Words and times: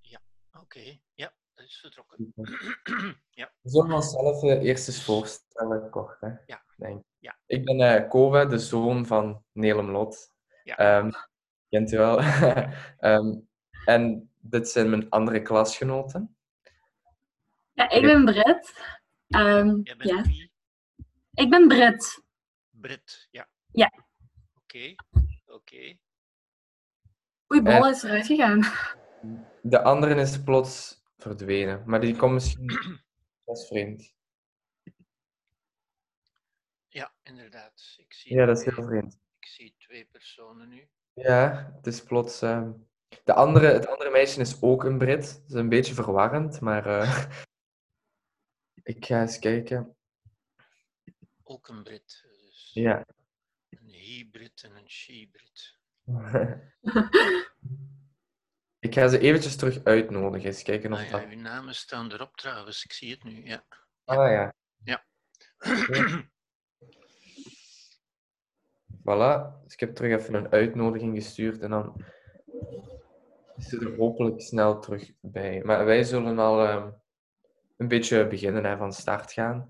Ja. 0.00 0.20
Oké, 0.60 0.98
ja, 1.14 1.32
dat 1.54 1.66
is 1.66 1.78
vertrokken. 1.80 2.32
ja. 3.30 3.52
We 3.60 3.70
zullen 3.70 3.92
onszelf 3.92 4.42
eh, 4.42 4.62
eerst 4.62 4.88
eens 4.88 5.04
voorstellen, 5.04 5.90
kort. 5.90 6.20
Hè? 6.20 6.28
Ja. 6.46 6.64
Denk. 6.76 7.04
Ja. 7.18 7.38
Ik 7.46 7.64
ben 7.64 7.80
eh 7.80 8.08
Kove, 8.08 8.46
de 8.46 8.58
zoon 8.58 9.06
van 9.06 9.44
Nelem 9.52 9.90
Lot. 9.90 10.34
Ja. 10.64 10.76
Ehm, 10.76 11.10
kent 11.68 11.92
u 11.92 11.96
wel. 11.98 12.18
Ehm, 12.98 13.34
en 13.84 14.30
dit 14.40 14.68
zijn 14.68 14.90
mijn 14.90 15.10
andere 15.10 15.42
klasgenoten. 15.42 16.36
Ja, 17.72 17.90
ik 17.90 18.02
ben 18.02 18.24
Brit. 18.24 18.72
Ehm, 19.28 19.80
Jij 19.82 19.96
bent 19.96 20.10
ja. 20.10 20.22
wie? 20.22 20.50
Ik 21.34 21.50
ben 21.50 21.68
Brit. 21.68 22.22
Brit, 22.70 23.28
ja. 23.30 23.48
Ja. 23.72 23.92
Oké, 24.54 24.94
oké. 25.46 25.96
Oei, 27.52 27.62
Eh. 27.62 27.78
Bol 27.78 27.88
is 27.90 28.02
eruit 28.02 28.26
gegaan. 28.26 28.60
De 29.66 29.82
andere 29.82 30.14
is 30.14 30.42
plots 30.42 31.02
verdwenen, 31.16 31.82
maar 31.86 32.00
die 32.00 32.16
komt 32.16 32.32
misschien 32.32 32.70
als 33.44 33.66
vreemd. 33.66 34.14
Ja, 36.88 37.14
inderdaad. 37.22 37.94
Ik 37.98 38.12
zie, 38.14 38.34
Ja, 38.34 38.46
dat 38.46 38.56
is 38.56 38.62
twee, 38.62 38.74
heel 38.74 38.84
vreemd. 38.84 39.18
ik 39.38 39.46
zie 39.46 39.74
twee 39.78 40.04
personen 40.04 40.68
nu. 40.68 40.88
Ja, 41.12 41.72
het 41.76 41.86
is 41.86 42.02
plots. 42.02 42.42
ehm, 42.42 42.72
De 43.24 43.34
andere, 43.34 43.66
het 43.66 43.86
andere 43.86 44.10
meisje 44.10 44.40
is 44.40 44.62
ook 44.62 44.84
een 44.84 44.98
Brit. 44.98 45.34
Dat 45.34 45.48
is 45.48 45.54
een 45.54 45.68
beetje 45.68 45.94
verwarrend, 45.94 46.60
maar 46.60 46.86
eh, 46.86 47.24
ik 48.94 49.04
ga 49.06 49.20
eens 49.20 49.38
kijken. 49.38 49.96
Ook 51.42 51.68
een 51.68 51.82
Brit. 51.82 52.24
Dus 52.42 52.70
Ja. 52.74 53.06
Een 53.68 53.92
he-Brit 53.92 54.62
en 54.62 54.76
een 54.76 54.90
she-Brit. 54.90 55.78
Ik 58.84 58.94
ga 58.94 59.08
ze 59.08 59.18
eventjes 59.18 59.56
terug 59.56 59.84
uitnodigen. 59.84 60.46
Eens 60.48 60.62
kijken 60.62 60.92
of 60.92 60.98
Ah 60.98 61.04
ja, 61.04 61.10
dat. 61.10 61.24
uw 61.30 61.40
namen 61.40 61.74
staan 61.74 62.12
erop 62.12 62.36
trouwens. 62.36 62.84
Ik 62.84 62.92
zie 62.92 63.10
het 63.10 63.24
nu, 63.24 63.44
ja. 63.44 63.64
Ah 64.04 64.30
ja. 64.30 64.54
Voilà. 69.06 69.62
Dus 69.64 69.72
ik 69.72 69.80
heb 69.80 69.94
terug 69.94 70.20
even 70.20 70.34
een 70.34 70.50
uitnodiging 70.50 71.16
gestuurd 71.16 71.60
en 71.60 71.70
dan 71.70 72.04
is 73.56 73.68
ze 73.68 73.78
er 73.78 73.96
hopelijk 73.96 74.40
snel 74.40 74.80
terug 74.80 75.10
bij. 75.20 75.62
Maar 75.64 75.84
wij 75.84 76.02
zullen 76.02 76.38
al 76.38 76.66
ehm, 76.66 76.90
een 77.76 77.88
beetje 77.88 78.26
beginnen 78.26 78.64
en 78.64 78.78
van 78.78 78.92
start 78.92 79.32
gaan. 79.32 79.68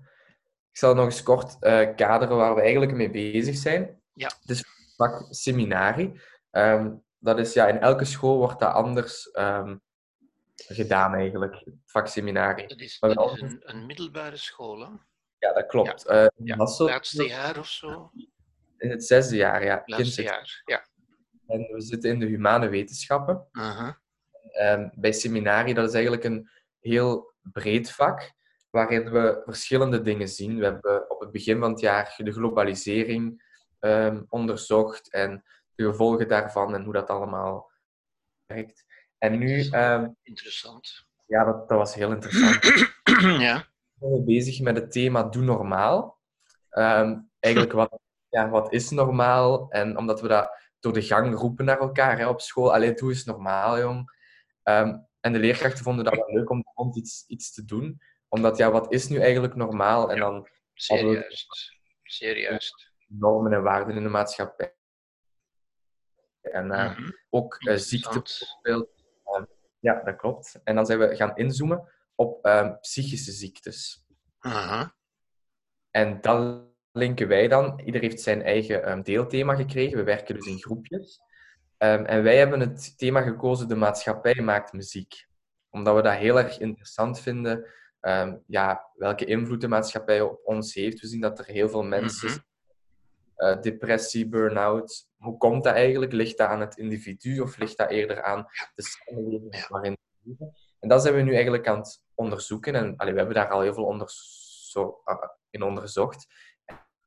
Ik 0.71 0.77
zal 0.77 0.95
nog 0.95 1.05
eens 1.05 1.23
kort 1.23 1.57
eh, 1.59 1.95
kaderen 1.95 2.37
waar 2.37 2.55
we 2.55 2.61
eigenlijk 2.61 2.93
mee 2.93 3.09
bezig 3.09 3.55
zijn. 3.55 4.01
Ja. 4.13 4.31
Is 4.45 4.57
het 4.57 4.93
vak 4.95 5.27
seminarie. 5.29 6.21
Ehm, 6.51 6.93
dat 7.25 7.39
is, 7.39 7.53
ja, 7.53 7.67
in 7.67 7.79
elke 7.79 8.05
school 8.05 8.37
wordt 8.37 8.59
dat 8.59 8.73
anders 8.73 9.31
ehm, 9.31 9.77
gedaan 10.55 11.13
eigenlijk, 11.13 11.55
het 11.55 11.73
vak 11.85 12.07
seminarie. 12.07 12.67
Dat 12.67 12.79
is, 12.79 12.99
dat 12.99 13.33
is 13.33 13.41
een, 13.41 13.61
een 13.63 13.85
middelbare 13.85 14.37
school, 14.37 14.79
hè? 14.79 14.87
Ja, 15.39 15.53
dat 15.53 15.65
klopt. 15.65 16.05
Eh, 16.05 16.25
in 16.35 16.45
Ja, 16.45 16.55
laatste 16.55 17.27
jaar 17.27 17.57
of 17.57 17.67
zo. 17.67 18.11
In 18.77 18.89
het 18.89 19.05
zesde 19.05 19.35
jaar, 19.35 19.63
ja. 19.63 19.81
Laatste 19.85 20.21
jaar, 20.21 20.61
ja. 20.65 20.87
En 21.47 21.59
we 21.59 21.81
zitten 21.81 22.09
in 22.09 22.19
de 22.19 22.25
humane 22.25 22.67
wetenschappen. 22.67 23.47
Ehm, 24.51 24.89
bij 24.93 25.11
seminarie, 25.11 25.73
dat 25.73 25.87
is 25.87 25.93
eigenlijk 25.93 26.23
een 26.23 26.49
heel 26.79 27.33
breed 27.41 27.91
vak, 27.91 28.31
waarin 28.69 29.11
we 29.11 29.41
verschillende 29.45 30.01
dingen 30.01 30.29
zien. 30.29 30.57
We 30.57 30.63
hebben 30.63 31.09
op 31.09 31.19
het 31.19 31.31
begin 31.31 31.59
van 31.59 31.71
het 31.71 31.79
jaar 31.79 32.15
de 32.17 32.31
globalisering 32.31 33.43
ehm, 33.79 34.23
onderzocht 34.29 35.11
en 35.11 35.43
de 35.75 35.83
gevolgen 35.83 36.27
daarvan 36.27 36.75
en 36.75 36.83
hoe 36.83 36.93
dat 36.93 37.09
allemaal 37.09 37.71
werkt. 38.45 38.85
En 39.17 39.37
nu, 39.37 39.69
ehm, 39.69 40.09
Interessant. 40.21 41.05
ja, 41.25 41.43
dat, 41.43 41.69
dat 41.69 41.77
was 41.77 41.95
heel 41.95 42.11
interessant. 42.11 42.63
ja. 43.47 43.67
zijn 43.99 44.11
we 44.11 44.23
bezig 44.25 44.61
met 44.61 44.75
het 44.75 44.91
thema 44.91 45.23
Doe 45.23 45.43
Normaal. 45.43 46.19
Ehm, 46.69 47.19
eigenlijk, 47.39 47.73
wat, 47.73 47.99
ja, 48.29 48.49
wat 48.49 48.73
is 48.73 48.89
normaal? 48.89 49.69
En 49.69 49.97
omdat 49.97 50.21
we 50.21 50.27
dat 50.27 50.63
door 50.79 50.93
de 50.93 51.01
gang 51.01 51.35
roepen 51.35 51.65
naar 51.65 51.79
elkaar 51.79 52.17
hè, 52.17 52.27
op 52.27 52.41
school. 52.41 52.73
Allee, 52.73 52.93
doe 52.93 53.09
eens 53.09 53.23
normaal, 53.23 53.79
jong. 53.79 54.11
Ehm, 54.63 54.97
en 55.19 55.33
de 55.33 55.39
leerkrachten 55.39 55.83
vonden 55.83 56.05
dat 56.05 56.15
wel 56.15 56.33
leuk 56.33 56.49
om 56.49 56.63
rond 56.73 56.97
iets, 56.97 57.23
iets 57.27 57.53
te 57.53 57.65
doen. 57.65 58.01
Omdat, 58.27 58.57
ja, 58.57 58.71
wat 58.71 58.91
is 58.93 59.07
nu 59.07 59.19
eigenlijk 59.19 59.55
normaal? 59.55 60.11
En 60.11 60.19
dan. 60.19 60.47
Zeer 62.03 62.39
juist. 62.39 62.91
normen 63.07 63.53
en 63.53 63.63
waarden 63.63 63.95
in 63.95 64.03
de 64.03 64.09
maatschappij. 64.09 64.75
En 66.51 66.71
eh, 66.71 66.97
Mhm. 66.97 67.09
ook 67.29 67.55
eh, 67.59 67.75
ziekte 67.75 68.21
bijvoorbeeld. 68.21 68.89
Ehm, 69.23 69.45
ja, 69.79 70.01
dat 70.03 70.15
klopt. 70.15 70.59
En 70.63 70.75
dan 70.75 70.85
zijn 70.85 70.99
we 70.99 71.15
gaan 71.15 71.35
inzoomen 71.37 71.91
op 72.15 72.45
ehm, 72.45 72.79
psychische 72.79 73.31
ziektes. 73.31 74.05
Aha. 74.39 74.95
En 75.91 76.21
dat 76.21 76.63
linken 76.91 77.27
wij 77.27 77.47
dan. 77.47 77.79
Ieder 77.85 78.01
heeft 78.01 78.21
zijn 78.21 78.41
eigen 78.43 78.83
ehm, 78.83 79.01
deelthema 79.01 79.55
gekregen. 79.55 79.97
We 79.97 80.03
werken 80.03 80.35
dus 80.35 80.45
in 80.47 80.57
groepjes. 80.59 81.19
En 81.77 82.23
wij 82.23 82.37
hebben 82.37 82.59
het 82.59 82.97
thema 82.97 83.21
gekozen: 83.21 83.67
de 83.67 83.75
maatschappij 83.75 84.41
maakt 84.41 84.73
muziek. 84.73 85.27
Omdat 85.69 85.95
we 85.95 86.01
dat 86.01 86.13
heel 86.13 86.39
erg 86.39 86.59
interessant 86.59 87.19
vinden. 87.19 87.65
Ja, 88.47 88.89
welke 88.93 89.25
invloed 89.25 89.61
de 89.61 89.67
maatschappij 89.67 90.21
op 90.21 90.39
ons 90.43 90.73
heeft. 90.73 90.99
We 91.01 91.07
zien 91.07 91.21
dat 91.21 91.39
er 91.39 91.45
heel 91.45 91.69
veel 91.69 91.83
mensen 91.83 92.29
Mhm. 92.29 92.39
Eh, 93.35 93.61
depressie, 93.61 94.27
burn-out. 94.27 95.07
Hoe 95.17 95.37
komt 95.37 95.63
dat 95.63 95.73
eigenlijk? 95.73 96.11
Ligt 96.11 96.37
dat 96.37 96.47
aan 96.47 96.59
het 96.59 96.77
individu 96.77 97.39
of 97.39 97.57
ligt 97.57 97.77
dat 97.77 97.89
eerder 97.89 98.23
aan 98.23 98.45
de 98.75 98.83
samenleving 98.83 99.67
waarin 99.67 99.91
we 99.91 100.29
leven? 100.29 100.55
En 100.79 100.89
dat 100.89 101.01
zijn 101.01 101.15
we 101.15 101.21
nu 101.21 101.33
eigenlijk 101.33 101.67
aan 101.67 101.77
het 101.77 102.01
onderzoeken. 102.15 102.75
En 102.75 102.95
allee, 102.97 103.11
we 103.13 103.17
hebben 103.19 103.35
daar 103.35 103.49
al 103.49 103.61
heel 103.61 103.73
veel 103.73 103.85
onderzo- 103.85 105.01
ah, 105.03 105.29
in 105.49 105.61
onderzocht 105.63 106.25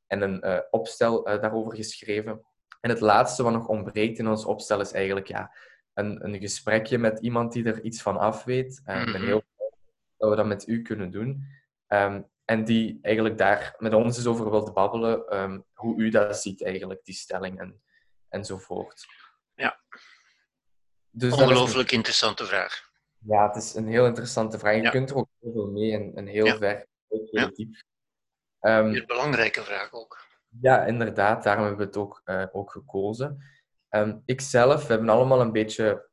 en 0.07 0.21
een 0.21 0.41
eh, 0.41 0.59
opstel 0.69 1.25
eh, 1.25 1.41
daarover 1.41 1.75
geschreven. 1.75 2.41
En 2.81 2.89
het 2.89 2.99
laatste 2.99 3.43
wat 3.43 3.51
nog 3.51 3.67
ontbreekt 3.67 4.19
in 4.19 4.27
ons 4.27 4.45
opstel 4.45 4.79
is 4.79 4.91
eigenlijk 4.91 5.27
ja, 5.27 5.55
een, 5.93 6.25
een 6.25 6.39
gesprekje 6.39 6.97
met 6.97 7.19
iemand 7.19 7.51
die 7.53 7.65
er 7.65 7.81
iets 7.83 8.01
van 8.01 8.17
af 8.17 8.43
weet. 8.43 8.77
Ik 8.77 8.83
ben 8.85 9.09
Mhm. 9.09 9.23
heel 9.25 9.43
blij 9.55 9.69
dat 10.17 10.29
we 10.29 10.35
dat 10.35 10.45
met 10.45 10.67
u 10.67 10.81
kunnen 10.81 11.11
doen. 11.11 11.43
Ehm, 11.87 12.21
en 12.49 12.63
die 12.65 12.99
eigenlijk 13.01 13.37
daar 13.37 13.75
met 13.77 13.93
ons 13.93 14.17
eens 14.17 14.25
over 14.25 14.49
wilt 14.49 14.73
babbelen, 14.73 15.27
ehm, 15.27 15.59
hoe 15.73 15.97
u 16.01 16.09
dat 16.09 16.37
ziet 16.41 16.63
eigenlijk, 16.63 17.03
die 17.03 17.13
stelling 17.15 17.59
en, 17.59 17.81
enzovoort. 18.29 19.05
Ja. 19.53 19.79
Dus 21.09 21.33
een- 21.33 21.43
Ongelooflijk 21.43 21.91
interessante 21.91 22.45
vraag. 22.45 22.89
ja, 23.17 23.47
het 23.47 23.55
is 23.55 23.73
een 23.75 23.87
heel 23.87 24.05
interessante 24.05 24.59
vraag. 24.59 24.75
Je 24.75 24.81
Ja. 24.81 24.89
kunt 24.89 25.09
er 25.09 25.15
ook 25.15 25.29
heel 25.39 25.51
veel 25.51 25.67
mee 25.71 25.91
en, 25.93 26.15
en 26.15 26.25
heel 26.27 26.45
Ja. 26.45 26.57
ver, 26.57 26.87
heel 27.07 27.27
Ja. 27.31 27.47
diep. 27.47 27.75
Ehm, 28.59 28.85
Een 28.85 29.05
belangrijke 29.05 29.61
vraag 29.63 29.93
ook. 29.93 30.27
ja, 30.61 30.85
inderdaad, 30.85 31.43
daarom 31.43 31.65
hebben 31.65 31.81
we 31.81 31.87
het 31.87 31.97
ook, 31.97 32.21
eh, 32.23 32.45
ook 32.51 32.71
gekozen. 32.71 33.43
Ehm 33.89 34.17
ik 34.25 34.41
zelf, 34.41 34.81
we 34.87 34.91
hebben 34.93 35.09
allemaal 35.09 35.41
een 35.41 35.51
beetje 35.51 36.07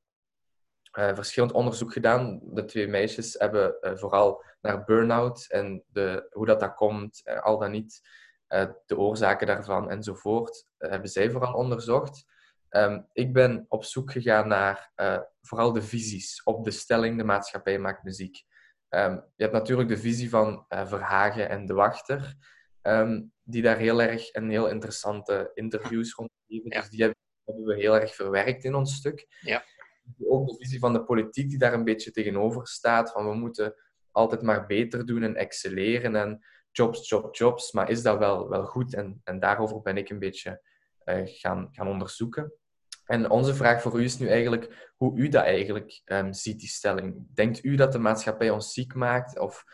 eh, 0.90 1.14
verschillend 1.14 1.52
onderzoek 1.52 1.92
gedaan. 1.92 2.40
De 2.42 2.64
twee 2.64 2.86
meisjes 2.86 3.34
hebben 3.38 3.80
eh, 3.80 3.96
vooral 3.96 4.44
naar 4.66 4.84
burn-out 4.84 5.46
en 5.48 5.84
de, 5.86 6.26
hoe 6.30 6.46
dat, 6.46 6.60
dat 6.60 6.74
komt, 6.74 7.20
eh, 7.24 7.42
al 7.42 7.58
dan 7.58 7.70
niet, 7.70 8.00
eh, 8.46 8.70
de 8.86 8.98
oorzaken 8.98 9.46
daarvan 9.46 9.90
enzovoort, 9.90 10.66
eh, 10.76 10.90
hebben 10.90 11.10
zij 11.10 11.30
vooral 11.30 11.54
onderzocht. 11.54 12.24
Ehm, 12.68 13.02
ik 13.12 13.32
ben 13.32 13.64
op 13.68 13.84
zoek 13.84 14.12
gegaan 14.12 14.48
naar 14.48 14.92
vooral 15.40 15.72
de 15.72 15.82
visies 15.82 16.42
op 16.42 16.64
de 16.64 16.70
stelling 16.70 17.18
de 17.18 17.24
maatschappij 17.24 17.78
maakt 17.78 18.02
muziek. 18.02 18.44
Ehm, 18.88 19.12
je 19.12 19.42
hebt 19.42 19.52
natuurlijk 19.52 19.88
de 19.88 19.98
visie 19.98 20.30
van 20.30 20.64
Verhagen 20.68 21.48
en 21.48 21.66
De 21.66 21.74
Wachter, 21.74 22.34
ehm, 22.82 23.22
die 23.42 23.62
daar 23.62 23.76
heel 23.76 24.02
erg 24.02 24.30
en 24.30 24.48
heel 24.48 24.68
interessante 24.68 25.50
interviews 25.54 26.14
rond 26.14 26.30
geven. 26.46 26.70
Ja. 26.70 26.80
Dus 26.80 26.90
die 26.90 27.00
hebben, 27.00 27.18
hebben 27.44 27.64
we 27.64 27.74
heel 27.74 28.00
erg 28.00 28.14
verwerkt 28.14 28.64
in 28.64 28.74
ons 28.74 28.94
stuk. 28.94 29.26
Ja. 29.40 29.64
Ook 30.24 30.48
de 30.48 30.56
visie 30.56 30.78
van 30.78 30.92
de 30.92 31.04
politiek 31.04 31.48
die 31.48 31.58
daar 31.58 31.72
een 31.72 31.84
beetje 31.84 32.10
tegenover 32.10 32.66
staat, 32.66 33.10
van 33.12 33.28
we 33.28 33.34
moeten 33.34 33.74
altijd 34.16 34.42
maar 34.42 34.66
beter 34.66 35.06
doen 35.06 35.22
en 35.22 35.36
excelleren 35.36 36.16
en 36.16 36.44
jobs, 36.70 37.08
jobs, 37.08 37.38
jobs. 37.38 37.72
Maar 37.72 37.90
is 37.90 38.02
dat 38.02 38.18
wel, 38.18 38.48
wel 38.48 38.64
goed? 38.64 38.94
En, 38.94 39.20
en 39.24 39.38
daarover 39.38 39.82
ben 39.82 39.96
ik 39.96 40.10
een 40.10 40.18
beetje 40.18 40.62
eh, 41.04 41.22
gaan, 41.24 41.68
gaan 41.72 41.88
onderzoeken. 41.88 42.52
En 43.04 43.30
onze 43.30 43.54
vraag 43.54 43.82
voor 43.82 44.00
u 44.00 44.04
is 44.04 44.18
nu 44.18 44.28
eigenlijk 44.28 44.92
hoe 44.96 45.18
u 45.18 45.28
dat 45.28 45.44
eigenlijk 45.44 46.00
ehm, 46.04 46.32
ziet, 46.32 46.60
die 46.60 46.68
stelling. 46.68 47.26
Denkt 47.34 47.64
u 47.64 47.74
dat 47.74 47.92
de 47.92 47.98
maatschappij 47.98 48.50
ons 48.50 48.72
ziek 48.72 48.94
maakt? 48.94 49.38
Of 49.38 49.64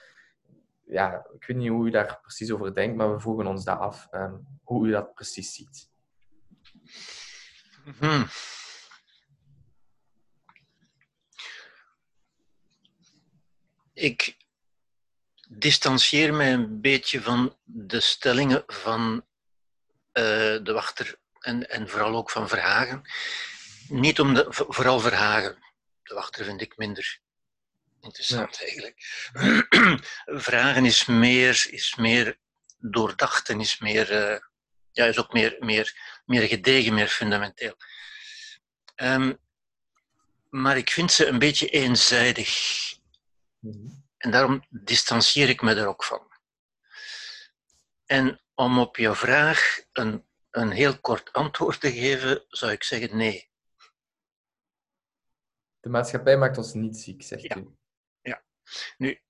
ja, 0.84 1.26
ik 1.34 1.46
weet 1.46 1.56
niet 1.56 1.68
hoe 1.68 1.86
u 1.86 1.90
daar 1.90 2.18
precies 2.20 2.52
over 2.52 2.74
denkt, 2.74 2.96
maar 2.96 3.12
we 3.12 3.20
vroegen 3.20 3.46
ons 3.46 3.64
dat 3.64 3.78
af, 3.78 4.06
ehm, 4.10 4.34
hoe 4.62 4.86
u 4.86 4.90
dat 4.90 5.14
precies 5.14 5.54
ziet. 5.54 5.90
Mhm. 7.84 8.24
Ik 13.94 14.36
distancieer 15.48 16.34
mij 16.34 16.52
een 16.52 16.80
beetje 16.80 17.22
van 17.22 17.56
de 17.64 18.00
stellingen 18.00 18.62
van 18.66 19.26
eh, 20.12 20.22
de 20.62 20.72
wachter 20.72 21.18
en, 21.38 21.68
en 21.70 21.88
vooral 21.88 22.16
ook 22.16 22.30
van 22.30 22.48
Verhagen. 22.48 23.02
Niet 23.88 24.20
om 24.20 24.34
de, 24.34 24.46
vo- 24.48 24.66
vooral 24.72 25.00
Verhagen. 25.00 25.58
de 26.02 26.14
wachter 26.14 26.44
vind 26.44 26.60
ik 26.60 26.76
minder 26.76 27.20
interessant 28.00 28.60
eigenlijk. 28.62 28.96
Vragen 30.48 30.84
is 30.84 31.04
meer, 31.04 31.66
is 31.70 31.94
meer 31.94 32.38
doordacht 32.78 33.48
en 33.48 33.60
is, 33.60 33.78
meer, 33.78 34.10
eh, 34.12 34.38
ja, 34.92 35.04
is 35.04 35.18
ook 35.18 35.32
meer, 35.32 35.56
meer, 35.60 36.20
meer 36.26 36.48
gedegen, 36.48 36.94
meer 36.94 37.08
fundamenteel. 37.08 37.76
Ehm, 38.94 39.32
maar 40.50 40.76
ik 40.76 40.90
vind 40.90 41.12
ze 41.12 41.26
een 41.26 41.38
beetje 41.38 41.66
eenzijdig. 41.68 42.50
Mhm. 43.62 43.88
En 44.16 44.30
daarom 44.30 44.66
distancieer 44.70 45.48
ik 45.48 45.62
me 45.62 45.74
er 45.74 45.86
ook 45.86 46.04
van. 46.04 46.30
En 48.04 48.40
om 48.54 48.78
op 48.78 48.96
je 48.96 49.14
vraag 49.14 49.80
een, 49.92 50.26
een 50.50 50.70
heel 50.70 50.98
kort 51.00 51.32
antwoord 51.32 51.80
te 51.80 51.92
geven, 51.92 52.44
zou 52.48 52.72
ik 52.72 52.82
zeggen 52.84 53.16
nee. 53.16 53.50
De 55.80 55.88
maatschappij 55.88 56.36
maakt 56.36 56.56
ons 56.58 56.72
niet 56.72 56.96
ziek, 56.96 57.22
zegt 57.22 57.42
Ja. 57.42 57.56
u. 57.56 57.76
Nu, 58.96 59.20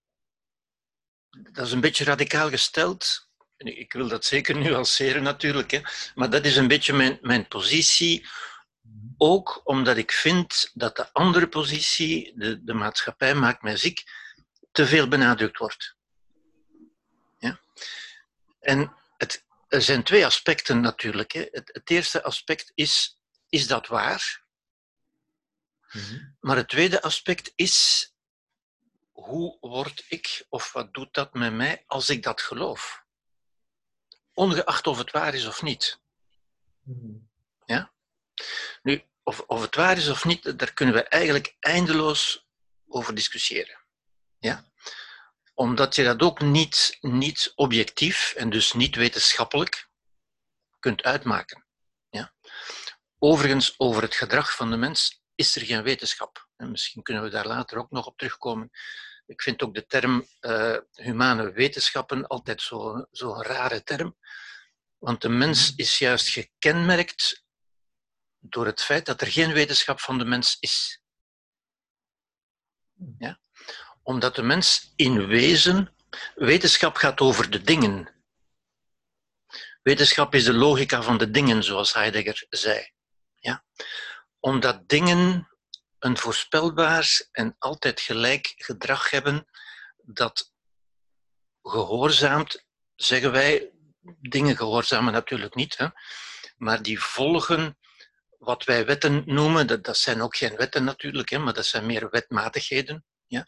dat 1.30 1.66
is 1.66 1.72
een 1.72 1.80
beetje 1.80 2.04
radicaal 2.04 2.48
gesteld. 2.48 3.30
Ik 3.56 3.92
wil 3.92 4.08
dat 4.08 4.24
zeker 4.24 4.56
nuanceren 4.56 5.22
natuurlijk, 5.22 5.70
hè. 5.70 5.80
maar 6.14 6.30
dat 6.30 6.44
is 6.44 6.56
een 6.56 6.68
beetje 6.68 6.92
mijn, 6.92 7.18
mijn 7.20 7.48
positie. 7.48 8.26
Ook 9.16 9.60
omdat 9.64 9.96
ik 9.96 10.12
vind 10.12 10.70
dat 10.74 10.96
de 10.96 11.12
andere 11.12 11.48
positie, 11.48 12.32
de, 12.38 12.64
de 12.64 12.74
maatschappij 12.74 13.34
maakt 13.34 13.62
mij 13.62 13.76
ziek, 13.76 14.04
te 14.72 14.86
veel 14.86 15.08
benadrukt 15.08 15.58
wordt. 15.58 15.96
Ja? 17.38 17.60
En 18.60 18.94
het, 19.16 19.44
er 19.68 19.82
zijn 19.82 20.02
twee 20.02 20.26
aspecten 20.26 20.80
natuurlijk. 20.80 21.32
Hè. 21.32 21.46
Het, 21.50 21.70
het 21.72 21.90
eerste 21.90 22.22
aspect 22.22 22.72
is, 22.74 23.18
is 23.48 23.66
dat 23.66 23.86
waar? 23.86 24.44
Mhm. 25.92 26.24
Maar 26.40 26.56
het 26.56 26.68
tweede 26.68 27.02
aspect 27.02 27.52
is, 27.54 28.08
hoe 29.12 29.58
word 29.60 30.04
ik 30.08 30.46
of 30.48 30.72
wat 30.72 30.94
doet 30.94 31.14
dat 31.14 31.34
met 31.34 31.52
mij 31.52 31.84
als 31.86 32.10
ik 32.10 32.22
dat 32.22 32.40
geloof? 32.40 33.04
Ongeacht 34.34 34.86
of 34.86 34.98
het 34.98 35.10
waar 35.10 35.34
is 35.34 35.46
of 35.46 35.62
niet. 35.62 36.00
Mhm. 36.82 37.30
Nu, 38.82 39.04
of, 39.22 39.40
of 39.40 39.60
het 39.60 39.74
waar 39.74 39.96
is 39.96 40.08
of 40.08 40.24
niet, 40.24 40.58
daar 40.58 40.72
kunnen 40.72 40.94
we 40.94 41.02
eigenlijk 41.02 41.56
eindeloos 41.60 42.46
over 42.88 43.14
discussiëren. 43.14 43.81
Ja? 44.42 44.64
Omdat 45.54 45.94
je 45.94 46.04
dat 46.04 46.20
ook 46.20 46.40
niet, 46.40 46.98
niet 47.00 47.52
objectief 47.54 48.32
en 48.36 48.50
dus 48.50 48.72
niet 48.72 48.96
wetenschappelijk 48.96 49.88
kunt 50.78 51.02
uitmaken. 51.02 51.66
Ja? 52.10 52.34
Overigens, 53.18 53.74
over 53.78 54.02
het 54.02 54.14
gedrag 54.14 54.56
van 54.56 54.70
de 54.70 54.76
mens 54.76 55.22
is 55.34 55.56
er 55.56 55.62
geen 55.62 55.82
wetenschap. 55.82 56.48
En 56.56 56.70
misschien 56.70 57.02
kunnen 57.02 57.22
we 57.22 57.30
daar 57.30 57.46
later 57.46 57.78
ook 57.78 57.90
nog 57.90 58.06
op 58.06 58.18
terugkomen. 58.18 58.70
Ik 59.26 59.42
vind 59.42 59.62
ook 59.62 59.74
de 59.74 59.86
term 59.86 60.26
eh, 60.40 60.76
humane 60.92 61.52
wetenschappen 61.52 62.26
altijd 62.26 62.62
zo'n 62.62 63.06
zo 63.10 63.42
rare 63.42 63.82
term. 63.82 64.16
Want 64.98 65.20
de 65.20 65.28
mens 65.28 65.74
is 65.74 65.98
juist 65.98 66.28
gekenmerkt 66.28 67.44
door 68.38 68.66
het 68.66 68.82
feit 68.82 69.06
dat 69.06 69.20
er 69.20 69.26
geen 69.26 69.52
wetenschap 69.52 70.00
van 70.00 70.18
de 70.18 70.24
mens 70.24 70.56
is. 70.60 71.02
Ja? 73.18 73.40
Omdat 74.02 74.34
de 74.34 74.42
mens 74.42 74.92
in 74.96 75.26
wezen, 75.26 75.94
wetenschap 76.34 76.96
gaat 76.96 77.20
over 77.20 77.50
de 77.50 77.62
dingen. 77.62 78.14
Wetenschap 79.82 80.34
is 80.34 80.44
de 80.44 80.52
logica 80.52 81.02
van 81.02 81.18
de 81.18 81.30
dingen, 81.30 81.62
zoals 81.62 81.92
Heidegger 81.92 82.46
zei. 82.48 82.90
Ja? 83.34 83.64
Omdat 84.40 84.88
dingen 84.88 85.48
een 85.98 86.18
voorspelbaar 86.18 87.28
en 87.30 87.56
altijd 87.58 88.00
gelijk 88.00 88.52
gedrag 88.56 89.10
hebben 89.10 89.46
dat 89.96 90.52
gehoorzaamt, 91.62 92.64
zeggen 92.94 93.32
wij, 93.32 93.70
dingen 94.20 94.56
gehoorzamen 94.56 95.12
natuurlijk 95.12 95.54
niet, 95.54 95.76
hè? 95.76 95.86
maar 96.56 96.82
die 96.82 97.00
volgen 97.00 97.78
wat 98.38 98.64
wij 98.64 98.86
wetten 98.86 99.22
noemen, 99.26 99.66
dat, 99.66 99.84
dat 99.84 99.96
zijn 99.96 100.22
ook 100.22 100.36
geen 100.36 100.56
wetten 100.56 100.84
natuurlijk, 100.84 101.28
hè, 101.30 101.38
maar 101.38 101.54
dat 101.54 101.66
zijn 101.66 101.86
meer 101.86 102.10
wetmatigheden. 102.10 103.04
Ja? 103.32 103.46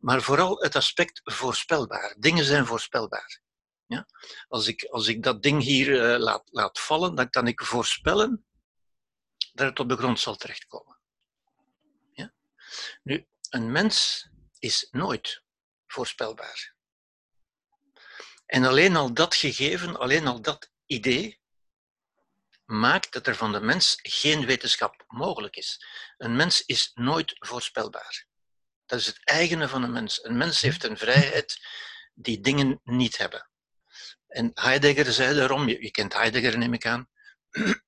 Maar 0.00 0.22
vooral 0.22 0.58
het 0.58 0.76
aspect 0.76 1.20
voorspelbaar. 1.24 2.14
Dingen 2.18 2.44
zijn 2.44 2.66
voorspelbaar. 2.66 3.40
Ja? 3.86 4.06
Als, 4.48 4.66
ik, 4.66 4.84
als 4.84 5.06
ik 5.06 5.22
dat 5.22 5.42
ding 5.42 5.62
hier 5.62 6.12
eh, 6.12 6.18
laat, 6.18 6.48
laat 6.50 6.78
vallen, 6.78 7.14
dan 7.14 7.30
kan 7.30 7.46
ik 7.46 7.62
voorspellen 7.62 8.46
dat 9.52 9.68
het 9.68 9.80
op 9.80 9.88
de 9.88 9.96
grond 9.96 10.20
zal 10.20 10.36
terechtkomen. 10.36 10.98
Ja? 12.12 12.34
Nu, 13.02 13.26
een 13.50 13.72
mens 13.72 14.28
is 14.58 14.88
nooit 14.90 15.42
voorspelbaar. 15.86 16.74
En 18.46 18.64
alleen 18.64 18.96
al 18.96 19.14
dat 19.14 19.34
gegeven, 19.34 19.98
alleen 19.98 20.26
al 20.26 20.40
dat 20.40 20.70
idee, 20.86 21.40
maakt 22.64 23.12
dat 23.12 23.26
er 23.26 23.36
van 23.36 23.52
de 23.52 23.60
mens 23.60 23.98
geen 24.02 24.46
wetenschap 24.46 25.04
mogelijk 25.06 25.56
is. 25.56 25.84
Een 26.16 26.36
mens 26.36 26.62
is 26.64 26.90
nooit 26.94 27.36
voorspelbaar. 27.38 28.27
Dat 28.88 28.98
is 28.98 29.06
het 29.06 29.20
eigene 29.24 29.68
van 29.68 29.82
een 29.82 29.92
mens. 29.92 30.24
Een 30.24 30.36
mens 30.36 30.60
heeft 30.60 30.84
een 30.84 30.96
vrijheid 30.96 31.66
die 32.14 32.40
dingen 32.40 32.80
niet 32.84 33.18
hebben. 33.18 33.48
En 34.26 34.50
Heidegger 34.54 35.12
zei 35.12 35.34
daarom, 35.36 35.68
je, 35.68 35.82
je 35.82 35.90
kent 35.90 36.14
Heidegger 36.14 36.58
neem 36.58 36.72
ik 36.74 36.86
aan, 36.86 37.08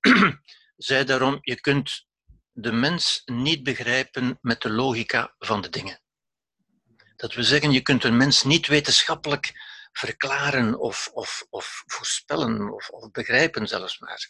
zei 0.76 1.04
daarom, 1.04 1.38
je 1.40 1.60
kunt 1.60 2.06
de 2.52 2.72
mens 2.72 3.22
niet 3.24 3.62
begrijpen 3.62 4.38
met 4.40 4.60
de 4.60 4.70
logica 4.70 5.34
van 5.38 5.60
de 5.60 5.68
dingen. 5.68 6.00
Dat 7.16 7.34
wil 7.34 7.44
zeggen, 7.44 7.70
je 7.72 7.80
kunt 7.80 8.04
een 8.04 8.16
mens 8.16 8.42
niet 8.42 8.66
wetenschappelijk 8.66 9.52
verklaren 9.92 10.78
of, 10.78 11.10
of, 11.12 11.46
of 11.50 11.82
voorspellen 11.86 12.72
of, 12.74 12.88
of 12.90 13.10
begrijpen 13.10 13.68
zelfs 13.68 13.98
maar. 13.98 14.28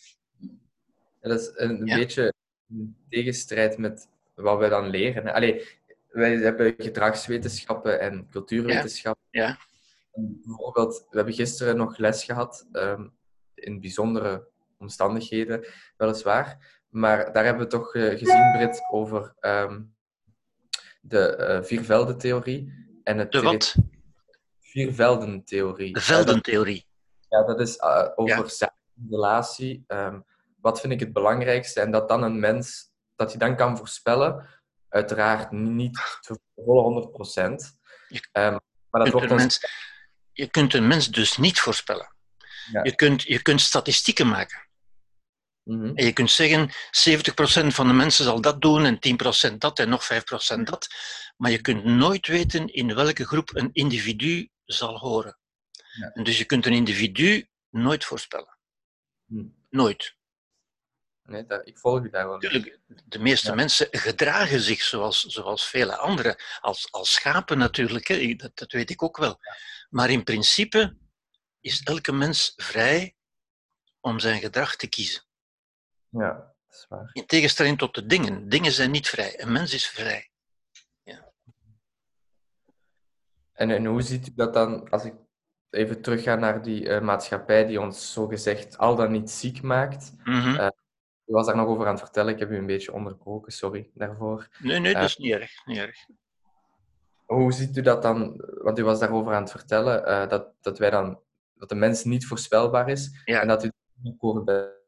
Ja, 1.21 1.29
dat 1.29 1.41
is 1.41 1.51
een 1.55 1.87
Ja. 1.87 1.97
beetje 1.97 2.35
in 2.69 2.97
tegenstrijd 3.09 3.79
met 3.79 4.09
wat 4.35 4.59
wij 4.59 4.69
dan 4.69 4.89
leren. 4.91 5.33
Allee, 5.33 5.80
wij 6.11 6.37
hebben 6.37 6.75
gedragswetenschappen 6.79 8.01
en 8.01 8.29
cultuurwetenschappen. 8.31 9.25
Ja. 9.31 9.57
En 10.13 10.41
Bijvoorbeeld, 10.45 11.07
we 11.11 11.17
hebben 11.17 11.35
gisteren 11.35 11.77
nog 11.77 11.99
les 11.99 12.25
gehad, 12.25 12.67
ehm, 12.73 13.09
in 13.55 13.81
bijzondere 13.81 14.49
omstandigheden, 14.79 15.67
weliswaar. 15.97 16.79
Maar 16.89 17.33
daar 17.33 17.45
hebben 17.45 17.63
we 17.63 17.69
toch 17.71 17.95
eh, 17.95 18.19
gezien, 18.19 18.53
Brit, 18.53 18.81
over 18.91 19.35
ehm, 19.41 19.83
de 21.01 21.37
eh, 21.37 21.63
vierveldentheorie. 21.63 22.73
En 23.03 23.19
het 23.19 23.33
De 23.33 23.43
wat? 23.43 23.75
Vierveldentheorie. 24.61 25.93
De 25.93 26.01
veldentheorie. 26.01 26.87
ja, 27.29 27.45
dat 27.45 27.61
is 27.61 27.77
eh, 27.77 28.09
over 28.15 28.55
Ja. 28.59 28.75
relatie. 29.11 29.85
ehm, 29.87 30.21
wat 30.61 30.81
vind 30.81 30.93
ik 30.93 31.01
het 31.01 31.13
belangrijkste? 31.13 31.81
En 31.81 31.91
dat 31.91 32.09
dan 32.09 32.23
een 32.23 32.41
mens, 32.41 32.93
dat 33.17 33.31
hij 33.31 33.39
dan 33.39 33.57
kan 33.57 33.77
voorspellen, 33.77 34.47
uiteraard 34.91 35.51
niet 35.51 35.99
voor 35.99 36.37
de 36.37 36.63
volle 36.63 36.81
100 36.81 37.11
procent. 37.11 37.79
Je 38.09 38.29
maar 38.33 38.61
dat 38.91 39.03
kunt 39.03 39.13
wordt 39.13 39.31
een 39.31 39.37
mens, 39.37 39.61
je 40.33 40.47
kunt 40.47 40.75
een 40.75 40.87
mens 40.87 41.09
dus 41.09 41.37
niet 41.37 41.61
voorspellen. 41.61 42.15
Ja. 42.73 42.83
Je, 42.85 42.95
kunt, 42.95 43.23
je 43.23 43.43
kunt 43.43 43.61
statistieken 43.61 44.29
maken. 44.29 44.69
Mhm. 45.63 45.95
En 45.95 46.05
je 46.05 46.13
kunt 46.13 46.31
zeggen, 46.31 46.71
70% 46.71 47.67
van 47.67 47.87
de 47.87 47.93
mensen 47.93 48.25
zal 48.25 48.41
dat 48.41 48.61
doen 48.61 48.85
en 48.85 48.99
10% 49.53 49.57
dat 49.59 49.79
en 49.79 49.89
nog 49.89 50.09
5% 50.13 50.63
dat. 50.63 50.89
Maar 51.37 51.51
je 51.51 51.61
kunt 51.61 51.85
nooit 51.85 52.27
weten 52.27 52.67
in 52.67 52.95
welke 52.95 53.27
groep 53.27 53.57
een 53.57 53.71
individu 53.73 54.49
zal 54.65 54.99
horen. 54.99 55.39
Ja. 55.99 56.11
En 56.13 56.25
dus 56.25 56.39
je 56.39 56.45
kunt 56.45 56.67
een 56.67 56.73
individu 56.73 57.49
nooit 57.71 58.05
voorspellen. 58.05 58.59
Hm. 59.27 59.45
Nooit. 59.71 60.19
Nee, 61.31 61.47
dat, 61.47 61.67
ik 61.67 61.79
volg 61.79 62.11
daar 62.11 62.29
wel. 62.29 62.39
Natuurlijk, 62.39 62.79
de 63.05 63.19
meeste 63.19 63.49
Ja. 63.49 63.55
mensen 63.55 63.89
gedragen 63.91 64.61
zich 64.61 64.83
zoals, 64.83 65.21
zoals 65.25 65.67
vele 65.67 65.97
anderen, 65.97 66.37
als, 66.61 66.93
als 66.93 67.13
schapen 67.13 67.59
natuurlijk, 67.59 68.09
hè. 68.09 68.35
Dat, 68.35 68.57
dat 68.59 68.73
weet 68.73 68.91
ik 68.91 69.03
ook 69.03 69.17
wel. 69.17 69.41
Maar 69.91 70.11
in 70.11 70.25
principe 70.25 70.97
is 71.61 71.83
elke 71.83 72.13
mens 72.13 72.53
vrij 72.57 73.17
om 74.01 74.19
zijn 74.19 74.41
gedrag 74.41 74.77
te 74.77 74.89
kiezen. 74.89 75.23
Ja, 76.09 76.33
dat 76.67 76.79
is 76.79 76.87
waar. 76.89 77.11
In 77.13 77.27
tegenstelling 77.27 77.79
tot 77.79 77.95
de 77.95 78.07
dingen. 78.07 78.49
Dingen 78.49 78.73
zijn 78.73 78.91
niet 78.91 79.09
vrij. 79.09 79.41
Een 79.43 79.53
mens 79.53 79.75
is 79.75 79.87
vrij. 79.87 80.31
En, 83.53 83.71
en 83.71 83.85
hoe 83.85 84.03
ziet 84.03 84.29
u 84.29 84.33
dat 84.35 84.55
dan, 84.55 84.91
als 84.91 85.05
ik 85.05 85.15
even 85.71 86.03
terugga 86.03 86.35
naar 86.35 86.63
die 86.63 86.89
eh, 86.89 87.01
maatschappij 87.01 87.67
die 87.67 87.81
ons 87.81 88.13
zogezegd 88.13 88.79
al 88.79 88.97
dan 88.97 89.13
niet 89.13 89.31
ziek 89.31 89.63
maakt? 89.63 90.13
Mhm. 90.25 90.57
Eh, 90.57 90.69
U 91.31 91.33
was 91.33 91.47
daar 91.47 91.57
nog 91.57 91.67
over 91.67 91.87
aan 91.87 91.93
het 91.93 92.03
vertellen, 92.03 92.33
ik 92.33 92.39
heb 92.39 92.51
u 92.51 92.57
een 92.57 92.67
beetje 92.67 92.93
onderbroken, 92.93 93.53
sorry 93.53 93.91
daarvoor. 93.95 94.49
Nee, 94.59 94.79
nee, 94.79 94.95
dat 94.95 95.03
is 95.03 95.17
niet 95.17 95.33
erg. 95.33 95.67
Niet 95.67 95.79
erg. 95.79 96.07
Hoe 97.27 97.53
ziet 97.53 97.77
u 97.77 97.81
dat 97.81 98.03
dan, 98.03 98.45
want 98.63 98.79
u 98.79 98.85
was 98.85 98.99
daarover 98.99 99.35
aan 99.35 99.43
het 99.43 99.51
vertellen, 99.51 100.07
eh, 100.07 100.29
dat, 100.29 100.55
dat 100.61 100.79
wij 100.79 100.91
dan, 100.91 101.21
dat 101.55 101.69
de 101.69 101.75
mens 101.75 102.05
niet 102.05 102.27
voorspelbaar 102.27 102.89
is 102.89 103.23
Ja. 103.25 103.41
en 103.41 103.49
dat 103.49 103.65
u 103.65 103.71
akkoord 104.05 104.45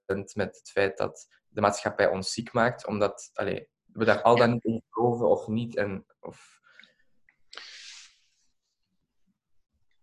bent 0.06 0.34
met 0.34 0.56
het 0.56 0.70
feit 0.70 0.96
dat 0.96 1.28
de 1.48 1.60
maatschappij 1.60 2.08
ons 2.08 2.32
ziek 2.32 2.52
maakt, 2.52 2.86
omdat 2.86 3.30
allee, 3.34 3.68
we 3.84 4.04
daar 4.04 4.22
al 4.22 4.36
dan 4.36 4.50
niet 4.50 4.64
in 4.64 4.82
geloven 4.90 5.28
of 5.28 5.46
niet. 5.46 5.76
En, 5.76 6.06
of... 6.20 6.60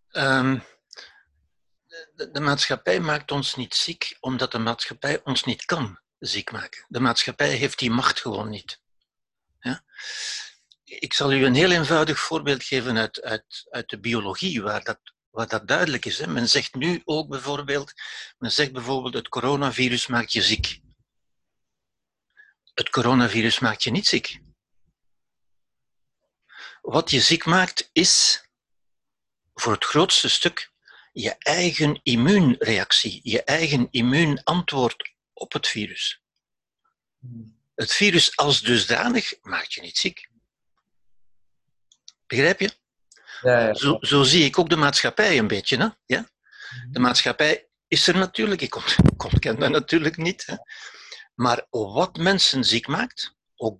Ehm, 0.10 0.60
de, 2.13 2.31
de 2.31 2.39
maatschappij 2.39 3.00
maakt 3.00 3.31
ons 3.31 3.55
niet 3.55 3.74
ziek 3.74 4.17
omdat 4.19 4.51
de 4.51 4.60
maatschappij 4.60 5.22
ons 5.24 5.43
niet 5.43 5.65
kan 5.65 6.00
ziek 6.20 6.52
maken. 6.52 6.86
De 6.88 7.00
maatschappij 7.00 7.56
heeft 7.56 7.80
die 7.80 7.92
macht 7.92 8.20
gewoon 8.20 8.50
niet. 8.50 8.82
Ja? 9.60 9.84
Ik 10.84 11.14
zal 11.14 11.34
u 11.34 11.46
een 11.46 11.54
heel 11.54 11.72
eenvoudig 11.72 12.20
voorbeeld 12.20 12.64
geven 12.64 12.98
uit, 12.98 13.22
uit, 13.22 13.68
uit 13.70 13.90
de 13.90 14.00
biologie, 14.00 14.62
waar 14.62 14.84
dat, 14.84 15.00
waar 15.30 15.48
dat 15.48 15.68
duidelijk 15.68 16.06
is. 16.06 16.18
Hè. 16.18 16.28
Men 16.28 16.50
zegt 16.50 16.74
nu 16.74 17.02
ook 17.06 17.30
bijvoorbeeld, 17.30 17.94
men 18.38 18.52
zegt 18.52 18.72
bijvoorbeeld 18.72 19.14
het 19.14 19.30
coronavirus 19.30 20.08
maakt 20.08 20.32
je 20.32 20.42
ziek. 20.42 20.80
Het 22.74 22.90
coronavirus 22.90 23.60
maakt 23.60 23.84
je 23.84 23.92
niet 23.92 24.08
ziek. 24.08 24.40
Wat 26.82 27.10
je 27.10 27.20
ziek 27.20 27.46
maakt 27.46 27.90
is 27.92 28.44
voor 29.54 29.74
het 29.74 29.86
grootste 29.86 30.30
stuk 30.30 30.72
je 31.12 31.36
eigen 31.38 32.00
immuunreactie, 32.04 33.20
je 33.24 33.44
eigen 33.44 33.88
immuunantwoord 33.92 35.14
op 35.39 35.53
het 35.53 35.67
virus. 35.67 36.22
Het 37.75 37.91
virus 37.93 38.36
als 38.38 38.62
dusdanig 38.62 39.34
maakt 39.41 39.74
je 39.74 39.81
niet 39.81 39.98
ziek. 39.98 40.29
Begrijp 42.27 42.60
je? 42.60 42.72
Ja, 43.41 43.60
ja. 43.67 43.74
Zo, 43.74 43.98
zo 44.01 44.24
zie 44.24 44.43
ik 44.46 44.60
ook 44.60 44.69
de 44.69 44.75
maatschappij 44.75 45.38
een 45.38 45.48
beetje. 45.48 45.77
Hè? 45.77 45.88
Ja? 46.05 46.29
De 46.91 47.00
maatschappij 47.00 47.67
is 47.88 48.08
er 48.08 48.17
natuurlijk, 48.17 48.62
ik 48.62 48.75
ont- 48.75 48.96
ik 49.13 49.24
ontken 49.24 49.60
dat 49.60 49.69
natuurlijk 49.72 50.17
niet. 50.17 50.46
Hè? 50.46 50.55
Maar 51.36 51.65
wat 51.69 52.17
mensen 52.17 52.63
ziek 52.63 52.88
maakt, 52.88 53.36
ook 53.55 53.79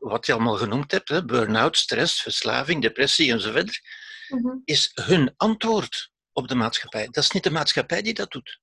wat 0.00 0.26
je 0.26 0.32
allemaal 0.32 0.56
genoemd 0.56 0.90
hebt, 0.90 1.08
hè, 1.08 1.24
burn-out, 1.24 1.76
stress, 1.76 2.22
verslaving, 2.22 2.82
depressie 2.82 3.32
enzovoort, 3.32 3.80
Mhm. 4.28 4.56
is 4.64 4.90
hun 4.94 5.34
antwoord 5.36 6.10
op 6.32 6.48
de 6.48 6.54
maatschappij. 6.54 7.04
Dat 7.10 7.24
is 7.24 7.30
niet 7.30 7.42
de 7.42 7.50
maatschappij 7.50 8.02
die 8.02 8.14
dat 8.14 8.30
doet. 8.30 8.60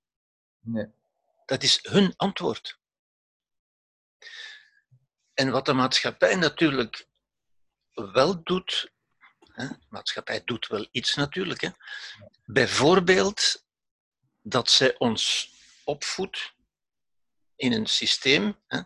Nee. 0.59 0.85
Dat 1.47 1.63
is 1.63 1.79
hun 1.81 2.13
antwoord. 2.15 2.79
En 5.33 5.51
wat 5.51 5.65
de 5.65 5.73
maatschappij 5.73 6.35
natuurlijk 6.35 7.07
wel 7.93 8.43
doet, 8.43 8.91
hè, 9.53 9.67
de 9.67 9.85
maatschappij 9.89 10.43
doet 10.43 10.67
wel 10.67 10.87
iets 10.91 11.15
natuurlijk, 11.15 11.61
hè, 11.61 11.69
bijvoorbeeld 12.45 13.65
dat 14.41 14.69
zij 14.69 14.97
ons 14.97 15.51
opvoedt 15.83 16.53
in 17.55 17.71
een 17.71 17.87
systeem, 17.87 18.59
hè, 18.67 18.81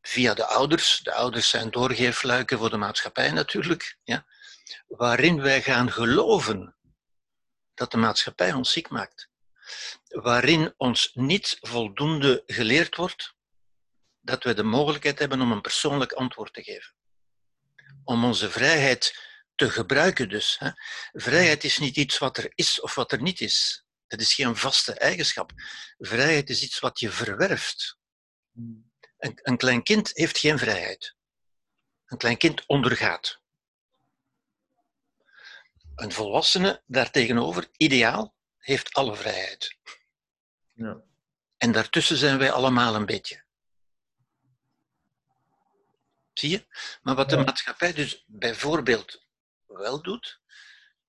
via 0.00 0.34
de 0.34 0.46
ouders, 0.46 1.00
de 1.02 1.12
ouders 1.12 1.48
zijn 1.48 1.70
doorgeefluiken 1.70 2.58
voor 2.58 2.70
de 2.70 2.76
maatschappij 2.76 3.30
natuurlijk, 3.30 3.98
ja, 4.04 4.26
waarin 4.86 5.40
wij 5.42 5.62
gaan 5.62 5.92
geloven 5.92 6.76
dat 7.74 7.90
de 7.90 7.96
maatschappij 7.96 8.52
ons 8.52 8.72
ziek 8.72 8.88
maakt 8.88 9.30
waarin 10.08 10.74
ons 10.76 11.10
niet 11.14 11.58
voldoende 11.60 12.42
geleerd 12.46 12.96
wordt 12.96 13.34
dat 14.20 14.44
we 14.44 14.54
de 14.54 14.62
mogelijkheid 14.62 15.18
hebben 15.18 15.40
om 15.40 15.52
een 15.52 15.60
persoonlijk 15.60 16.12
antwoord 16.12 16.54
te 16.54 16.62
geven. 16.62 16.94
Om 18.04 18.24
onze 18.24 18.50
vrijheid 18.50 19.30
te 19.54 19.70
gebruiken 19.70 20.28
dus. 20.28 20.58
Hè. 20.58 20.70
Vrijheid 21.12 21.64
is 21.64 21.78
niet 21.78 21.96
iets 21.96 22.18
wat 22.18 22.36
er 22.36 22.52
is 22.54 22.80
of 22.80 22.94
wat 22.94 23.12
er 23.12 23.22
niet 23.22 23.40
is. 23.40 23.84
Dat 24.06 24.20
is 24.20 24.34
geen 24.34 24.56
vaste 24.56 24.92
eigenschap. 24.92 25.52
Vrijheid 25.98 26.50
is 26.50 26.62
iets 26.62 26.78
wat 26.78 27.00
je 27.00 27.10
verwerft. 27.10 27.98
Een, 29.18 29.40
een 29.42 29.56
klein 29.56 29.82
kind 29.82 30.10
heeft 30.12 30.38
geen 30.38 30.58
vrijheid. 30.58 31.16
Een 32.06 32.18
klein 32.18 32.36
kind 32.36 32.66
ondergaat. 32.66 33.40
Een 35.94 36.12
volwassene 36.12 36.82
daartegenover, 36.86 37.68
ideaal, 37.76 38.34
heeft 38.62 38.92
alle 38.92 39.16
vrijheid. 39.16 39.76
Ja. 40.74 41.00
En 41.56 41.72
daartussen 41.72 42.16
zijn 42.16 42.38
wij 42.38 42.52
allemaal 42.52 42.94
een 42.94 43.06
beetje. 43.06 43.44
Zie 46.32 46.50
je? 46.50 46.66
Maar 47.02 47.14
wat 47.14 47.30
de 47.30 47.36
Ja. 47.36 47.42
maatschappij 47.42 47.92
dus 47.92 48.24
bijvoorbeeld 48.26 49.26
wel 49.66 50.02
doet, 50.02 50.40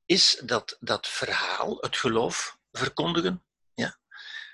is 0.05 0.41
dat 0.43 0.77
dat 0.79 1.07
verhaal, 1.07 1.77
het 1.79 1.97
geloof, 1.97 2.57
verkondigen, 2.71 3.43
ja, 3.73 3.97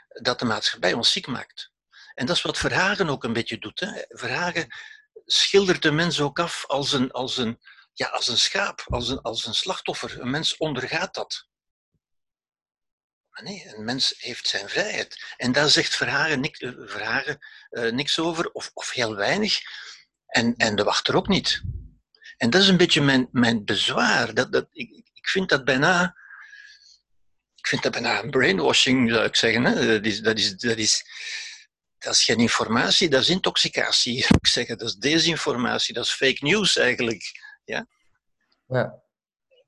dat 0.07 0.39
de 0.39 0.45
maatschappij 0.45 0.93
ons 0.93 1.11
ziek 1.11 1.27
maakt. 1.27 1.71
En 2.13 2.25
dat 2.25 2.35
is 2.35 2.41
wat 2.41 2.57
Verhagen 2.57 3.09
ook 3.09 3.23
een 3.23 3.33
beetje 3.33 3.57
doet. 3.57 3.79
Hè. 3.79 4.03
Verhagen 4.07 4.75
schildert 5.25 5.81
de 5.81 5.91
mens 5.91 6.21
ook 6.21 6.39
af 6.39 6.65
als 6.67 6.91
een, 6.91 7.11
als 7.11 7.37
een, 7.37 7.59
ja, 7.93 8.07
als 8.07 8.27
een 8.27 8.37
schaap, 8.37 8.83
als 8.87 9.09
een, 9.09 9.21
als 9.21 9.45
een 9.45 9.53
slachtoffer. 9.53 10.19
Een 10.21 10.29
mens 10.29 10.57
ondergaat 10.57 11.13
dat. 11.13 11.48
Nee, 13.43 13.67
een 13.75 13.83
mens 13.83 14.15
heeft 14.17 14.47
zijn 14.47 14.69
vrijheid. 14.69 15.33
En 15.37 15.51
daar 15.51 15.69
zegt 15.69 15.95
Verhagen, 15.95 16.39
niks, 16.39 16.59
eh, 16.59 17.35
eh, 17.69 17.93
niks 17.93 18.19
over, 18.19 18.51
of, 18.51 18.71
of 18.73 18.91
heel 18.91 19.15
weinig. 19.15 19.61
En, 20.25 20.55
en 20.55 20.75
de 20.75 20.83
wachter 20.83 21.15
ook 21.15 21.27
niet. 21.27 21.61
En 22.37 22.49
dat 22.49 22.61
is 22.61 22.67
een 22.67 22.77
beetje 22.77 23.01
mijn, 23.01 23.27
mijn 23.31 23.65
bezwaar. 23.65 24.33
Dat, 24.33 24.51
dat, 24.51 24.67
ik, 24.71 24.89
ik 25.13 25.27
vind 25.27 25.49
dat 25.49 25.65
bijna. 25.65 26.15
Ik 27.55 27.67
vind 27.67 27.83
dat 27.83 27.91
bijna 27.91 28.23
een 28.23 28.29
brainwashing, 28.29 29.11
zou 29.11 29.25
ik 29.25 29.35
zeggen. 29.35 29.63
Hè? 29.63 29.87
Dat, 29.87 30.05
is, 30.05 30.19
dat, 30.19 30.37
is, 30.37 30.57
dat, 30.57 30.77
is, 30.77 31.03
geen 32.23 32.39
informatie, 32.39 33.09
dat 33.09 33.21
is 33.21 33.29
intoxicatie. 33.29 34.17
zou 34.21 34.39
Ik 34.41 34.47
zeggen. 34.47 34.77
Dat 34.77 34.87
is 34.87 34.95
desinformatie, 34.95 35.93
dat 35.93 36.05
is 36.05 36.11
fake 36.11 36.45
news 36.45 36.77
eigenlijk. 36.77 37.23
Ja. 37.65 37.87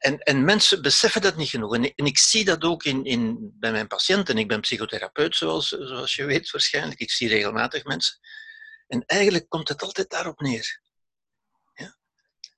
En, 0.01 0.20
en 0.20 0.46
mensen 0.46 0.81
beseffen 0.81 1.22
dat 1.22 1.36
niet 1.36 1.50
genoeg. 1.50 1.75
En 1.75 1.84
ik, 1.84 1.93
en 1.96 2.05
ik 2.05 2.17
zie 2.17 2.46
dat 2.46 2.63
ook 2.63 2.84
in, 2.84 3.05
in, 3.05 3.51
bij 3.60 3.72
mijn 3.72 3.88
patiënten. 3.88 4.38
Ik 4.38 4.48
ben 4.48 4.62
psychotherapeut, 4.62 5.36
zoals, 5.36 5.67
zoals 5.67 6.15
je 6.15 6.25
weet 6.25 6.51
waarschijnlijk. 6.51 7.00
Ik 7.00 7.12
zie 7.12 7.27
regelmatig 7.27 7.84
mensen. 7.84 8.20
En 8.88 9.05
eigenlijk 9.05 9.50
komt 9.50 9.67
het 9.67 9.81
altijd 9.81 10.10
daarop 10.10 10.39
neer. 10.39 10.81
Ja? 11.74 11.98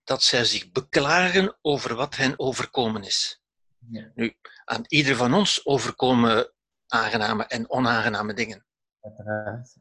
Dat 0.03 0.23
zij 0.23 0.45
zich 0.45 0.71
beklagen 0.71 1.57
over 1.61 1.95
wat 1.95 2.15
hen 2.15 2.39
overkomen 2.39 3.03
is. 3.03 3.41
Ja. 3.89 4.11
Nu, 4.15 4.35
aan 4.65 4.83
ieder 4.87 5.15
van 5.15 5.33
ons 5.33 5.65
overkomen 5.65 6.53
aangename 6.87 7.45
en 7.45 7.69
onaangename 7.69 8.33
dingen. 8.33 8.65
Uiteraard. 9.01 9.75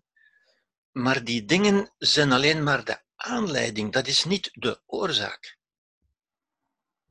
Maar 0.92 1.25
die 1.25 1.45
dingen 1.45 1.92
zijn 1.99 2.33
alleen 2.33 2.62
maar 2.62 2.85
de 2.85 3.02
aanleiding, 3.16 3.92
dat 3.92 4.07
is 4.07 4.25
niet 4.25 4.50
de 4.52 4.83
oorzaak. 4.87 5.61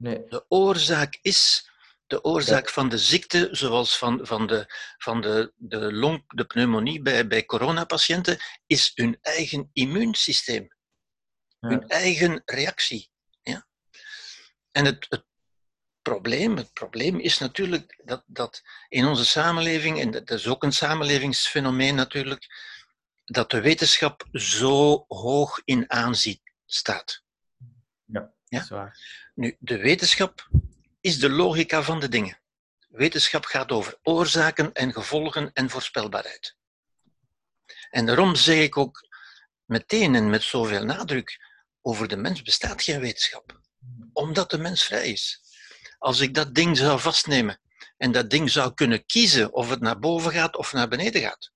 Nee. 0.01 0.25
De 0.27 0.45
oorzaak 0.47 1.19
is 1.21 1.69
de 2.07 2.23
oorzaak 2.23 2.69
van 2.69 2.89
de 2.89 2.97
ziekte, 2.97 3.49
zoals 3.51 3.97
van, 3.97 4.19
van, 4.23 4.47
de, 4.47 4.65
van 4.97 5.21
de, 5.21 5.53
de 5.55 5.93
long, 5.93 6.23
de 6.27 6.45
pneumonie 6.45 7.01
bij, 7.01 7.27
bij 7.27 7.45
coronapatiënten, 7.45 8.39
is 8.65 8.91
hun 8.95 9.17
eigen 9.21 9.69
immuunsysteem, 9.73 10.67
hun 11.59 11.87
eigen 11.87 12.41
reactie. 12.45 13.09
Ja? 13.41 13.67
En 14.71 14.85
het, 14.85 15.05
het, 15.09 15.25
probleem, 16.01 16.57
het 16.57 16.73
probleem 16.73 17.19
is 17.19 17.37
natuurlijk 17.37 18.01
dat, 18.03 18.23
dat 18.27 18.61
in 18.87 19.05
onze 19.05 19.25
samenleving, 19.25 19.99
en 19.99 20.11
dat 20.11 20.29
is 20.29 20.47
ook 20.47 20.63
een 20.63 20.73
samenlevingsfenomeen 20.73 21.95
natuurlijk, 21.95 22.47
dat 23.25 23.51
de 23.51 23.61
wetenschap 23.61 24.27
zo 24.31 25.05
hoog 25.07 25.61
in 25.65 25.91
aanzien 25.91 26.41
staat. 26.65 27.23
Ja. 28.05 28.33
Waar. 28.59 29.29
Nu, 29.35 29.55
de 29.59 29.77
wetenschap 29.77 30.49
is 31.01 31.19
de 31.19 31.29
logica 31.29 31.83
van 31.83 31.99
de 31.99 32.09
dingen. 32.09 32.39
Wetenschap 32.89 33.45
gaat 33.45 33.71
over 33.71 33.99
oorzaken 34.03 34.73
en 34.73 34.93
gevolgen 34.93 35.53
en 35.53 35.69
voorspelbaarheid. 35.69 36.55
En 37.89 38.05
daarom 38.05 38.35
zeg 38.35 38.57
ik 38.57 38.77
ook 38.77 39.07
meteen 39.65 40.15
en 40.15 40.29
met 40.29 40.43
zoveel 40.43 40.85
nadruk: 40.85 41.39
over 41.81 42.07
de 42.07 42.17
mens 42.17 42.41
bestaat 42.41 42.83
geen 42.83 42.99
wetenschap, 42.99 43.61
omdat 44.13 44.49
de 44.49 44.57
mens 44.57 44.83
vrij 44.83 45.09
is. 45.09 45.41
Als 45.97 46.19
ik 46.19 46.33
dat 46.33 46.55
ding 46.55 46.77
zou 46.77 46.99
vastnemen 46.99 47.59
en 47.97 48.11
dat 48.11 48.29
ding 48.29 48.49
zou 48.49 48.73
kunnen 48.73 49.05
kiezen 49.05 49.53
of 49.53 49.69
het 49.69 49.79
naar 49.79 49.99
boven 49.99 50.31
gaat 50.31 50.55
of 50.55 50.73
naar 50.73 50.87
beneden 50.87 51.21
gaat, 51.21 51.51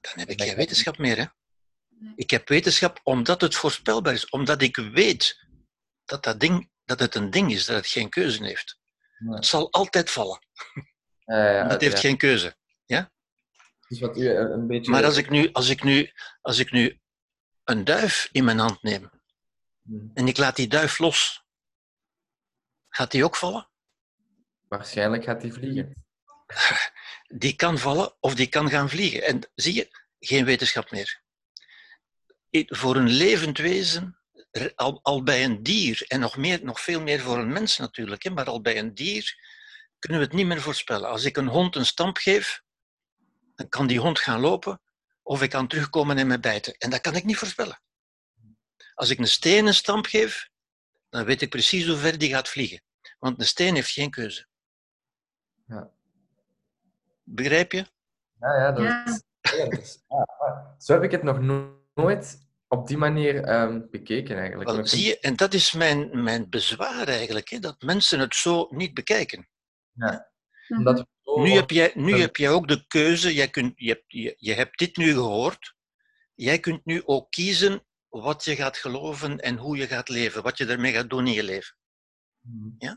dan 0.00 0.12
heb 0.14 0.28
ik 0.28 0.42
geen 0.42 0.56
wetenschap 0.56 0.98
meer. 0.98 1.16
Hè? 1.16 1.24
Ik 2.16 2.30
heb 2.30 2.48
wetenschap 2.48 3.00
omdat 3.02 3.40
het 3.40 3.54
voorspelbaar 3.54 4.12
is, 4.12 4.28
omdat 4.28 4.62
ik 4.62 4.76
weet 4.76 5.46
dat, 6.04 6.24
dat, 6.24 6.40
ding, 6.40 6.70
dat 6.84 7.00
het 7.00 7.14
een 7.14 7.30
ding 7.30 7.52
is, 7.52 7.66
dat 7.66 7.76
het 7.76 7.86
geen 7.86 8.08
keuze 8.08 8.44
heeft. 8.44 8.78
Ja. 9.18 9.34
Het 9.34 9.46
zal 9.46 9.72
altijd 9.72 10.10
vallen. 10.10 10.38
Ja, 11.24 11.52
ja, 11.52 11.68
Dat 11.68 11.80
heeft 11.80 11.94
ja. 11.94 12.00
geen 12.00 12.16
keuze. 12.16 12.56
Dus 13.88 14.00
wat 14.00 14.16
u 14.16 14.28
een 14.28 14.66
beetje... 14.66 14.90
Maar 14.90 15.04
als 15.04 15.16
ik, 15.16 15.30
nu, 15.30 15.52
als, 15.52 15.68
ik 15.68 15.82
nu, 15.82 16.12
als 16.40 16.58
ik 16.58 16.70
nu 16.70 17.00
een 17.64 17.84
duif 17.84 18.28
in 18.32 18.44
mijn 18.44 18.58
hand 18.58 18.82
neem 18.82 19.10
Hm. 19.82 20.08
en 20.14 20.28
ik 20.28 20.36
laat 20.36 20.56
die 20.56 20.68
duif 20.68 20.98
los, 20.98 21.44
gaat 22.88 23.10
die 23.10 23.24
ook 23.24 23.36
vallen? 23.36 23.68
Waarschijnlijk 24.68 25.24
gaat 25.24 25.42
hij 25.42 25.52
vliegen. 25.52 26.06
Die 27.26 27.56
kan 27.56 27.78
vallen 27.78 28.16
of 28.20 28.34
die 28.34 28.46
kan 28.46 28.70
gaan 28.70 28.88
vliegen. 28.88 29.22
En 29.22 29.50
zie 29.54 29.74
je, 29.74 29.88
geen 30.18 30.44
wetenschap 30.44 30.90
meer. 30.90 31.22
Voor 32.50 32.96
een 32.96 33.08
levend 33.08 33.58
wezen, 33.58 34.18
al, 34.74 35.00
al 35.02 35.22
bij 35.22 35.44
een 35.44 35.62
dier, 35.62 36.04
en 36.08 36.20
nog, 36.20 36.36
meer, 36.36 36.64
nog 36.64 36.80
veel 36.80 37.00
meer 37.00 37.20
voor 37.20 37.38
een 37.38 37.52
mens 37.52 37.76
natuurlijk, 37.78 38.22
hè, 38.22 38.30
maar 38.30 38.44
al 38.46 38.60
bij 38.60 38.78
een 38.78 38.94
dier 38.94 39.36
kunnen 39.98 40.18
we 40.20 40.26
het 40.26 40.34
niet 40.34 40.46
meer 40.46 40.60
voorspellen. 40.60 41.08
Als 41.08 41.24
ik 41.24 41.36
een 41.36 41.46
hond 41.48 41.76
een 41.76 41.86
stamp 41.86 42.16
geef, 42.16 42.62
dan 43.54 43.68
kan 43.68 43.86
die 43.86 44.00
hond 44.00 44.18
gaan 44.18 44.40
lopen 44.40 44.80
of 45.22 45.42
ik 45.42 45.50
kan 45.50 45.68
terugkomen 45.68 46.18
en 46.18 46.26
me 46.26 46.40
bijten. 46.40 46.74
En 46.74 46.90
dat 46.90 47.00
kan 47.00 47.14
ik 47.16 47.24
niet 47.24 47.36
voorspellen. 47.36 47.80
Als 48.94 49.10
ik 49.10 49.18
een 49.18 49.28
steen 49.28 49.66
een 49.66 49.74
stamp 49.74 50.06
geef, 50.06 50.48
dan 51.10 51.24
weet 51.24 51.42
ik 51.42 51.50
precies 51.50 51.86
hoe 51.86 51.96
ver 51.96 52.18
die 52.18 52.30
gaat 52.30 52.48
vliegen. 52.48 52.82
Want 53.18 53.40
een 53.40 53.46
steen 53.46 53.74
heeft 53.74 53.90
geen 53.90 54.10
keuze. 54.10 54.46
Ja. 55.66 55.90
Begrijp 57.22 57.72
je? 57.72 57.86
Ja, 58.40 58.54
ja, 58.56 58.72
dat 58.72 58.84
Ja. 58.84 59.06
is. 59.06 59.22
Ja, 60.08 60.36
maar 60.38 60.74
Zo 60.78 60.92
heb 60.92 61.02
ik 61.02 61.10
het 61.10 61.22
nog 61.22 61.40
no- 61.40 61.77
nooit 62.02 62.46
op 62.68 62.86
die 62.88 62.96
manier 62.96 63.44
ehm, 63.44 63.80
bekeken 63.90 64.38
eigenlijk. 64.38 64.70
Wel, 64.70 64.86
zie 64.86 65.06
je, 65.06 65.18
en 65.18 65.36
dat 65.36 65.54
is 65.54 65.72
mijn, 65.72 66.22
mijn 66.22 66.48
bezwaar 66.50 67.08
eigenlijk, 67.08 67.48
hè, 67.48 67.58
dat 67.58 67.82
mensen 67.82 68.18
het 68.20 68.34
zo 68.34 68.66
niet 68.70 68.94
bekijken. 68.94 69.48
zo- 70.96 71.04
Nu 71.42 71.50
heb 71.50 71.70
jij, 71.70 71.92
nu 71.94 72.12
heb 72.20 72.36
jij 72.36 72.50
ook 72.50 72.68
de 72.68 72.84
keuze, 72.86 73.34
jij 73.34 73.48
kunt, 73.48 73.72
je, 73.76 73.88
hebt, 73.88 74.04
je, 74.06 74.34
je 74.38 74.52
hebt 74.54 74.78
dit 74.78 74.96
nu 74.96 75.12
gehoord, 75.12 75.74
jij 76.34 76.58
kunt 76.58 76.84
nu 76.84 77.02
ook 77.04 77.30
kiezen 77.30 77.86
wat 78.08 78.44
je 78.44 78.56
gaat 78.56 78.76
geloven 78.76 79.38
en 79.40 79.56
hoe 79.56 79.76
je 79.76 79.86
gaat 79.86 80.08
leven, 80.08 80.42
wat 80.42 80.58
je 80.58 80.66
ermee 80.66 80.92
gaat 80.92 81.10
doen 81.10 81.26
in 81.26 81.32
je 81.32 81.42
leven. 81.42 81.76
Mhm. 82.40 82.94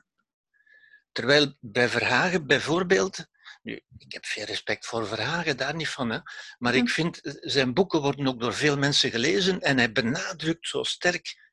Terwijl 1.11 1.55
bij 1.59 1.89
Verhagen 1.89 2.47
bijvoorbeeld, 2.47 3.25
nu, 3.61 3.81
ik 3.97 4.11
heb 4.13 4.25
veel 4.25 4.45
respect 4.45 4.85
voor 4.85 5.07
Verhagen, 5.07 5.57
daar 5.57 5.75
niet 5.75 5.89
van, 5.89 6.09
hè, 6.09 6.19
maar 6.57 6.75
ik 6.75 6.87
Hm. 6.87 6.93
vind 6.93 7.21
eh, 7.21 7.33
zijn 7.39 7.73
boeken 7.73 8.01
worden 8.01 8.27
ook 8.27 8.39
door 8.39 8.53
veel 8.53 8.77
mensen 8.77 9.11
gelezen 9.11 9.61
en 9.61 9.77
hij 9.77 9.91
benadrukt 9.91 10.67
zo 10.67 10.83
sterk 10.83 11.49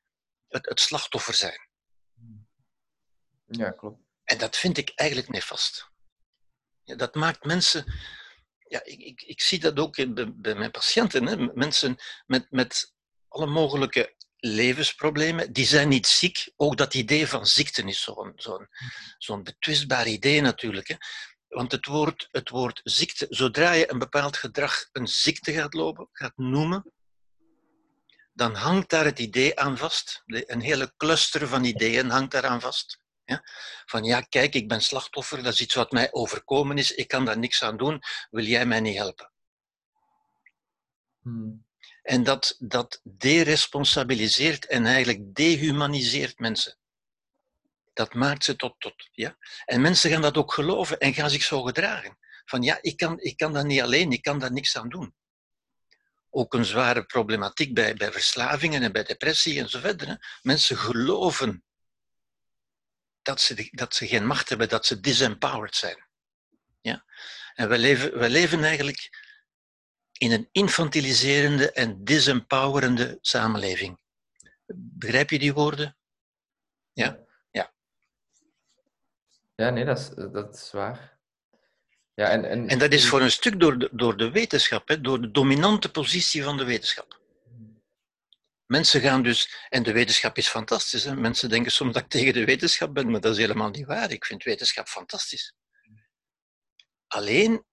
het, 0.49 0.67
het 0.67 0.81
slachtoffer 0.81 1.35
zijn. 1.35 1.69
Ja, 3.47 3.71
klopt. 3.71 4.01
En 4.25 4.39
dat 4.39 4.57
vind 4.57 4.79
ik 4.79 4.93
eigenlijk 4.95 5.29
nefast. 5.31 5.91
Ja, 6.85 6.95
dat 6.97 7.15
maakt 7.15 7.45
mensen. 7.45 7.93
Ja, 8.69 8.85
ik, 8.85 8.99
ik, 9.01 9.23
ik 9.23 9.41
zie 9.41 9.59
dat 9.59 9.79
ook 9.79 9.97
in- 9.97 10.15
bij, 10.15 10.33
bij 10.35 10.55
mijn 10.55 10.71
patiënten. 10.71 11.27
Hè. 11.27 11.37
Mensen 11.37 11.97
met, 12.27 12.51
met 12.51 12.95
alle 13.29 13.47
mogelijke 13.47 14.15
levensproblemen, 14.37 15.53
die 15.53 15.67
zijn 15.67 15.89
niet 15.89 16.07
ziek. 16.07 16.53
Ook 16.57 16.77
dat 16.77 16.95
idee 16.95 17.27
van 17.27 17.47
ziekte 17.47 17.83
is 17.83 18.03
zo'n 18.03 18.33
zo'n 18.37 18.69
zo'n 19.19 19.43
betwistbaar 19.43 20.07
idee 20.07 20.41
natuurlijk. 20.41 20.89
Hè. 20.89 20.95
Want 21.49 21.73
het 21.73 21.87
woord, 21.87 22.29
het 22.31 22.49
woord 22.49 22.81
ziekte, 22.85 23.27
zodra 23.31 23.73
je 23.73 23.91
een 23.91 23.99
bepaald 23.99 24.37
gedrag 24.37 24.89
een 24.93 25.09
ziekte 25.09 25.53
gaat 25.53 25.75
lopen, 25.75 26.09
gaat 26.13 26.37
noemen, 26.37 26.93
dan 28.33 28.55
hangt 28.55 28.91
daar 28.91 29.05
het 29.05 29.19
idee 29.19 29.61
aan 29.61 29.77
vast. 29.77 30.23
Een 30.27 30.61
hele 30.61 30.93
cluster 30.97 31.49
van 31.49 31.65
ideeën 31.65 32.11
hangt 32.11 32.33
daaraan 32.33 32.61
vast. 32.61 33.01
Ja? 33.25 33.43
Van 33.87 34.05
ja, 34.05 34.21
kijk, 34.21 34.55
ik 34.55 34.69
ben 34.69 34.83
slachtoffer, 34.83 35.43
dat 35.43 35.53
is 35.53 35.61
iets 35.61 35.75
wat 35.75 35.93
mij 35.93 36.13
overkomen 36.13 36.79
is, 36.79 36.93
ik 36.93 37.09
kan 37.09 37.25
daar 37.25 37.39
niks 37.39 37.63
aan 37.63 37.77
doen, 37.77 38.03
wil 38.31 38.45
jij 38.45 38.67
mij 38.67 38.81
niet 38.81 38.97
helpen? 38.97 39.33
Mhm. 41.23 41.51
En 42.03 42.23
dat, 42.23 42.57
dat 42.59 43.01
deresponsabiliseert 43.03 44.67
en 44.67 44.87
eigenlijk 44.87 45.35
dehumaniseert 45.35 46.39
mensen. 46.39 46.78
Dat 47.99 48.15
maakt 48.15 48.45
ze 48.45 48.57
tot, 48.57 48.75
tot 48.79 49.09
ja. 49.13 49.37
En 49.65 49.81
mensen 49.81 50.11
gaan 50.11 50.23
dat 50.23 50.37
ook 50.37 50.53
geloven 50.53 50.99
en 50.99 51.15
gaan 51.15 51.31
zich 51.31 51.43
zo 51.43 51.63
gedragen. 51.63 52.19
Van 52.45 52.63
ja, 52.63 52.79
ik 52.81 52.97
kan, 52.97 53.21
ik 53.21 53.37
kan 53.37 53.53
dat 53.53 53.65
niet 53.65 53.81
alleen, 53.81 54.13
ik 54.13 54.23
kan 54.23 54.39
daar 54.39 54.53
niks 54.53 54.77
aan 54.77 54.89
doen. 54.89 55.15
Ook 56.31 56.55
een 56.55 56.65
zware 56.65 57.05
problematiek 57.05 57.75
bij, 57.75 57.95
bij 57.95 58.13
verslavingen 58.13 58.83
en 58.83 58.93
bij 58.93 59.05
depressie 59.05 59.61
en 59.61 59.69
zo 59.69 59.81
verder. 59.81 60.09
Hè. 60.09 60.15
Mensen 60.43 60.77
geloven 60.77 61.65
dat 63.23 63.41
ze, 63.41 63.69
dat 63.71 63.95
ze 63.95 64.07
geen 64.07 64.27
macht 64.27 64.49
hebben, 64.49 64.69
dat 64.69 64.87
ze 64.87 65.01
disempowered 65.01 65.77
zijn. 65.77 66.07
Ja? 66.81 67.05
En 67.55 67.69
we 67.69 67.79
leven, 67.79 68.19
we 68.19 68.31
leven 68.31 68.65
eigenlijk 68.65 69.09
in 70.13 70.33
een 70.33 70.49
infantiliserende 70.53 71.73
en 71.73 72.05
disempowerende 72.05 73.19
samenleving. 73.21 74.01
Begrijp 74.75 75.31
je 75.31 75.39
die 75.39 75.53
woorden? 75.53 75.97
Ja? 76.93 77.27
Ja. 79.59 79.71
Nee, 79.71 79.85
dat 79.85 79.99
is, 79.99 80.11
dat 80.33 80.55
is 80.55 80.71
waar. 80.71 81.19
Ja, 82.15 82.29
en, 82.31 82.45
en, 82.45 82.69
En 82.69 82.79
dat 82.79 82.93
is 82.93 83.09
voor 83.09 83.21
een 83.21 83.31
stuk 83.31 83.61
door 83.61 83.79
de, 83.79 83.89
door 83.93 84.17
de 84.17 84.31
wetenschap, 84.31 84.89
hè, 84.89 85.01
door 85.01 85.21
de 85.21 85.31
dominante 85.31 85.91
positie 85.91 86.43
van 86.43 86.57
de 86.57 86.65
wetenschap. 86.65 87.21
Mensen 88.67 89.01
gaan 89.01 89.23
dus, 89.23 89.67
en 89.69 89.83
de 89.83 89.93
wetenschap 89.93 90.37
is 90.37 90.49
fantastisch. 90.49 91.05
Hè? 91.05 91.17
Mensen 91.17 91.49
denken 91.49 91.73
soms 91.73 91.93
dat 91.93 92.03
ik 92.03 92.09
tegen 92.09 92.33
de 92.33 92.45
wetenschap 92.45 92.95
ben, 92.95 93.11
maar 93.11 93.21
dat 93.21 93.33
is 93.33 93.39
helemaal 93.39 93.71
niet 93.71 93.87
waar. 93.87 94.11
Ik 94.11 94.25
vind 94.25 94.43
wetenschap 94.43 94.89
fantastisch. 94.89 95.55
Alleen 97.07 97.65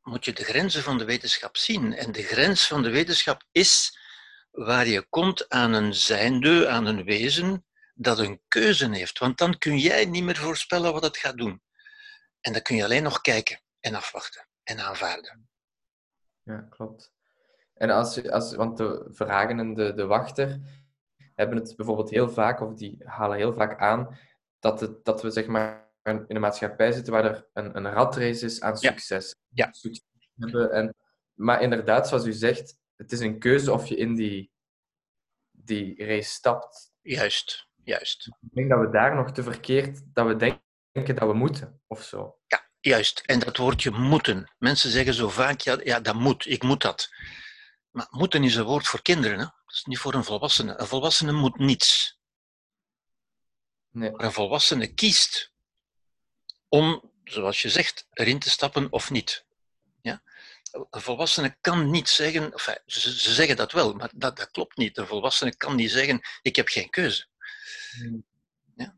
moet 0.00 0.24
je 0.24 0.32
de 0.32 0.44
grenzen 0.44 0.82
van 0.82 0.98
de 0.98 1.04
wetenschap 1.04 1.56
zien. 1.56 1.94
En 1.94 2.12
de 2.12 2.22
grens 2.22 2.66
van 2.66 2.82
de 2.82 2.90
wetenschap 2.90 3.42
is 3.52 3.98
waar 4.50 4.86
je 4.86 5.06
komt 5.08 5.48
aan 5.48 5.72
een 5.72 5.94
zijnde, 5.94 6.68
aan 6.68 6.86
een 6.86 7.04
wezen 7.04 7.66
dat 7.98 8.18
een 8.18 8.40
keuze 8.48 8.90
heeft. 8.90 9.18
Want 9.18 9.38
dan 9.38 9.58
kun 9.58 9.78
jij 9.78 10.04
niet 10.04 10.24
meer 10.24 10.36
voorspellen 10.36 10.92
wat 10.92 11.02
het 11.02 11.16
gaat 11.16 11.36
doen. 11.36 11.62
En 12.40 12.52
dan 12.52 12.62
kun 12.62 12.76
je 12.76 12.84
alleen 12.84 13.02
nog 13.02 13.20
kijken 13.20 13.60
en 13.80 13.94
afwachten 13.94 14.48
en 14.62 14.78
aanvaarden. 14.78 15.48
Ja, 16.42 16.66
klopt. 16.70 17.12
En 17.74 17.90
als 17.90 18.14
je, 18.14 18.32
als, 18.32 18.54
want 18.54 18.76
de 18.76 19.08
vragen 19.10 19.58
en 19.58 19.74
de, 19.74 19.94
de 19.94 20.06
wachter 20.06 20.60
hebben 21.34 21.56
het 21.56 21.76
bijvoorbeeld 21.76 22.10
heel 22.10 22.30
vaak, 22.30 22.60
of 22.60 22.74
die 22.74 22.96
halen 23.04 23.36
heel 23.36 23.52
vaak 23.52 23.80
aan, 23.80 24.18
dat, 24.58 24.80
het, 24.80 25.04
dat 25.04 25.22
we 25.22 25.30
zeg 25.30 25.46
maar 25.46 25.92
in 26.02 26.24
een 26.28 26.40
maatschappij 26.40 26.92
zitten 26.92 27.12
waar 27.12 27.24
er 27.24 27.48
een, 27.52 27.76
een 27.76 27.90
ratrace 27.92 28.44
is 28.44 28.60
aan 28.60 28.76
Ja. 28.80 28.90
succes. 28.90 29.34
Ja. 29.48 29.72
Succes 29.72 30.04
hebben 30.36 30.72
en, 30.72 30.94
maar 31.32 31.62
inderdaad, 31.62 32.08
zoals 32.08 32.26
u 32.26 32.32
zegt, 32.32 32.76
het 32.96 33.12
is 33.12 33.20
een 33.20 33.38
keuze 33.38 33.72
of 33.72 33.86
je 33.86 33.96
in 33.96 34.14
die, 34.14 34.52
die 35.50 36.04
race 36.06 36.30
stapt. 36.30 36.92
Juist, 37.00 37.65
juist. 37.86 38.26
Ik 38.26 38.54
denk 38.54 38.70
dat 38.70 38.80
we 38.80 38.90
daar 38.90 39.14
nog 39.14 39.32
te 39.32 39.42
verkeerd, 39.42 40.02
dat 40.14 40.26
we 40.26 40.36
denken 40.36 41.14
dat 41.14 41.28
we 41.28 41.34
moeten, 41.34 41.80
of 41.86 42.02
zo. 42.02 42.38
Ja, 42.46 42.68
juist. 42.80 43.22
En 43.26 43.38
dat 43.38 43.56
woordje 43.56 43.90
moeten. 43.90 44.54
Mensen 44.58 44.90
zeggen 44.90 45.14
zo 45.14 45.28
vaak, 45.28 45.60
ja, 45.60 45.78
ja, 45.84 46.00
dat 46.00 46.14
moet, 46.14 46.46
ik 46.46 46.62
moet 46.62 46.82
dat. 46.82 47.08
Maar 47.90 48.06
moeten 48.10 48.44
is 48.44 48.54
een 48.54 48.64
woord 48.64 48.86
voor 48.86 49.02
kinderen, 49.02 49.38
hè? 49.38 49.44
dat 49.44 49.74
is 49.74 49.84
niet 49.84 49.98
voor 49.98 50.14
een 50.14 50.24
volwassene. 50.24 50.80
Een 50.80 50.86
volwassene 50.86 51.32
moet 51.32 51.58
niets. 51.58 52.18
Nee. 53.90 54.10
Maar 54.10 54.24
een 54.24 54.32
volwassene 54.32 54.94
kiest 54.94 55.52
om, 56.68 57.12
zoals 57.24 57.62
je 57.62 57.68
zegt, 57.68 58.06
erin 58.10 58.38
te 58.38 58.50
stappen 58.50 58.92
of 58.92 59.10
niet. 59.10 59.46
Ja? 60.00 60.22
Een 60.90 61.00
volwassene 61.00 61.56
kan 61.60 61.90
niet 61.90 62.08
zeggen, 62.08 62.52
enfin, 62.52 62.78
ze, 62.86 63.18
ze 63.18 63.34
zeggen 63.34 63.56
dat 63.56 63.72
wel, 63.72 63.92
maar 63.92 64.10
dat, 64.14 64.36
dat 64.36 64.50
klopt 64.50 64.76
niet. 64.76 64.98
Een 64.98 65.06
volwassene 65.06 65.56
kan 65.56 65.76
niet 65.76 65.90
zeggen, 65.90 66.20
ik 66.42 66.56
heb 66.56 66.68
geen 66.68 66.90
keuze. 66.90 67.28
Ja. 68.74 68.96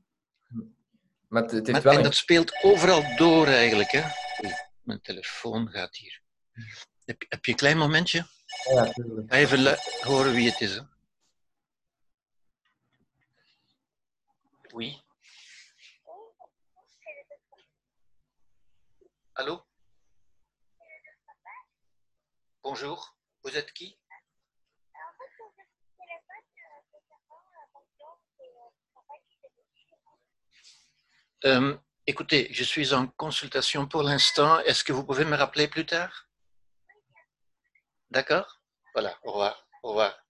Maar 1.28 1.42
het, 1.42 1.50
het 1.50 1.66
heeft 1.66 1.72
Maar, 1.72 1.82
wel 1.82 1.92
en 1.92 1.98
een 1.98 2.04
dat 2.04 2.14
speelt 2.14 2.62
overal 2.62 3.16
door 3.16 3.46
eigenlijk. 3.46 3.90
Hè? 3.90 4.02
Oei, 4.44 4.54
mijn 4.82 5.00
telefoon 5.00 5.68
gaat 5.68 5.96
hier. 5.96 6.20
Heb, 7.04 7.24
heb 7.28 7.44
je 7.44 7.50
een 7.50 7.56
klein 7.58 7.78
momentje? 7.78 8.26
Ja, 8.64 8.92
even 9.28 9.78
horen 10.00 10.32
wie 10.32 10.50
het 10.50 10.60
is. 10.60 10.74
Hè? 10.74 10.82
Oui. 14.72 15.02
Allô 19.32 19.66
Bonjour, 22.62 23.16
vous 23.42 23.56
êtes 23.56 23.72
qui 23.72 23.98
Euh, 31.44 31.76
écoutez, 32.06 32.48
je 32.52 32.64
suis 32.64 32.92
en 32.92 33.06
consultation 33.06 33.86
pour 33.86 34.02
l'instant. 34.02 34.58
Est-ce 34.60 34.82
que 34.82 34.92
vous 34.92 35.04
pouvez 35.04 35.24
me 35.24 35.36
rappeler 35.36 35.68
plus 35.68 35.86
tard? 35.86 36.28
D'accord? 38.10 38.60
Voilà, 38.92 39.16
au 39.22 39.30
revoir. 39.30 39.68
Au 39.82 39.88
revoir. 39.90 40.24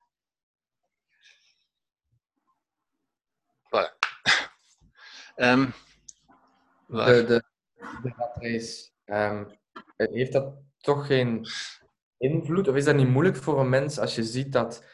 Voilà. 3.73 3.91
Waar? 6.89 7.07
De, 7.07 7.23
de, 7.25 7.43
de 8.41 8.91
ehm, 9.05 9.45
heeft 9.97 10.33
dat 10.33 10.55
toch 10.81 11.07
geen 11.07 11.47
invloed? 12.19 12.69
Of 12.69 12.77
is 12.77 12.85
dat 12.85 12.95
niet 12.95 13.09
moeilijk 13.09 13.37
voor 13.37 13.61
een 13.61 13.69
mens 13.69 13.99
als 13.99 14.15
je 14.15 14.23
ziet 14.23 14.53
dat 14.53 14.85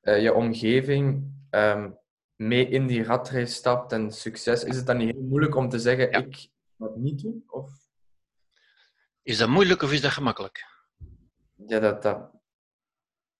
eh, 0.00 0.22
je 0.22 0.34
omgeving 0.34 1.32
ehm, 1.50 1.90
mee 2.36 2.68
in 2.68 2.86
die 2.86 3.02
ratrace 3.04 3.52
stapt 3.54 3.92
en 3.92 4.12
succes? 4.12 4.64
Is 4.64 4.76
het 4.76 4.86
dan 4.86 4.96
niet 4.96 5.12
heel 5.14 5.22
moeilijk 5.24 5.54
om 5.54 5.68
te 5.68 5.78
zeggen, 5.78 6.10
Ja. 6.10 6.18
ik 6.18 6.48
dat 6.76 6.96
niet 6.96 7.22
doen? 7.22 7.44
Of, 7.46 7.70
Is 9.22 9.38
dat 9.38 9.48
moeilijk 9.48 9.82
of 9.82 9.92
is 9.92 10.00
dat 10.00 10.12
gemakkelijk? 10.12 10.66
ja, 11.66 11.78
dat, 11.78 12.02
dat, 12.02 12.30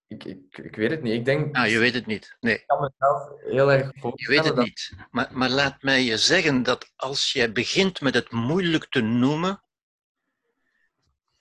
Ik, 0.06 0.24
ik, 0.24 0.58
ik 0.58 0.76
weet 0.76 0.90
het 0.90 1.02
niet. 1.02 1.12
Ik 1.12 1.24
denk, 1.24 1.56
Ah, 1.56 1.68
je 1.68 1.78
weet 1.78 1.94
het 1.94 2.06
niet. 2.06 2.36
Nee, 2.40 2.54
ik 2.54 2.66
kan 2.66 2.80
mezelf 2.80 3.40
heel 3.40 3.72
erg 3.72 3.92
je 4.14 4.28
weet 4.28 4.44
het 4.44 4.56
dat... 4.56 4.64
niet. 4.64 4.92
Maar, 5.10 5.28
maar 5.32 5.50
laat 5.50 5.82
mij 5.82 6.02
je 6.02 6.16
zeggen 6.18 6.62
dat 6.62 6.92
als 6.96 7.32
jij 7.32 7.52
begint 7.52 8.00
met 8.00 8.14
het 8.14 8.30
moeilijk 8.30 8.88
te 8.88 9.00
noemen, 9.00 9.62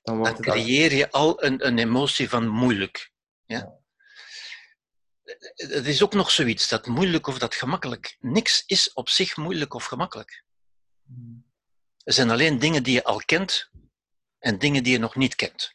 Dan 0.02 0.24
dan 0.24 0.36
creëer 0.36 0.94
je 0.94 1.12
al 1.12 1.44
een, 1.44 1.66
een 1.68 1.78
emotie 1.78 2.30
van 2.30 2.48
moeilijk. 2.48 3.12
Ja? 3.46 3.74
Het 5.56 5.86
is 5.86 6.04
ook 6.04 6.14
nog 6.14 6.32
zoiets, 6.32 6.68
dat 6.68 6.88
moeilijk 6.88 7.28
of 7.28 7.40
dat 7.40 7.56
gemakkelijk. 7.56 8.18
Niks 8.20 8.64
is 8.66 8.94
op 8.94 9.10
zich 9.10 9.38
moeilijk 9.38 9.74
of 9.74 9.86
gemakkelijk. 9.86 10.44
Er 12.04 12.14
zijn 12.14 12.30
alleen 12.30 12.60
dingen 12.60 12.84
die 12.84 12.94
je 12.94 13.04
al 13.04 13.22
kent 13.26 13.70
en 14.40 14.60
dingen 14.60 14.84
die 14.84 14.94
je 14.94 15.00
nog 15.00 15.16
niet 15.16 15.36
kent. 15.36 15.74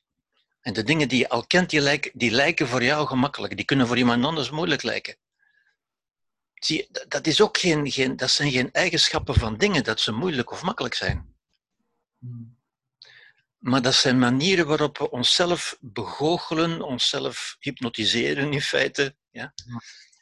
En 0.60 0.72
de 0.72 0.82
dingen 0.82 1.08
die 1.08 1.18
je 1.18 1.28
al 1.28 1.46
kent, 1.46 1.70
die 1.70 1.80
lijken, 1.80 2.10
die 2.14 2.30
lijken 2.30 2.68
voor 2.68 2.82
jou 2.84 3.06
gemakkelijk. 3.06 3.56
Die 3.56 3.64
kunnen 3.64 3.86
voor 3.86 3.98
iemand 3.98 4.24
anders 4.24 4.50
moeilijk 4.50 4.82
lijken. 4.82 5.16
Zie, 6.54 6.88
dat- 7.08 7.26
is 7.26 7.40
ook 7.40 7.58
geen, 7.58 7.90
geen, 7.90 8.16
dat 8.16 8.30
zijn 8.30 8.50
geen 8.50 8.72
eigenschappen 8.72 9.34
van 9.34 9.56
dingen 9.56 9.84
dat 9.84 10.00
ze 10.00 10.12
moeilijk 10.12 10.50
of 10.50 10.62
makkelijk 10.62 10.94
zijn. 10.94 11.34
Maar 13.60 13.82
dat 13.82 13.94
zijn 13.94 14.18
manieren 14.18 14.66
waarop 14.66 14.98
we 14.98 15.10
onszelf 15.10 15.76
begoochelen, 15.80 16.82
onszelf 16.82 17.56
hypnotiseren 17.58 18.52
in 18.52 18.60
feite. 18.60 19.16
Ja? 19.30 19.54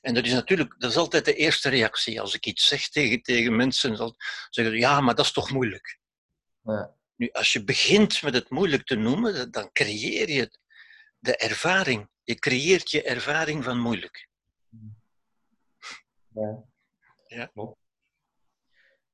En 0.01 0.14
dat 0.14 0.24
is 0.24 0.33
natuurlijk, 0.33 0.74
dat 0.79 0.90
is 0.90 0.96
altijd 0.96 1.24
de 1.24 1.35
eerste 1.35 1.68
reactie. 1.68 2.20
Als 2.20 2.35
ik 2.35 2.46
iets 2.46 2.66
zeg 2.66 2.88
tegen, 2.88 3.22
tegen 3.22 3.57
mensen, 3.57 3.96
dan 3.96 4.14
zeggen 4.51 4.74
ze, 4.74 4.81
ja, 4.81 5.01
maar 5.01 5.14
dat 5.14 5.24
is 5.24 5.33
toch 5.33 5.51
moeilijk. 5.51 5.98
Ja. 6.62 6.94
Nu, 7.16 7.31
als 7.33 7.53
je 7.53 7.64
begint 7.64 8.22
met 8.22 8.35
het 8.35 8.51
moeilijk 8.51 8.85
te 8.87 8.94
noemen, 8.94 9.51
dan- 9.51 9.72
creëer 9.72 10.31
je 10.31 10.59
de 11.18 11.37
ervaring. 11.37 12.09
Je 12.22 12.35
creëert 12.35 12.90
je 12.90 13.03
ervaring 13.03 13.64
van 13.64 13.79
moeilijk. 13.81 14.29
Ja. 16.35 16.64
Ja. 17.27 17.46
Klopt. 17.46 17.79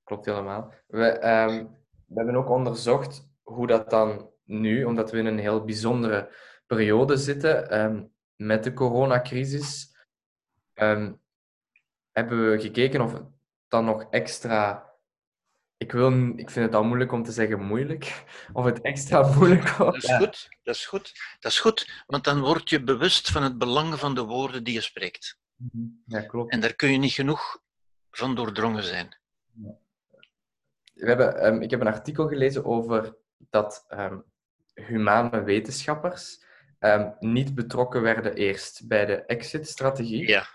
Klopt 0.05 0.27
helemaal. 0.27 0.75
We, 0.87 1.07
ehm, 1.07 1.65
we 2.07 2.15
hebben 2.15 2.37
ook 2.37 2.51
onderzocht 2.51 3.27
hoe 3.45 3.67
dat 3.67 3.91
dan 3.91 4.31
nu, 4.45 4.85
omdat 4.85 5.11
we 5.11 5.19
in 5.19 5.27
een 5.27 5.39
heel 5.39 5.65
bijzondere 5.65 6.35
periode 6.67 7.17
zitten 7.17 7.71
ehm, 7.71 8.05
met 8.37 8.65
de 8.65 8.73
coronacrisis, 8.73 9.97
ehm, 10.73 11.13
hebben 12.13 12.51
we 12.51 12.61
gekeken 12.61 13.01
of 13.01 13.13
het 13.13 13.23
dan 13.69 13.85
nog 13.85 14.07
extra. 14.11 14.93
Ik, 15.77 15.93
wil, 15.93 16.13
ik 16.37 16.51
vind 16.51 16.67
het 16.67 16.75
al 16.75 16.85
moeilijk 16.85 17.13
om 17.13 17.23
te 17.23 17.33
zeggen 17.33 17.63
moeilijk. 17.63 18.25
Of 18.53 18.65
het 18.65 18.81
extra 18.81 19.35
moeilijk 19.35 19.65
Dat 19.65 19.77
wordt. 19.77 20.05
is 20.05 20.17
goed, 20.17 20.49
dat 20.63 20.75
is 20.75 20.87
goed. 20.87 21.13
Dat 21.41 21.53
is 21.53 21.61
goed, 21.61 22.05
want 22.07 22.25
dan 22.25 22.41
word 22.41 22.71
je 22.71 22.83
bewust 22.85 23.31
van 23.31 23.43
het 23.43 23.59
belang 23.59 23.99
van 23.99 24.15
de 24.15 24.23
woorden 24.23 24.65
die 24.65 24.75
je 24.75 24.81
spreekt. 24.81 25.39
Ja, 26.07 26.21
klopt. 26.21 26.53
En 26.53 26.61
daar 26.61 26.75
kun 26.75 26.93
je 26.93 26.99
niet 26.99 27.13
genoeg 27.13 27.63
van 28.11 28.35
doordrongen 28.35 28.83
zijn. 28.83 29.17
We 30.95 31.07
hebben, 31.07 31.41
ehm, 31.41 31.63
ik 31.63 31.71
heb 31.71 31.81
een 31.81 31.87
artikel 31.87 32.29
gelezen 32.29 32.65
over 32.65 33.17
dat 33.51 33.85
ehm, 33.89 34.19
humane 34.75 35.43
wetenschappers 35.43 36.45
ehm, 36.79 37.11
niet 37.21 37.55
betrokken 37.55 38.03
werden 38.03 38.35
eerst 38.35 38.87
bij 38.89 39.07
de 39.07 39.15
exit-strategie. 39.25 40.29
Ja, 40.29 40.47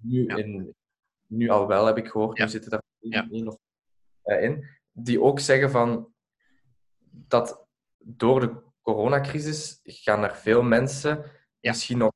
Nu, 0.00 0.26
ja. 0.26 0.36
in, 0.36 0.74
nu 1.26 1.48
al 1.48 1.66
wel, 1.66 1.86
heb 1.86 1.96
ik 1.96 2.08
gehoord. 2.08 2.38
Ja. 2.38 2.44
Nu 2.44 2.50
zitten 2.50 2.70
daar 2.70 2.82
Ja. 2.98 3.26
één 3.30 3.46
of 3.48 3.56
in. 4.40 4.66
Die 4.92 5.20
ook 5.22 5.40
zeggen 5.40 5.70
van 5.70 6.12
dat 7.10 7.66
door 7.98 8.40
de 8.40 8.54
coronacrisis 8.82 9.80
gaan 9.84 10.22
er 10.22 10.36
veel 10.36 10.62
mensen 10.62 11.24
misschien 11.60 11.98
nog 11.98 12.12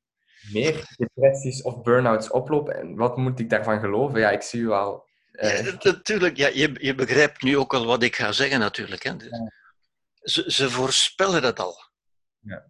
meer 0.51 0.95
depressies 0.97 1.61
of 1.61 1.81
burn-outs 1.81 2.29
oplopen. 2.31 2.75
En 2.75 2.95
wat 2.95 3.17
moet 3.17 3.39
ik 3.39 3.49
daarvan 3.49 3.79
geloven? 3.79 4.19
Ja, 4.19 4.29
ik 4.31 4.41
zie 4.41 4.61
u 4.61 4.69
al. 4.71 5.07
eh, 5.31 5.65
Ja, 5.65 5.77
natuurlijk, 5.91 6.37
ja, 6.37 6.47
je, 6.47 6.75
je 6.79 6.95
begrijpt 6.95 7.41
nu 7.41 7.57
ook 7.57 7.73
al 7.73 7.85
wat 7.85 8.03
ik 8.03 8.15
ga 8.15 8.31
zeggen, 8.31 8.59
natuurlijk. 8.59 9.03
Hè. 9.03 9.09
Ja. 9.11 9.51
Ze, 10.29 10.43
ze 10.51 10.69
voorspellen 10.69 11.41
dat 11.41 11.59
al. 11.59 11.89
Ja. 12.39 12.65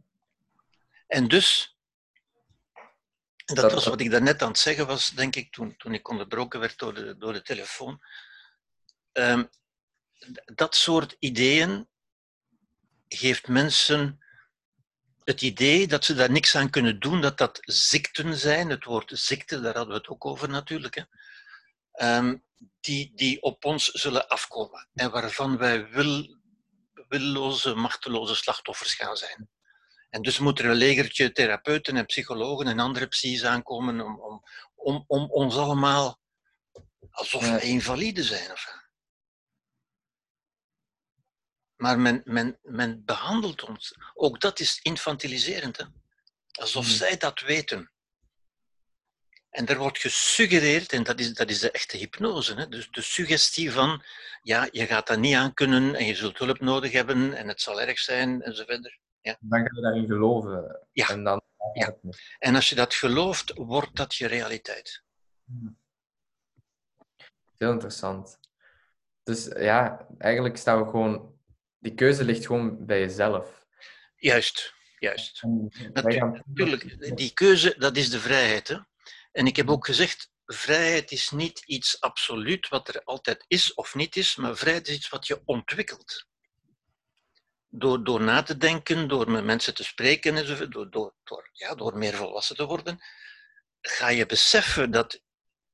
En 1.07 1.27
dus, 1.27 1.77
en 3.45 3.55
dat, 3.55 3.63
Dat- 3.63 3.73
was 3.73 3.85
wat 3.85 4.01
ik 4.01 4.11
daarnet 4.11 4.41
aan 4.41 4.47
het 4.47 4.59
zeggen 4.59 4.87
was, 4.87 5.09
denk 5.09 5.35
ik, 5.35 5.51
toen, 5.51 5.77
toen 5.77 5.93
ik 5.93 6.09
onderbroken 6.09 6.59
werd 6.59 6.77
door 6.77 6.93
de, 6.93 7.17
door 7.17 7.33
de 7.33 7.41
telefoon. 7.41 8.01
Ehm, 9.11 9.45
dat 10.45 10.75
soort 10.75 11.15
ideeën 11.19 11.87
geeft 13.07 13.47
mensen 13.47 14.19
het 15.23 15.41
idee 15.41 15.87
dat 15.87 16.05
ze 16.05 16.13
daar 16.13 16.31
niks 16.31 16.55
aan 16.55 16.69
kunnen 16.69 16.99
doen, 16.99 17.21
dat 17.21 17.37
dat 17.37 17.57
ziekten 17.61 18.35
zijn. 18.37 18.69
Het 18.69 18.83
woord 18.83 19.11
ziekte, 19.13 19.59
daar 19.61 19.75
hadden 19.75 19.93
we 19.93 19.99
het 19.99 20.07
ook 20.07 20.25
over 20.25 20.49
natuurlijk. 20.49 20.95
Hè. 20.95 21.03
Ehm, 21.91 22.37
die, 22.79 23.11
die 23.15 23.41
op 23.41 23.65
ons 23.65 23.85
zullen 23.91 24.27
afkomen 24.27 24.87
en 24.93 25.11
waarvan 25.11 25.57
wij 25.57 25.89
wil, 25.89 26.36
willoze, 27.07 27.75
machteloze 27.75 28.35
slachtoffers 28.35 28.93
gaan 28.93 29.17
zijn. 29.17 29.49
En 30.09 30.21
dus 30.21 30.39
moet 30.39 30.59
er 30.59 30.65
een 30.65 30.75
legertje 30.75 31.31
therapeuten 31.31 31.97
en 31.97 32.05
psychologen 32.05 32.67
en 32.67 32.79
andere 32.79 33.07
psy's 33.07 33.43
aankomen 33.43 34.01
om, 34.01 34.19
om, 34.19 34.43
om, 34.75 35.03
om 35.07 35.31
ons 35.31 35.55
allemaal 35.55 36.19
alsof 37.09 37.49
wij 37.49 37.61
invalide 37.61 38.23
zijn. 38.23 38.51
Of, 38.51 38.85
maar 41.75 41.99
men, 41.99 42.21
men, 42.25 42.59
men 42.61 43.05
behandelt 43.05 43.63
ons. 43.63 43.95
Ook 44.13 44.41
dat 44.41 44.59
is 44.59 44.79
infantiliserend. 44.81 45.77
Hè? 45.77 45.83
Alsof 46.51 46.85
Hmm. 46.85 46.95
zij 46.95 47.17
dat 47.17 47.39
weten. 47.39 47.91
En 49.57 49.65
er 49.65 49.77
wordt 49.77 49.97
gesuggereerd, 49.99 50.93
en 50.93 51.03
dat 51.03 51.19
is, 51.19 51.33
dat 51.33 51.49
is 51.49 51.59
de 51.59 51.71
echte 51.71 51.97
hypnose, 51.97 52.55
hè? 52.55 52.67
dus 52.67 52.89
de 52.91 53.01
suggestie 53.01 53.71
van, 53.71 54.03
ja, 54.41 54.67
je 54.71 54.85
gaat 54.85 55.07
dat 55.07 55.19
niet 55.19 55.35
aan 55.35 55.53
kunnen 55.53 55.95
en 55.95 56.05
je 56.05 56.15
zult 56.15 56.37
hulp 56.37 56.59
nodig 56.59 56.91
hebben 56.91 57.33
en 57.33 57.47
het 57.47 57.61
zal 57.61 57.81
erg 57.81 57.99
zijn 57.99 58.41
enzovoort. 58.41 58.97
Dan 59.39 59.59
ga 59.59 59.69
je 59.75 59.81
daarin 59.81 60.05
geloven. 60.05 60.79
Ja. 60.91 61.09
En 61.09 61.23
dan 61.23 61.41
Ja. 61.73 61.95
En 62.39 62.55
als 62.55 62.69
je 62.69 62.75
dat 62.75 62.93
gelooft, 62.93 63.53
wordt 63.55 63.95
dat 63.95 64.15
je 64.15 64.27
realiteit. 64.27 65.03
Heel 67.57 67.71
interessant. 67.71 68.39
Dus 69.23 69.45
ja, 69.45 70.07
eigenlijk 70.17 70.57
staan 70.57 70.83
we 70.83 70.89
gewoon... 70.89 71.39
Die 71.79 71.93
keuze 71.93 72.23
ligt 72.23 72.45
gewoon 72.45 72.85
bij 72.85 72.99
jezelf. 72.99 73.65
Juist, 74.15 74.73
juist. 74.99 75.39
Gaan- 75.39 75.69
Natuurlijk, 75.93 77.17
die 77.17 77.33
keuze, 77.33 77.75
dat 77.77 77.97
is 77.97 78.09
de 78.09 78.19
vrijheid. 78.19 78.67
Hè? 78.67 78.77
En 79.31 79.47
ik 79.47 79.55
heb 79.55 79.69
ook 79.69 79.85
gezegd, 79.85 80.31
vrijheid 80.45 81.11
is 81.11 81.29
niet 81.29 81.63
iets 81.65 82.01
absoluut 82.01 82.67
wat 82.67 82.87
er 82.87 83.03
altijd 83.03 83.45
is 83.47 83.73
of 83.73 83.95
niet 83.95 84.15
is, 84.15 84.35
maar 84.35 84.57
vrijheid 84.57 84.87
is 84.87 84.95
iets 84.95 85.09
wat 85.09 85.27
je 85.27 85.41
ontwikkelt. 85.45 86.25
Door, 87.69 88.03
door 88.03 88.21
na 88.21 88.43
te 88.43 88.57
denken, 88.57 89.07
door 89.07 89.31
met 89.31 89.43
mensen 89.43 89.75
te 89.75 89.83
spreken, 89.83 90.37
enzovoort, 90.37 90.71
door, 90.71 90.89
door, 90.89 91.15
door, 91.23 91.49
ja, 91.53 91.75
door 91.75 91.97
meer 91.97 92.13
volwassen 92.13 92.55
te 92.55 92.65
worden, 92.65 92.99
ga 93.81 94.09
je 94.09 94.25
beseffen 94.25 94.91
dat 94.91 95.21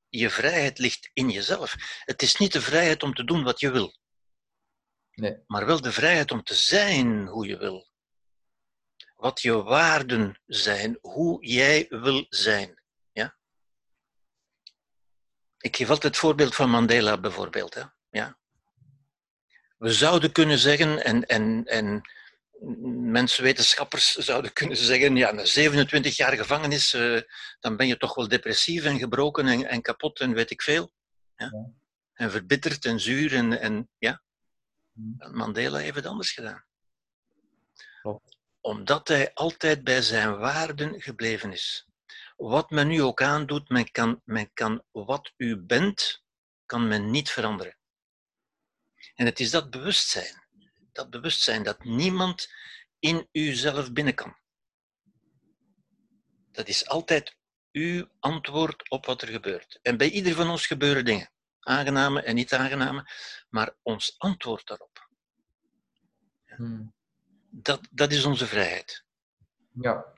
je 0.10 0.30
vrijheid 0.30 0.78
ligt 0.78 1.10
in 1.13 1.30
jezelf. 1.30 1.76
Het 2.00 2.22
is 2.22 2.36
niet 2.36 2.54
de 2.54 2.62
vrijheid 2.62 3.04
om 3.04 3.13
te 3.13 3.24
doen 3.24 3.44
wat 3.44 3.60
je 3.60 3.72
wil, 3.72 3.94
Nee. 5.16 5.44
maar 5.48 5.66
wel 5.66 5.82
de 5.82 5.92
vrijheid 5.92 6.32
om 6.32 6.44
te 6.44 6.56
zijn 6.56 7.28
hoe 7.28 7.48
je 7.48 7.58
wil. 7.58 7.92
Wat 9.16 9.42
je 9.42 9.63
waarden 9.63 10.42
zijn, 10.46 10.98
hoe 11.02 11.46
jij 11.46 11.86
wil 11.89 12.26
zijn. 12.30 12.83
Ik 15.63 15.76
geef 15.76 15.89
altijd 15.89 16.13
het 16.13 16.21
voorbeeld 16.21 16.56
van 16.56 16.69
Mandela 16.69 17.17
bijvoorbeeld. 17.17 17.73
Hè? 17.73 17.82
Ja? 18.10 18.38
We 19.78 19.93
zouden 19.93 20.32
kunnen 20.32 20.58
zeggen, 20.58 21.04
en, 21.04 21.26
en, 21.26 21.65
en 21.65 22.02
mensen, 23.12 23.43
wetenschappers 23.43 24.12
zouden 24.12 24.54
kunnen 24.60 24.78
zeggen, 24.78 25.15
ja, 25.15 25.32
na 25.32 25.45
27 25.45 26.17
jaar 26.17 26.34
gevangenis, 26.34 26.93
eh, 26.93 27.21
dan 27.60 27.78
ben 27.78 27.88
je 27.88 27.97
toch 27.97 28.15
wel 28.15 28.28
depressief 28.28 28.84
en 28.84 28.99
gebroken 28.99 29.47
en, 29.47 29.65
en 29.65 29.82
kapot 29.82 30.19
en 30.19 30.34
weet 30.34 30.52
ik 30.52 30.62
veel. 30.62 30.91
Ja? 31.36 31.45
Ja. 31.45 31.69
En 32.13 32.32
verbitterd 32.32 32.86
en 32.86 32.99
zuur 32.99 33.34
en, 33.34 33.60
en 33.60 33.89
ja. 33.97 34.21
Hmm. 34.93 35.36
Mandela 35.36 35.78
heeft 35.78 35.95
het 35.95 36.06
anders 36.06 36.32
gedaan. 36.32 36.65
Klopt. 38.02 38.38
Omdat 38.62 39.08
hij 39.08 39.34
altijd 39.34 39.84
bij 39.84 40.02
zijn 40.02 40.38
waarden 40.38 41.02
gebleven 41.02 41.52
is. 41.52 41.88
Wat 42.44 42.70
men 42.70 42.88
nu 42.88 43.02
ook 43.02 43.22
aandoet, 43.22 43.70
men 43.70 43.92
kan, 43.92 44.22
men 44.24 44.54
kan 44.54 44.84
wat 44.92 45.34
u 45.38 45.58
bent, 45.58 46.24
kan 46.66 46.88
men 46.88 47.12
niet 47.12 47.30
veranderen. 47.30 47.78
En 49.16 49.26
het 49.26 49.40
is 49.40 49.52
dat 49.52 49.70
bewustzijn, 49.70 50.44
dat 50.92 51.10
bewustzijn 51.10 51.64
dat 51.64 51.84
niemand 51.84 52.54
in 53.00 53.28
uzelf 53.32 53.94
binnen 53.94 54.14
kan. 54.16 54.38
Dat 56.52 56.68
is 56.68 56.88
altijd 56.88 57.36
uw 57.72 58.08
antwoord 58.20 58.90
op 58.90 59.06
wat 59.06 59.22
er 59.22 59.28
gebeurt. 59.28 59.80
En 59.82 59.98
bij 59.98 60.10
ieder 60.10 60.36
van 60.36 60.50
ons 60.50 60.68
gebeuren 60.68 61.06
dingen, 61.06 61.32
aangename 61.60 62.22
en 62.22 62.36
niet 62.36 62.54
aangename, 62.54 63.12
maar 63.50 63.76
ons 63.82 64.16
antwoord 64.18 64.68
daarop, 64.68 65.10
Hmm. 66.46 66.94
dat, 67.50 67.88
dat 67.92 68.12
is 68.12 68.26
onze 68.26 68.48
vrijheid. 68.48 69.06
Ja. 69.72 70.12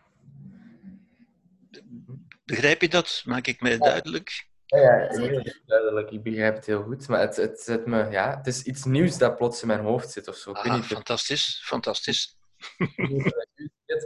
Begrijp 2.46 2.82
je 2.82 2.90
dat? 2.90 3.22
Maak 3.26 3.48
ik 3.48 3.62
mij 3.62 3.78
duidelijk? 3.78 4.46
Ja, 4.66 4.80
ja 4.80 5.08
het 5.08 5.62
duidelijk. 5.66 6.12
Ik 6.12 6.24
begrijp 6.24 6.56
het 6.56 6.66
heel 6.66 6.84
goed. 6.84 7.08
Maar 7.08 7.20
het, 7.20 7.36
het, 7.36 7.60
zet 7.60 7.86
me, 7.86 8.10
ja, 8.10 8.38
het 8.38 8.48
is 8.48 8.62
iets 8.64 8.84
nieuws 8.84 9.18
dat 9.18 9.36
plots 9.36 9.62
in 9.62 9.68
mijn 9.68 9.80
hoofd 9.80 10.12
zit 10.12 10.28
of 10.28 10.36
zo. 10.36 10.50
Ik 10.50 10.56
weet 10.56 10.66
Ah, 10.66 10.74
niet, 10.76 10.86
fantastisch, 10.86 11.62
fantastisch. 11.66 12.36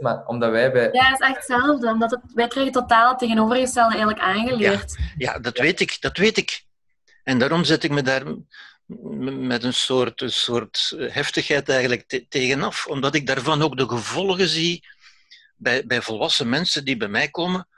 maar 0.00 0.26
omdat 0.26 0.50
wij 0.50 0.72
bij... 0.72 0.88
Ja, 0.92 1.04
het 1.10 1.20
is 1.20 1.26
echt 1.26 1.36
hetzelfde. 1.36 1.88
Omdat 1.88 2.10
het, 2.10 2.20
wij 2.34 2.48
krijgen 2.48 2.72
totaal 2.72 3.08
het 3.10 3.18
tegenovergestelde 3.18 3.90
eigenlijk 3.94 4.20
aangeleerd. 4.22 4.98
Ja, 5.16 5.38
dat 5.38 5.58
weet 5.58 5.80
ik, 5.80 5.96
dat 6.00 6.16
weet 6.16 6.36
ik. 6.36 6.62
En 7.22 7.38
daarom 7.38 7.64
zet 7.64 7.84
ik 7.84 7.90
me 7.90 8.02
daar 8.02 8.22
met 9.38 9.64
een 9.64 9.74
soort, 9.74 10.20
een 10.20 10.32
soort 10.32 10.94
heftigheid 10.96 11.68
eigenlijk 11.68 12.04
te- 12.08 12.26
tegenaf. 12.28 12.86
Omdat 12.86 13.14
ik 13.14 13.26
daarvan 13.26 13.62
ook 13.62 13.76
de 13.76 13.88
gevolgen 13.88 14.48
zie 14.48 14.86
bij, 15.56 15.86
bij 15.86 16.02
volwassen 16.02 16.48
mensen 16.48 16.84
die 16.84 16.96
bij 16.96 17.08
mij 17.08 17.28
komen. 17.28 17.68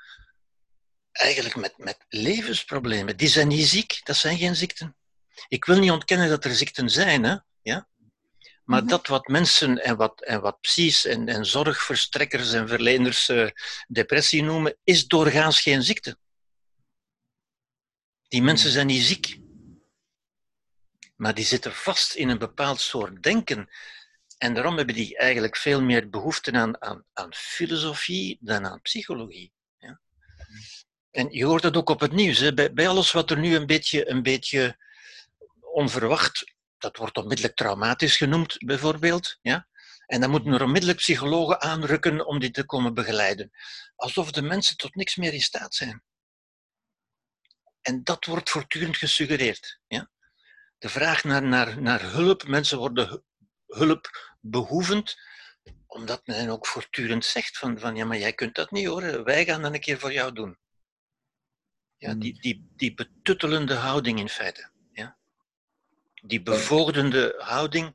Eigenlijk 1.12 1.56
met, 1.56 1.78
met 1.78 1.98
levensproblemen. 2.08 3.16
Die 3.16 3.28
zijn 3.28 3.48
niet 3.48 3.66
ziek, 3.66 4.00
dat 4.04 4.16
zijn 4.16 4.38
geen 4.38 4.56
ziekten. 4.56 4.96
Ik 5.48 5.64
wil 5.64 5.78
niet 5.78 5.90
ontkennen 5.90 6.28
dat 6.28 6.44
er 6.44 6.54
ziekten 6.54 6.88
zijn, 6.88 7.22
hè? 7.24 7.36
Ja? 7.62 7.88
Maar 8.64 8.80
Mhm. 8.80 8.88
dat 8.90 9.06
wat 9.06 9.26
mensen 9.26 9.84
en 9.84 9.96
wat, 9.96 10.22
en 10.22 10.40
wat 10.40 10.60
psy's 10.60 11.04
en, 11.04 11.28
en 11.28 11.46
zorgverstrekkers 11.46 12.52
en 12.52 12.68
verleners 12.68 13.28
eh, 13.28 13.48
depressie 13.88 14.42
noemen, 14.42 14.76
is 14.84 15.06
doorgaans 15.06 15.60
geen 15.60 15.82
ziekte. 15.82 16.18
Die 18.28 18.42
mensen 18.42 18.70
zijn 18.70 18.86
niet 18.86 19.02
ziek. 19.02 19.38
Maar 21.16 21.34
die 21.34 21.44
zitten 21.44 21.72
vast 21.72 22.14
in 22.14 22.28
een 22.28 22.38
bepaald 22.38 22.80
soort 22.80 23.22
denken. 23.22 23.70
En 24.38 24.54
daarom 24.54 24.76
hebben 24.76 24.94
die 24.94 25.16
eigenlijk 25.16 25.56
veel 25.56 25.82
meer 25.82 26.10
behoefte 26.10 26.52
aan, 26.52 26.82
aan, 26.82 27.04
aan 27.12 27.34
filosofie 27.34 28.38
dan 28.40 28.66
aan 28.66 28.80
psychologie. 28.80 29.52
En 31.12 31.30
je 31.30 31.44
hoort 31.44 31.62
het 31.62 31.76
ook 31.76 31.88
op 31.88 32.00
het 32.00 32.12
nieuws. 32.12 32.54
Bij, 32.54 32.88
alles 32.88 33.12
wat 33.12 33.30
er 33.30 33.38
nu 33.38 33.54
een 33.54 33.66
beetje, 33.66 34.08
een 34.10 34.22
beetje 34.22 34.76
onverwacht, 35.60 36.52
dat 36.78 36.96
wordt 36.96 37.16
onmiddellijk 37.16 37.56
traumatisch 37.56 38.16
genoemd, 38.16 38.56
bijvoorbeeld. 38.58 39.38
Ja? 39.42 39.68
En 40.06 40.20
dan 40.20 40.30
moeten 40.30 40.52
er 40.52 40.62
onmiddellijk 40.62 40.98
psychologen 40.98 41.60
aanrukken 41.60 42.26
om 42.26 42.38
die 42.38 42.50
te 42.50 42.64
komen 42.64 42.94
begeleiden. 42.94 43.50
Alsof 43.96 44.30
de 44.30 44.42
mensen 44.42 44.76
tot 44.76 44.94
niks 44.94 45.16
meer 45.16 45.32
in 45.32 45.40
staat 45.40 45.74
zijn. 45.74 46.02
En 47.80 48.04
dat 48.04 48.24
wordt 48.24 48.50
voortdurend 48.50 48.96
gesuggereerd. 48.96 49.80
Ja? 49.86 50.10
De 50.78 50.88
vraag 50.88 51.24
naar, 51.24 51.42
naar, 51.42 51.82
naar 51.82 52.02
hulp, 52.02 52.46
mensen 52.46 52.78
worden 52.78 53.08
hu- 53.08 53.22
hulpbehoevend, 53.66 55.16
omdat 55.86 56.26
men 56.26 56.48
ook 56.48 56.66
voortdurend 56.66 57.24
zegt 57.24 57.58
van, 57.58 57.78
van 57.78 57.96
ja, 57.96 58.04
maar 58.04 58.18
jij 58.18 58.32
kunt 58.32 58.54
dat 58.54 58.70
niet 58.70 58.86
hoor, 58.86 59.24
wij 59.24 59.44
gaan 59.44 59.62
dat 59.62 59.74
een 59.74 59.80
keer 59.80 59.98
voor 59.98 60.12
jou 60.12 60.32
doen. 60.32 60.58
Ja, 62.02 62.10
Hmm. 62.10 62.20
die, 62.20 62.40
die, 62.40 62.68
die 62.76 62.94
betuttelende 62.94 63.74
houding 63.74 64.18
in 64.18 64.28
feite. 64.28 64.68
Ja? 64.92 65.16
Die 66.22 66.42
bevoogdende 66.42 67.34
houding, 67.38 67.94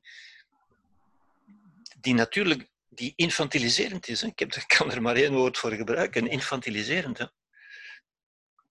die 2.01 2.13
natuurlijk 2.13 2.69
die 2.89 3.13
infantiliserend 3.15 4.07
is. 4.07 4.21
Hè? 4.21 4.27
Ik, 4.27 4.39
heb, 4.39 4.53
ik 4.63 4.67
kan 4.77 4.91
er 4.91 5.01
maar 5.01 5.15
één 5.15 5.33
woord 5.33 5.57
voor 5.57 5.71
gebruiken, 5.71 6.27
infantiliserend. 6.27 7.17
Hè? 7.17 7.25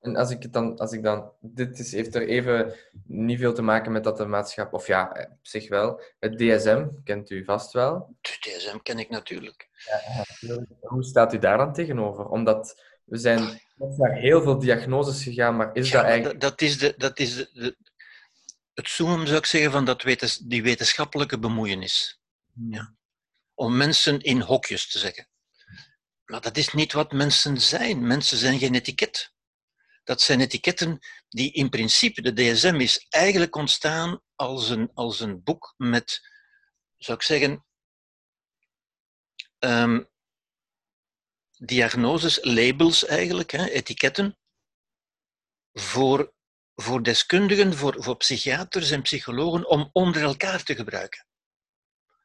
En 0.01 0.17
als 0.17 0.31
ik, 0.31 0.43
het 0.43 0.53
dan, 0.53 0.79
als 0.79 0.93
ik 0.93 1.03
dan... 1.03 1.33
Dit 1.41 1.79
is, 1.79 1.93
heeft 1.93 2.15
er 2.15 2.29
even 2.29 2.75
niet 3.07 3.39
veel 3.39 3.55
te 3.55 3.63
maken 3.63 3.93
met 3.93 4.05
dat 4.05 4.17
de 4.17 4.27
maatschappij... 4.27 4.79
Of 4.79 4.87
ja, 4.87 5.29
op 5.31 5.47
zich 5.47 5.69
wel. 5.69 6.01
Het 6.19 6.39
DSM 6.39 6.87
kent 7.05 7.31
u 7.31 7.45
vast 7.45 7.73
wel. 7.73 8.17
De 8.21 8.37
DSM 8.41 8.79
ken 8.83 8.99
ik 8.99 9.09
natuurlijk. 9.09 9.69
Hoe 10.81 11.05
staat 11.05 11.35
u 11.35 11.39
daar 11.39 11.59
dan 11.59 11.73
tegenover? 11.73 12.29
Omdat 12.29 12.83
we 13.07 13.19
zijn 13.19 13.61
naar 13.97 14.13
heel 14.13 14.43
veel 14.43 14.59
diagnoses 14.59 15.23
gegaan, 15.23 15.57
maar 15.57 15.75
is 15.75 15.89
Ja, 15.91 16.01
dat 16.01 16.11
eigenlijk... 16.11 16.41
dat, 16.41 16.61
is, 16.61 16.79
de, 16.79 16.95
dat 16.97 17.19
is 17.19 17.35
de, 17.35 17.51
de- 17.53 17.77
het 18.75 18.89
summum, 18.89 19.27
zou 19.27 19.39
ik 19.39 19.47
zeggen, 19.47 19.71
van 19.71 19.85
dat 19.85 20.03
wetens, 20.03 20.39
die 20.39 20.63
wetenschappelijke 20.63 21.39
bemoeienis. 21.39 22.21
Ja. 22.69 22.95
Om 23.55 23.77
mensen 23.77 24.21
in 24.21 24.41
hokjes 24.41 24.89
te 24.89 24.99
zeggen. 24.99 25.29
Maar 26.25 26.41
dat 26.41 26.57
is 26.57 26.73
niet 26.73 26.93
wat 26.93 27.13
mensen 27.13 27.61
zijn. 27.61 28.07
Mensen 28.07 28.37
zijn 28.39 28.59
geen 28.59 28.75
etiket. 28.75 29.33
Dat 30.05 30.21
zijn 30.21 30.41
etiketten 30.41 30.99
die 31.29 31.53
in 31.53 31.69
principe, 31.69 32.23
de 32.23 32.33
DSM 32.33 32.75
is 32.75 33.07
eigenlijk 33.09 33.57
ontstaan 33.57 34.21
als 34.35 34.69
een, 34.69 34.91
als 34.95 35.21
een 35.21 35.43
boek 35.43 35.75
met, 35.77 36.21
zou 36.97 37.19
ik 37.19 37.25
zeggen, 37.25 37.67
ehm, 39.59 40.03
diagnoses, 41.57 42.39
labels 42.43 43.07
eigenlijk, 43.07 43.51
hè, 43.51 43.69
etiketten, 43.69 44.37
voor, 45.73 46.33
voor 46.75 47.03
deskundigen, 47.03 47.77
voor, 47.77 47.95
voor 47.99 48.17
psychiaters 48.17 48.91
en 48.91 49.03
psychologen, 49.03 49.69
om 49.69 49.91
onder 49.93 50.23
elkaar 50.23 50.63
te 50.63 50.75
gebruiken. 50.75 51.27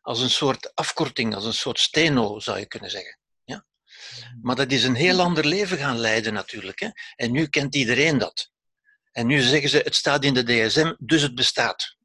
Als 0.02 0.22
een 0.22 0.30
soort 0.30 0.76
afkorting, 0.76 1.36
als 1.36 1.46
een 1.46 1.54
soort 1.54 1.80
steno, 1.80 2.40
zou 2.40 2.60
je 2.60 2.66
kunnen 2.66 2.90
zeggen. 2.90 3.20
Ja? 3.44 3.66
Maar 4.42 4.56
dat 4.56 4.72
is 4.72 4.84
een 4.84 4.96
heel 4.96 5.20
ander 5.22 5.46
leven 5.46 5.78
gaan 5.78 6.00
leiden 6.00 6.34
natuurlijk. 6.34 6.80
Hè? 6.80 6.90
En 7.16 7.32
nu 7.32 7.48
kent 7.48 7.76
iedereen 7.76 8.18
dat. 8.18 8.52
En 9.12 9.28
nu 9.28 9.42
zeggen 9.42 9.70
ze, 9.70 9.78
het 9.78 9.96
staat 9.96 10.24
in 10.24 10.34
de 10.34 10.44
DSM, 10.44 10.94
dus 10.98 11.22
het 11.22 11.36
bestaat. 11.36 11.98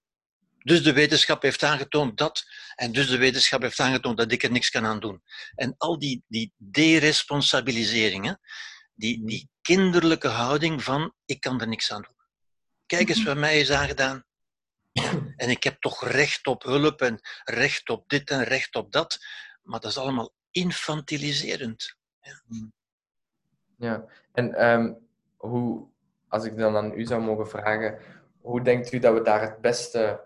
Dus 0.67 0.83
de 0.83 0.93
wetenschap 0.93 1.43
heeft 1.43 1.63
aangetoond 1.63 2.19
dat, 2.19 2.45
en 2.75 2.93
dus 2.93 3.09
de 3.09 3.19
wetenschap 3.19 3.63
heeft 3.63 3.81
aangetoond 3.81 4.17
dat 4.17 4.33
ik 4.33 4.43
er 4.43 4.51
niks 4.51 4.71
kan 4.71 4.85
aan 4.85 5.01
doen. 5.01 5.23
En 5.55 5.75
al 5.79 5.99
die, 5.99 6.25
die 6.29 6.53
deresponsabilisering, 6.57 8.25
hè, 8.25 8.33
die, 8.95 9.25
die 9.25 9.49
kinderlijke 9.63 10.29
houding 10.29 10.83
van, 10.83 11.13
ik 11.25 11.41
kan 11.41 11.61
er 11.61 11.69
niks 11.69 11.93
aan 11.93 12.03
doen. 12.03 12.17
Kijk 12.87 13.09
eens 13.09 13.23
wat 13.23 13.37
mij 13.37 13.61
is 13.61 13.71
aangedaan. 13.71 14.25
En 15.37 15.51
ik 15.51 15.65
heb 15.65 15.81
toch 15.81 16.09
recht 16.09 16.47
op 16.47 16.63
hulp 16.63 17.01
en 17.03 17.21
recht 17.45 17.89
op 17.89 18.09
dit 18.09 18.31
en 18.31 18.43
recht 18.43 18.75
op 18.75 18.93
dat. 18.93 19.19
Maar 19.63 19.81
dat 19.81 19.91
is 19.91 19.99
allemaal 19.99 20.33
infantiliserend. 20.51 21.97
Ja, 23.77 24.05
en 24.33 24.55
ehm, 24.55 24.93
hoe, 25.37 25.87
als 26.29 26.45
ik 26.45 26.57
dan 26.57 26.77
aan 26.77 26.93
u 26.93 27.05
zou 27.05 27.23
mogen 27.23 27.49
vragen, 27.49 27.99
hoe 28.41 28.63
denkt 28.63 28.93
u 28.93 28.99
dat 28.99 29.15
we 29.15 29.23
daar 29.23 29.41
het 29.41 29.61
beste, 29.61 30.26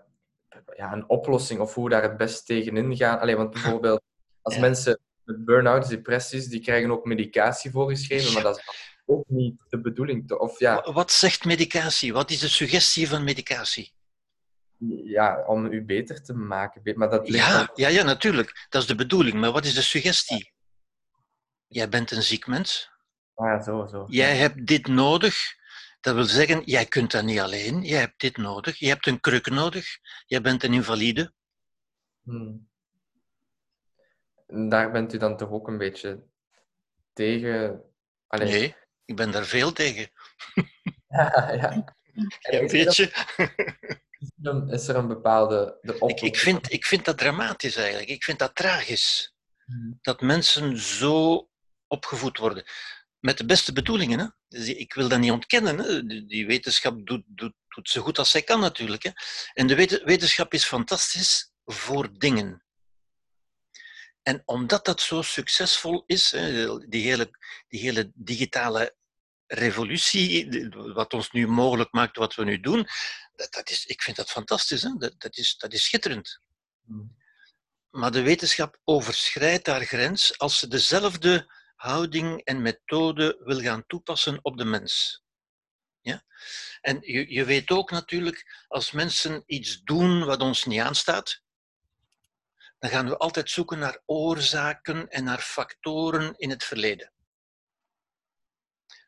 ja, 0.75 0.93
een 0.93 1.09
oplossing 1.09 1.59
of 1.59 1.73
hoe 1.73 1.83
we 1.83 1.89
daar 1.89 2.01
het 2.03 2.17
best 2.17 2.45
tegenin 2.45 2.95
gaan? 2.97 3.19
Alleen, 3.19 3.37
want 3.37 3.51
bijvoorbeeld, 3.51 4.01
als 4.41 4.53
Ja. 4.55 4.59
mensen 4.61 4.99
met 5.23 5.45
burn-outs, 5.45 5.89
depressies, 5.89 6.47
die 6.47 6.59
krijgen 6.61 6.91
ook 6.91 7.05
medicatie 7.05 7.71
voorgeschreven, 7.71 8.33
maar 8.33 8.43
dat 8.43 8.57
is 8.57 8.63
ook 9.05 9.23
niet 9.27 9.63
de 9.69 9.81
bedoeling. 9.81 10.31
Of 10.31 10.59
ja, 10.59 10.81
Wa- 10.85 10.91
Wat 10.93 11.11
zegt 11.11 11.45
medicatie? 11.45 12.13
Wat 12.13 12.31
is 12.31 12.39
de 12.39 12.47
suggestie 12.49 13.07
van 13.09 13.23
medicatie? 13.23 13.93
ja, 15.03 15.43
om 15.47 15.65
u 15.65 15.85
beter 15.85 16.23
te 16.23 16.33
maken. 16.33 16.97
Maar 16.97 17.09
dat 17.09 17.27
Ja, 17.27 17.69
ja, 17.73 17.87
ja, 17.87 18.03
natuurlijk. 18.03 18.65
Dat 18.69 18.81
is 18.81 18.87
de 18.87 18.95
bedoeling. 18.95 19.35
Maar 19.39 19.51
wat 19.51 19.65
is 19.65 19.73
de 19.73 19.81
suggestie? 19.81 20.51
Jij 21.67 21.89
bent 21.89 22.11
een 22.11 22.23
ziek 22.23 22.47
mens. 22.47 22.91
Ah, 23.35 23.47
ja, 23.47 23.63
zo, 23.63 23.87
zo. 23.87 24.05
Jij 24.09 24.35
hebt 24.35 24.65
dit 24.67 24.87
nodig. 24.87 25.35
Dat 26.01 26.15
wil 26.15 26.23
zeggen, 26.23 26.61
jij 26.63 26.85
kunt 26.85 27.11
dat 27.11 27.23
niet 27.23 27.39
alleen. 27.39 27.81
Jij 27.83 27.99
hebt 27.99 28.19
dit 28.19 28.37
nodig. 28.37 28.77
Je 28.79 28.87
hebt 28.87 29.07
een 29.07 29.19
kruk 29.19 29.49
nodig. 29.49 29.85
Jij 30.25 30.41
bent 30.41 30.63
een 30.63 30.73
invalide. 30.73 31.33
Hmm. 32.23 32.69
Daar 34.47 34.91
bent 34.91 35.13
u 35.13 35.17
dan 35.17 35.37
toch 35.37 35.49
ook 35.49 35.67
een 35.67 35.77
beetje 35.77 36.23
tegen? 37.13 37.83
Allee, 38.27 38.47
Nee, 38.49 38.75
ik 39.05 39.15
ben 39.15 39.31
daar 39.31 39.45
veel 39.45 39.71
tegen. 39.73 40.09
ja. 41.07 41.51
ja. 41.51 41.95
Ja, 42.39 42.59
Is 42.59 42.71
weet 42.71 42.95
je? 42.95 43.11
er 43.37 43.55
een- 44.41 44.69
Is 44.69 44.87
er 44.87 44.95
een 44.95 45.07
bepaalde 45.07 45.77
de 45.81 45.95
Ik, 46.07 46.21
ik, 46.21 46.37
vind, 46.37 46.71
ik 46.71 46.85
vind 46.85 47.05
dat 47.05 47.17
dramatisch 47.17 47.75
eigenlijk. 47.75 48.09
Ik 48.09 48.23
vind 48.23 48.39
dat 48.39 48.55
tragisch. 48.55 49.35
Hmm. 49.65 49.97
Dat 50.01 50.21
mensen 50.21 50.77
zo 50.77 51.49
opgevoed 51.87 52.37
worden. 52.37 52.63
Met 53.21 53.37
de 53.37 53.45
beste 53.45 53.73
bedoelingen. 53.73 54.19
Hè? 54.19 54.27
Dus 54.47 54.67
ik 54.67 54.93
wil 54.93 55.07
dat 55.09 55.19
niet 55.19 55.31
ontkennen. 55.31 55.77
Hè? 55.77 56.05
Die, 56.25 56.45
wetenschap 56.45 57.05
doet, 57.05 57.23
doet, 57.27 57.53
doet 57.67 57.89
zo 57.89 58.01
goed 58.01 58.17
als 58.17 58.31
zij 58.31 58.41
kan 58.41 58.59
natuurlijk. 58.59 59.03
Hè? 59.03 59.09
En 59.53 59.67
de 59.67 59.75
wet- 59.75 60.03
wetenschap 60.03 60.53
is 60.53 60.65
fantastisch 60.65 61.51
voor 61.65 62.09
dingen. 62.17 62.63
En 64.21 64.41
omdat 64.45 64.85
dat 64.85 65.01
zo 65.01 65.21
succesvol 65.21 66.03
is, 66.05 66.31
hè, 66.31 66.77
die, 66.87 67.07
hele, 67.07 67.29
die 67.67 67.79
hele 67.79 68.11
digitale 68.13 68.95
revolutie, 69.47 70.69
wat 70.93 71.13
ons 71.13 71.31
nu 71.31 71.47
mogelijk 71.47 71.91
maakt 71.91 72.17
wat 72.17 72.35
we 72.35 72.43
nu 72.43 72.59
doen, 72.59 72.87
dat, 73.35 73.51
dat 73.53 73.69
is, 73.69 73.85
ik 73.85 74.01
vind 74.01 74.17
dat 74.17 74.31
fantastisch. 74.31 74.81
Hè? 74.81 74.89
Dat, 74.97 75.13
dat, 75.17 75.37
is, 75.37 75.57
dat 75.57 75.73
is 75.73 75.83
schitterend. 75.83 76.41
Hmm. 76.85 77.19
Maar 77.89 78.11
de 78.11 78.21
wetenschap 78.21 78.79
overschrijdt 78.83 79.67
haar 79.67 79.85
grens 79.85 80.37
als 80.37 80.59
ze 80.59 80.67
dezelfde 80.67 81.53
houding 81.81 82.41
en 82.43 82.61
methode 82.61 83.37
wil 83.43 83.59
gaan 83.59 83.85
toepassen 83.87 84.39
op 84.41 84.57
de 84.57 84.65
mens. 84.65 85.23
Ja? 86.01 86.23
En 86.81 86.97
je, 87.01 87.33
je 87.33 87.45
weet 87.45 87.71
ook 87.71 87.91
natuurlijk, 87.91 88.65
als 88.67 88.91
mensen 88.91 89.43
iets 89.45 89.81
doen 89.81 90.25
wat 90.25 90.41
ons 90.41 90.65
niet 90.65 90.79
aanstaat, 90.79 91.41
dan 92.79 92.89
gaan 92.89 93.09
we 93.09 93.17
altijd 93.17 93.49
zoeken 93.49 93.79
naar 93.79 94.01
oorzaken 94.05 95.09
en 95.09 95.23
naar 95.23 95.39
factoren 95.39 96.33
in 96.37 96.49
het 96.49 96.63
verleden. 96.63 97.11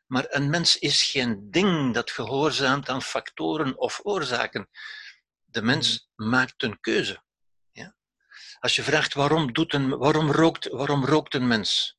Maar 0.06 0.26
een 0.28 0.50
mens 0.50 0.78
is 0.78 1.02
geen 1.02 1.50
ding 1.50 1.94
dat 1.94 2.10
gehoorzaamt 2.10 2.88
aan 2.88 3.02
factoren 3.02 3.78
of 3.78 4.00
oorzaken. 4.02 4.68
De 5.44 5.62
mens 5.62 6.10
maakt 6.14 6.62
een 6.62 6.80
keuze. 6.80 7.22
Ja? 7.72 7.96
Als 8.58 8.76
je 8.76 8.82
vraagt 8.82 9.14
waarom, 9.14 9.52
doet 9.52 9.74
een, 9.74 9.98
waarom, 9.98 10.30
rookt, 10.30 10.68
waarom 10.68 11.04
rookt 11.04 11.34
een 11.34 11.46
mens? 11.46 11.93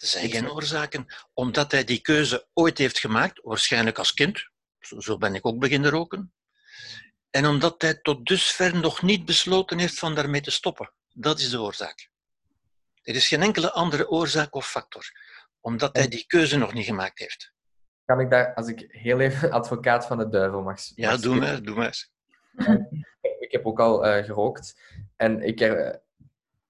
Er 0.00 0.06
zijn 0.06 0.30
geen 0.30 0.50
oorzaken, 0.50 1.06
omdat 1.34 1.72
hij 1.72 1.84
die 1.84 2.00
keuze 2.00 2.46
ooit 2.52 2.78
heeft 2.78 2.98
gemaakt, 2.98 3.40
waarschijnlijk 3.42 3.98
als 3.98 4.14
kind. 4.14 4.48
Zo 4.78 5.18
ben 5.18 5.34
ik 5.34 5.46
ook 5.46 5.58
beginnen 5.58 5.90
roken. 5.90 6.32
En 7.30 7.46
omdat 7.46 7.82
hij 7.82 7.94
tot 7.94 8.26
dusver 8.26 8.76
nog 8.76 9.02
niet 9.02 9.24
besloten 9.24 9.78
heeft 9.78 9.98
van 9.98 10.14
daarmee 10.14 10.40
te 10.40 10.50
stoppen. 10.50 10.92
Dat 11.08 11.38
is 11.38 11.50
de 11.50 11.60
oorzaak. 11.60 12.08
Er 13.02 13.14
is 13.14 13.28
geen 13.28 13.42
enkele 13.42 13.72
andere 13.72 14.08
oorzaak 14.08 14.54
of 14.54 14.70
factor, 14.70 15.04
omdat 15.60 15.96
hij 15.96 16.08
die 16.08 16.24
keuze 16.26 16.58
nog 16.58 16.72
niet 16.72 16.84
gemaakt 16.84 17.18
heeft. 17.18 17.52
Kan 18.04 18.20
ik 18.20 18.30
daar, 18.30 18.54
als 18.54 18.68
ik 18.68 18.84
heel 18.88 19.20
even 19.20 19.50
advocaat 19.60 20.06
van 20.06 20.18
de 20.18 20.28
duivel 20.28 20.62
mag 20.62 20.80
Ja, 20.94 21.16
doe 21.16 21.34
maar, 21.34 21.62
doe 21.62 21.74
maar. 21.74 22.08
Ik 23.38 23.52
heb 23.52 23.66
ook 23.66 23.80
al 23.80 24.06
uh, 24.06 24.24
gerookt. 24.24 24.80
En 25.16 25.42
ik, 25.42 25.60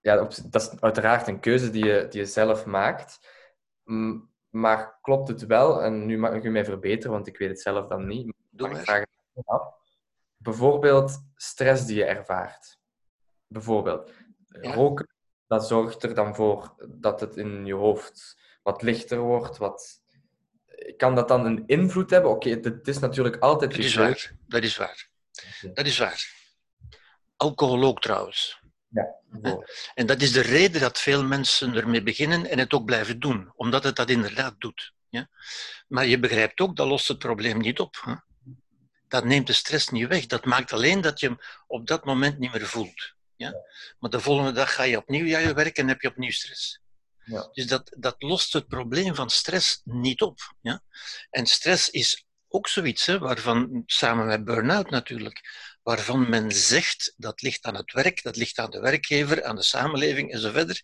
ja, 0.07 0.17
dat 0.17 0.63
is 0.63 0.81
uiteraard 0.81 1.29
een 1.29 1.41
keuze 1.41 1.71
die 1.71 1.85
je, 1.85 2.07
die 2.09 2.21
je 2.21 2.27
zelf 2.27 2.65
maakt. 2.65 3.19
Maar 4.51 4.99
klopt 5.01 5.29
het 5.29 5.47
wel, 5.47 5.83
en 5.83 6.07
nu 6.07 6.19
mag 6.19 6.43
je 6.43 6.51
mij 6.51 6.65
verbeteren, 6.65 7.13
want 7.13 7.27
ik 7.27 7.39
weet 7.39 7.49
het 7.49 7.61
zelf 7.61 7.87
dan 7.87 8.07
niet. 8.07 8.35
Doe 8.51 8.69
maar. 8.69 9.07
Af. 9.45 9.75
Bijvoorbeeld 10.37 11.19
stress 11.35 11.87
die 11.87 11.97
je 11.97 12.05
ervaart. 12.05 12.79
Bijvoorbeeld. 13.47 14.13
Roken, 14.49 15.09
dat 15.47 15.67
zorgt 15.67 16.03
er 16.03 16.15
dan 16.15 16.35
voor 16.35 16.75
dat 16.89 17.21
het 17.21 17.37
in 17.37 17.67
je 17.67 17.75
hoofd 17.75 18.39
wat 18.63 18.83
lichter 18.83 19.19
wordt. 19.19 19.57
Wat... 19.57 20.03
Kan 20.97 21.15
dat 21.15 21.29
dan 21.29 21.45
een 21.45 21.63
invloed 21.67 22.11
hebben? 22.11 22.31
Oké, 22.31 22.49
het, 22.49 22.89
is 22.89 22.99
natuurlijk 22.99 23.37
altijd... 23.37 23.71
Dat 23.71 23.81
is 23.81 23.95
waar. 23.95 24.33
Dat 24.47 24.63
is 24.63 24.77
waar. 24.77 25.09
Dat 25.73 25.87
is 25.87 25.99
waar. 25.99 26.35
Alcohol 27.37 27.85
ook 27.85 28.01
trouwens. 28.01 28.65
Ja, 28.97 29.67
en 29.95 30.07
dat 30.07 30.23
is 30.23 30.33
de 30.33 30.41
reden 30.41 30.81
dat 30.81 31.01
veel 31.01 31.25
mensen 31.25 31.75
ermee 31.75 32.03
beginnen 32.03 32.47
en 32.47 32.59
het 32.59 32.73
ook 32.73 32.85
blijven 32.85 33.21
doen, 33.21 33.53
omdat 33.55 33.85
het 33.85 33.97
dat 33.97 34.11
inderdaad 34.11 34.55
doet. 34.59 34.93
Ja? 35.09 35.29
Maar 35.89 36.07
je 36.07 36.19
begrijpt 36.19 36.61
ook, 36.61 36.77
dat 36.77 36.87
lost 36.87 37.09
het 37.09 37.19
probleem 37.19 37.59
niet 37.59 37.81
op. 37.81 37.97
Hè? 38.05 38.15
Dat 39.09 39.25
neemt 39.25 39.47
de 39.47 39.53
stress 39.53 39.89
niet 39.89 40.09
weg. 40.09 40.27
Dat 40.27 40.45
maakt 40.45 40.73
alleen 40.73 41.01
dat 41.01 41.21
je 41.21 41.27
hem 41.27 41.39
op 41.67 41.87
dat 41.87 42.05
moment 42.05 42.39
niet 42.39 42.53
meer 42.53 42.67
voelt. 42.67 43.15
Ja? 43.37 43.55
Maar 43.99 44.11
de 44.11 44.21
volgende 44.21 44.53
dag 44.53 44.75
ga 44.75 44.83
je 44.83 44.97
opnieuw 44.97 45.37
aan 45.37 45.43
je 45.43 45.55
werk 45.55 45.79
en 45.79 45.89
heb 45.89 46.01
je 46.01 46.09
opnieuw 46.09 46.31
stress. 46.31 46.81
Ja. 47.25 47.49
Dus 47.53 47.67
dat, 47.67 47.95
dat 47.99 48.23
lost 48.23 48.53
het 48.53 48.69
probleem 48.69 49.15
van 49.15 49.31
stress 49.31 49.81
niet 49.85 50.23
op. 50.23 50.55
Ja? 50.61 50.83
En 51.31 51.47
stress 51.47 51.91
is 51.91 52.27
ook 52.49 52.69
zoiets 52.69 53.07
hè, 53.07 53.19
waarvan, 53.19 53.83
samen 53.87 54.27
met 54.27 54.45
burn-out 54.45 54.91
natuurlijk, 54.91 55.41
waarvan 55.87 56.29
men 56.29 56.53
zegt 56.53 57.15
dat 57.17 57.43
ligt 57.43 57.65
aan 57.65 57.75
het 57.75 57.93
werk, 57.93 58.23
dat 58.23 58.37
ligt 58.37 58.59
aan 58.59 58.71
de 58.71 58.81
werkgever, 58.81 59.45
aan 59.45 59.57
de 59.57 59.63
samenleving 59.63 60.33
enzovoort. 60.33 60.83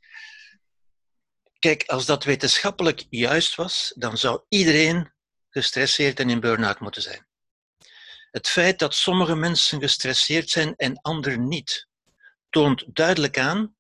Kijk, 1.59 1.85
als 1.87 2.07
dat 2.07 2.25
wetenschappelijk 2.25 3.07
juist 3.11 3.55
was, 3.55 3.93
dan 3.97 4.19
zou 4.19 4.43
iedereen 4.49 5.13
gestresseerd 5.51 6.21
en 6.21 6.31
in 6.31 6.41
burn-out 6.41 6.81
moeten 6.81 7.03
zijn. 7.03 7.27
Het 8.31 8.49
feit 8.49 8.79
dat 8.79 8.95
sommige 8.95 9.35
mensen 9.35 9.81
gestresseerd 9.81 10.51
zijn 10.51 10.75
en 10.77 11.01
anderen 11.01 11.49
niet, 11.49 11.89
toont 12.51 12.85
duidelijk 12.95 13.39
aan 13.39 13.77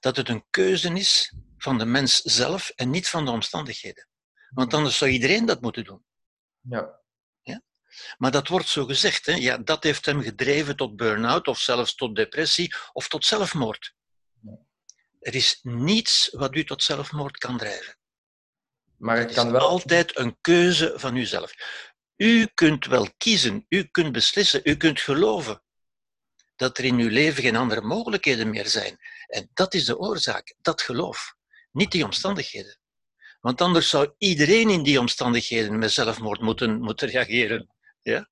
dat 0.00 0.16
het 0.16 0.28
een 0.28 0.46
keuze 0.50 0.92
is 0.92 1.34
van 1.58 1.78
de 1.78 1.86
mens 1.86 2.20
zelf 2.20 2.68
en 2.68 2.90
niet 2.90 3.08
van 3.08 3.24
de 3.24 3.30
omstandigheden. 3.30 4.08
Want 4.48 4.74
anders 4.74 4.96
zou 4.98 5.10
iedereen 5.10 5.46
dat 5.46 5.60
moeten 5.60 5.84
doen. 5.84 6.04
Ja. 6.60 7.04
Maar 8.18 8.30
dat 8.30 8.48
wordt 8.48 8.68
zo 8.68 8.84
gezegd. 8.84 9.26
Hè? 9.26 9.32
Ja, 9.32 9.58
dat 9.58 9.82
heeft 9.82 10.06
hem 10.06 10.22
gedreven 10.22 10.76
tot 10.76 10.96
burn-out 10.96 11.48
of 11.48 11.58
zelfs 11.58 11.94
tot 11.94 12.16
depressie 12.16 12.74
of 12.92 13.08
tot 13.08 13.24
zelfmoord. 13.24 13.94
Er 15.20 15.34
is 15.34 15.58
niets 15.62 16.28
wat 16.32 16.54
u 16.54 16.64
tot 16.64 16.82
zelfmoord 16.82 17.38
kan 17.38 17.58
drijven. 17.58 17.98
Maar 18.98 19.16
het, 19.16 19.26
het 19.26 19.34
kan 19.34 19.46
is 19.46 19.52
wel... 19.52 19.68
altijd 19.68 20.18
een 20.18 20.36
keuze 20.40 20.92
van 20.96 21.16
uzelf. 21.16 21.52
U 22.16 22.46
kunt 22.54 22.86
wel 22.86 23.08
kiezen, 23.16 23.66
u 23.68 23.84
kunt 23.84 24.12
beslissen, 24.12 24.60
u 24.64 24.76
kunt 24.76 25.00
geloven 25.00 25.62
dat 26.56 26.78
er 26.78 26.84
in 26.84 26.98
uw 26.98 27.08
leven 27.08 27.42
geen 27.42 27.56
andere 27.56 27.80
mogelijkheden 27.80 28.50
meer 28.50 28.66
zijn. 28.66 28.98
En 29.26 29.50
dat 29.54 29.74
is 29.74 29.84
de 29.84 29.98
oorzaak, 29.98 30.54
dat 30.60 30.82
geloof, 30.82 31.34
niet 31.72 31.90
die 31.90 32.04
omstandigheden. 32.04 32.78
Want 33.40 33.60
anders 33.60 33.88
zou 33.88 34.14
iedereen 34.18 34.70
in 34.70 34.82
die 34.82 35.00
omstandigheden 35.00 35.78
met 35.78 35.92
zelfmoord 35.92 36.40
moeten, 36.40 36.80
moeten 36.80 37.08
reageren. 37.08 37.70
Ja? 38.06 38.28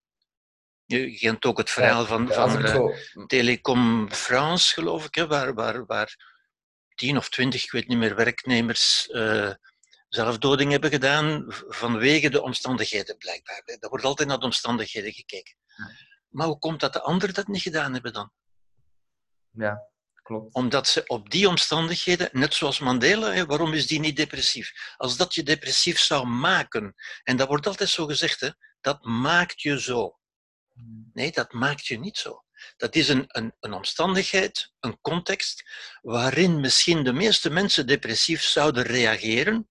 Je 0.84 1.18
kent 1.18 1.44
ook 1.44 1.58
het 1.58 1.70
verhaal 1.70 2.06
van, 2.06 2.32
van 2.32 2.66
uh, 2.66 3.26
Telecom 3.26 4.10
France, 4.10 4.72
geloof 4.72 5.04
ik, 5.04 5.14
hè, 5.14 5.26
waar, 5.26 5.54
waar, 5.54 5.87
waar 5.87 6.16
tien 6.94 7.16
of 7.16 7.28
twintig, 7.28 7.64
ik 7.64 7.70
weet 7.70 7.88
niet 7.88 7.98
meer, 7.98 8.14
werknemers 8.14 9.08
uh, 9.08 9.52
zelfdoding 10.08 10.70
hebben 10.70 10.90
gedaan 10.90 11.44
vanwege 11.68 12.30
de 12.30 12.42
omstandigheden, 12.42 13.16
blijkbaar. 13.16 13.62
Er 13.64 13.88
wordt 13.88 14.04
altijd 14.04 14.28
naar 14.28 14.38
de 14.38 14.44
omstandigheden 14.44 15.12
gekeken. 15.12 15.56
Maar 16.28 16.46
hoe 16.46 16.58
komt 16.58 16.80
dat 16.80 16.92
de 16.92 17.00
anderen 17.00 17.34
dat 17.34 17.46
niet 17.46 17.62
gedaan 17.62 17.92
hebben 17.92 18.12
dan? 18.12 18.32
Ja, 19.50 19.88
klopt. 20.24 20.54
Omdat 20.54 20.88
ze 20.88 21.02
op 21.06 21.30
die 21.30 21.48
omstandigheden, 21.48 22.28
net 22.32 22.54
zoals 22.54 22.78
Mandela, 22.78 23.46
waarom 23.46 23.72
is 23.72 23.87
die 23.87 24.00
niet 24.00 24.16
depressief? 24.16 24.94
Als 24.96 25.16
dat 25.16 25.34
je 25.34 25.42
depressief 25.42 26.00
zou 26.00 26.26
maken, 26.26 26.94
en 27.22 27.37
dat 27.37 27.48
wordt 27.48 27.66
altijd 27.66 27.88
zo 27.88 28.06
gezegd, 28.06 28.40
hè, 28.40 28.50
dat 28.80 29.04
maakt 29.04 29.60
je 29.60 29.80
zo. 29.80 30.18
Nee, 31.12 31.32
dat 31.32 31.52
maakt 31.52 31.87
je 31.87 31.98
niet 31.98 32.16
zo. 32.16 32.44
Dat 32.76 32.94
is 32.94 33.08
een, 33.08 33.24
een, 33.26 33.54
een 33.60 33.72
omstandigheid, 33.72 34.72
een 34.80 35.00
context, 35.00 35.64
waarin 36.02 36.60
misschien 36.60 37.04
de 37.04 37.12
meeste 37.12 37.50
mensen 37.50 37.87
depressief 37.87 38.42
zouden 38.42 38.84
reageren, 38.84 39.68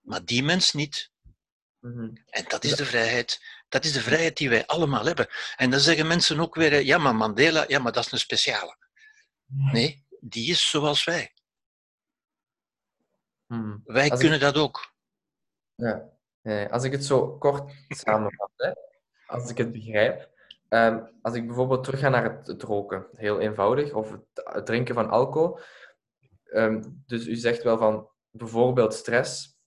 maar 0.00 0.24
die 0.24 0.42
mens 0.42 0.72
niet. 0.72 1.10
Mm-hmm. 1.80 2.24
En 2.26 2.44
dat 2.48 2.64
is 2.64 2.74
de 2.74 2.86
vrijheid. 2.86 3.40
Dat 3.68 3.84
is 3.84 3.92
de 3.92 4.00
vrijheid 4.00 4.36
die 4.36 4.48
wij 4.48 4.66
allemaal 4.66 5.04
hebben. 5.04 5.28
En 5.56 5.70
dan 5.70 5.80
zeggen 5.80 6.06
mensen 6.06 6.40
ook 6.40 6.54
weer, 6.54 6.82
ja, 6.82 6.98
maar 6.98 7.14
Mandela, 7.14 7.64
ja, 7.68 7.78
maar 7.78 7.92
dat 7.92 8.06
is 8.06 8.12
een 8.12 8.18
speciale. 8.18 8.87
Nee, 9.48 10.06
die 10.20 10.50
is 10.50 10.70
zoals 10.70 11.04
wij. 11.04 11.32
Mm. 13.46 13.82
Wij 13.84 14.10
Als 14.10 14.20
kunnen 14.20 14.38
ik... 14.38 14.44
dat 14.44 14.56
ook. 14.56 14.92
Ja. 15.74 16.10
Nee, 16.42 16.66
als 16.68 16.84
ik 16.84 16.92
het 16.92 17.04
zo 17.04 17.38
kort 17.38 17.72
samenvat, 17.88 18.50
hè, 18.56 18.72
als 19.26 19.50
ik 19.50 19.58
het 19.58 19.72
begrijp. 19.72 20.36
Um, 20.68 21.10
als 21.22 21.34
ik 21.34 21.46
bijvoorbeeld 21.46 21.84
terug 21.84 22.00
ga 22.00 22.08
naar 22.08 22.24
het, 22.24 22.46
het 22.46 22.62
roken, 22.62 23.06
heel 23.14 23.40
eenvoudig, 23.40 23.92
of 23.92 24.10
het, 24.10 24.24
het 24.32 24.66
drinken 24.66 24.94
van 24.94 25.10
alcohol. 25.10 25.58
Um, 26.44 27.02
dus 27.06 27.26
u 27.26 27.36
zegt 27.36 27.62
wel 27.62 27.78
van 27.78 28.10
bijvoorbeeld 28.30 28.94
stress, 28.94 29.58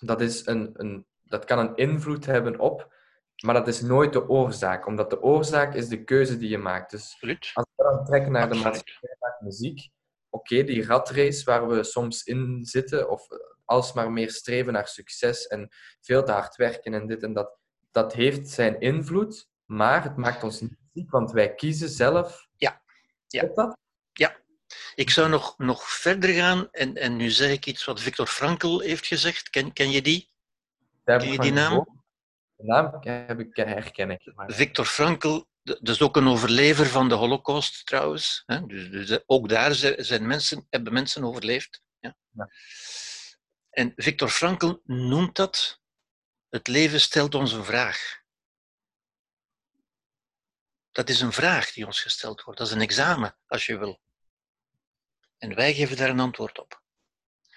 dat, 0.00 0.20
is 0.20 0.46
een, 0.46 0.70
een, 0.72 1.06
dat 1.22 1.44
kan 1.44 1.58
een 1.58 1.76
invloed 1.76 2.26
hebben 2.26 2.58
op, 2.58 2.94
maar 3.42 3.54
dat 3.54 3.68
is 3.68 3.80
nooit 3.80 4.12
de 4.12 4.28
oorzaak, 4.28 4.86
omdat 4.86 5.10
de 5.10 5.22
oorzaak 5.22 5.74
is 5.74 5.88
de 5.88 6.04
keuze 6.04 6.38
die 6.38 6.48
je 6.48 6.58
maakt. 6.58 6.90
Dus 6.90 7.12
Absoluut. 7.12 7.50
als 7.54 7.66
we 7.76 7.82
dan 7.82 8.04
trekken 8.04 8.32
naar 8.32 8.42
Absoluut. 8.42 8.64
de 8.64 8.70
maatschappij, 8.70 9.16
naar 9.20 9.36
muziek, 9.40 9.90
oké, 10.30 10.52
okay, 10.54 10.66
die 10.66 10.84
ratrace 10.84 11.44
waar 11.44 11.68
we 11.68 11.84
soms 11.84 12.22
in 12.22 12.64
zitten, 12.64 13.10
of 13.10 13.26
alsmaar 13.64 14.12
meer 14.12 14.30
streven 14.30 14.72
naar 14.72 14.88
succes 14.88 15.46
en 15.46 15.68
veel 16.00 16.24
te 16.24 16.32
hard 16.32 16.56
werken 16.56 16.94
en 16.94 17.06
dit 17.06 17.22
en 17.22 17.32
dat, 17.32 17.56
dat 17.90 18.12
heeft 18.12 18.48
zijn 18.48 18.80
invloed, 18.80 19.48
maar 19.64 20.02
het 20.02 20.16
maakt 20.16 20.42
ons 20.42 20.60
niet 20.60 20.76
ziek, 20.92 21.10
want 21.10 21.30
wij 21.30 21.54
kiezen 21.54 21.88
zelf. 21.88 22.48
Ja. 22.56 22.82
ja. 23.26 23.50
dat? 23.54 23.76
Ja. 24.12 24.36
Ik 24.94 25.10
zou 25.10 25.28
nog, 25.28 25.58
nog 25.58 25.82
verder 25.82 26.30
gaan, 26.30 26.68
en, 26.70 26.94
en 26.94 27.16
nu 27.16 27.30
zeg 27.30 27.50
ik 27.50 27.66
iets 27.66 27.84
wat 27.84 28.00
Viktor 28.00 28.26
Frankl 28.26 28.78
heeft 28.78 29.06
gezegd. 29.06 29.50
Ken, 29.50 29.72
ken 29.72 29.90
je 29.90 30.02
die? 30.02 30.28
Daar 31.04 31.18
Ken 31.18 31.32
je 31.32 31.38
die 31.38 31.52
naam? 31.52 31.97
De 32.58 32.64
naam 32.64 32.98
heb 33.00 33.40
ik, 33.40 33.56
herken 33.56 34.10
ik. 34.10 34.34
Maar... 34.34 34.52
Viktor 34.52 34.84
Frankl, 34.84 35.44
dat 35.62 35.88
is 35.88 36.02
ook 36.02 36.16
een 36.16 36.28
overlever 36.28 36.86
van 36.86 37.08
de 37.08 37.14
Holocaust 37.14 37.86
trouwens. 37.86 38.42
Hè? 38.46 38.66
Dus, 38.66 38.90
dus, 38.90 39.22
ook 39.26 39.48
daar 39.48 39.74
zijn 39.96 40.26
mensen, 40.26 40.66
hebben 40.70 40.92
mensen 40.92 41.24
overleefd. 41.24 41.82
Ja? 41.98 42.16
Ja. 42.30 42.50
En 43.70 43.92
Viktor 43.96 44.28
Frankl 44.28 44.74
noemt 44.84 45.36
dat: 45.36 45.80
het 46.48 46.66
leven 46.66 47.00
stelt 47.00 47.34
ons 47.34 47.52
een 47.52 47.64
vraag. 47.64 48.22
Dat 50.92 51.08
is 51.08 51.20
een 51.20 51.32
vraag 51.32 51.72
die 51.72 51.86
ons 51.86 52.00
gesteld 52.00 52.42
wordt. 52.42 52.58
Dat 52.58 52.68
is 52.68 52.74
een 52.74 52.80
examen, 52.80 53.38
als 53.46 53.66
je 53.66 53.78
wil. 53.78 54.00
En 55.38 55.54
wij 55.54 55.74
geven 55.74 55.96
daar 55.96 56.08
een 56.08 56.20
antwoord 56.20 56.58
op. 56.58 56.82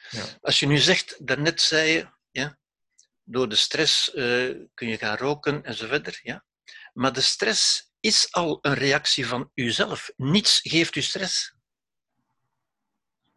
Ja. 0.10 0.24
Als 0.42 0.60
je 0.60 0.68
nu 0.68 0.78
zegt, 0.78 1.28
daarnet 1.28 1.62
zei 1.62 1.92
je, 1.92 2.10
ja, 2.32 2.60
door 3.24 3.50
de 3.50 3.56
stress 3.56 4.14
uh, 4.16 4.58
kun 4.74 4.88
je 4.88 4.98
gaan 4.98 5.18
roken 5.18 5.64
enzovoort. 5.64 6.20
Ja? 6.24 6.46
Maar 6.94 7.14
de 7.14 7.22
stress 7.22 7.92
is 8.00 8.32
al 8.32 8.60
een 8.62 8.74
reactie 8.74 9.28
van 9.28 9.52
uzelf. 9.54 10.12
Niets 10.18 10.60
geeft 10.64 10.96
u 10.96 11.02
stress. 11.02 11.54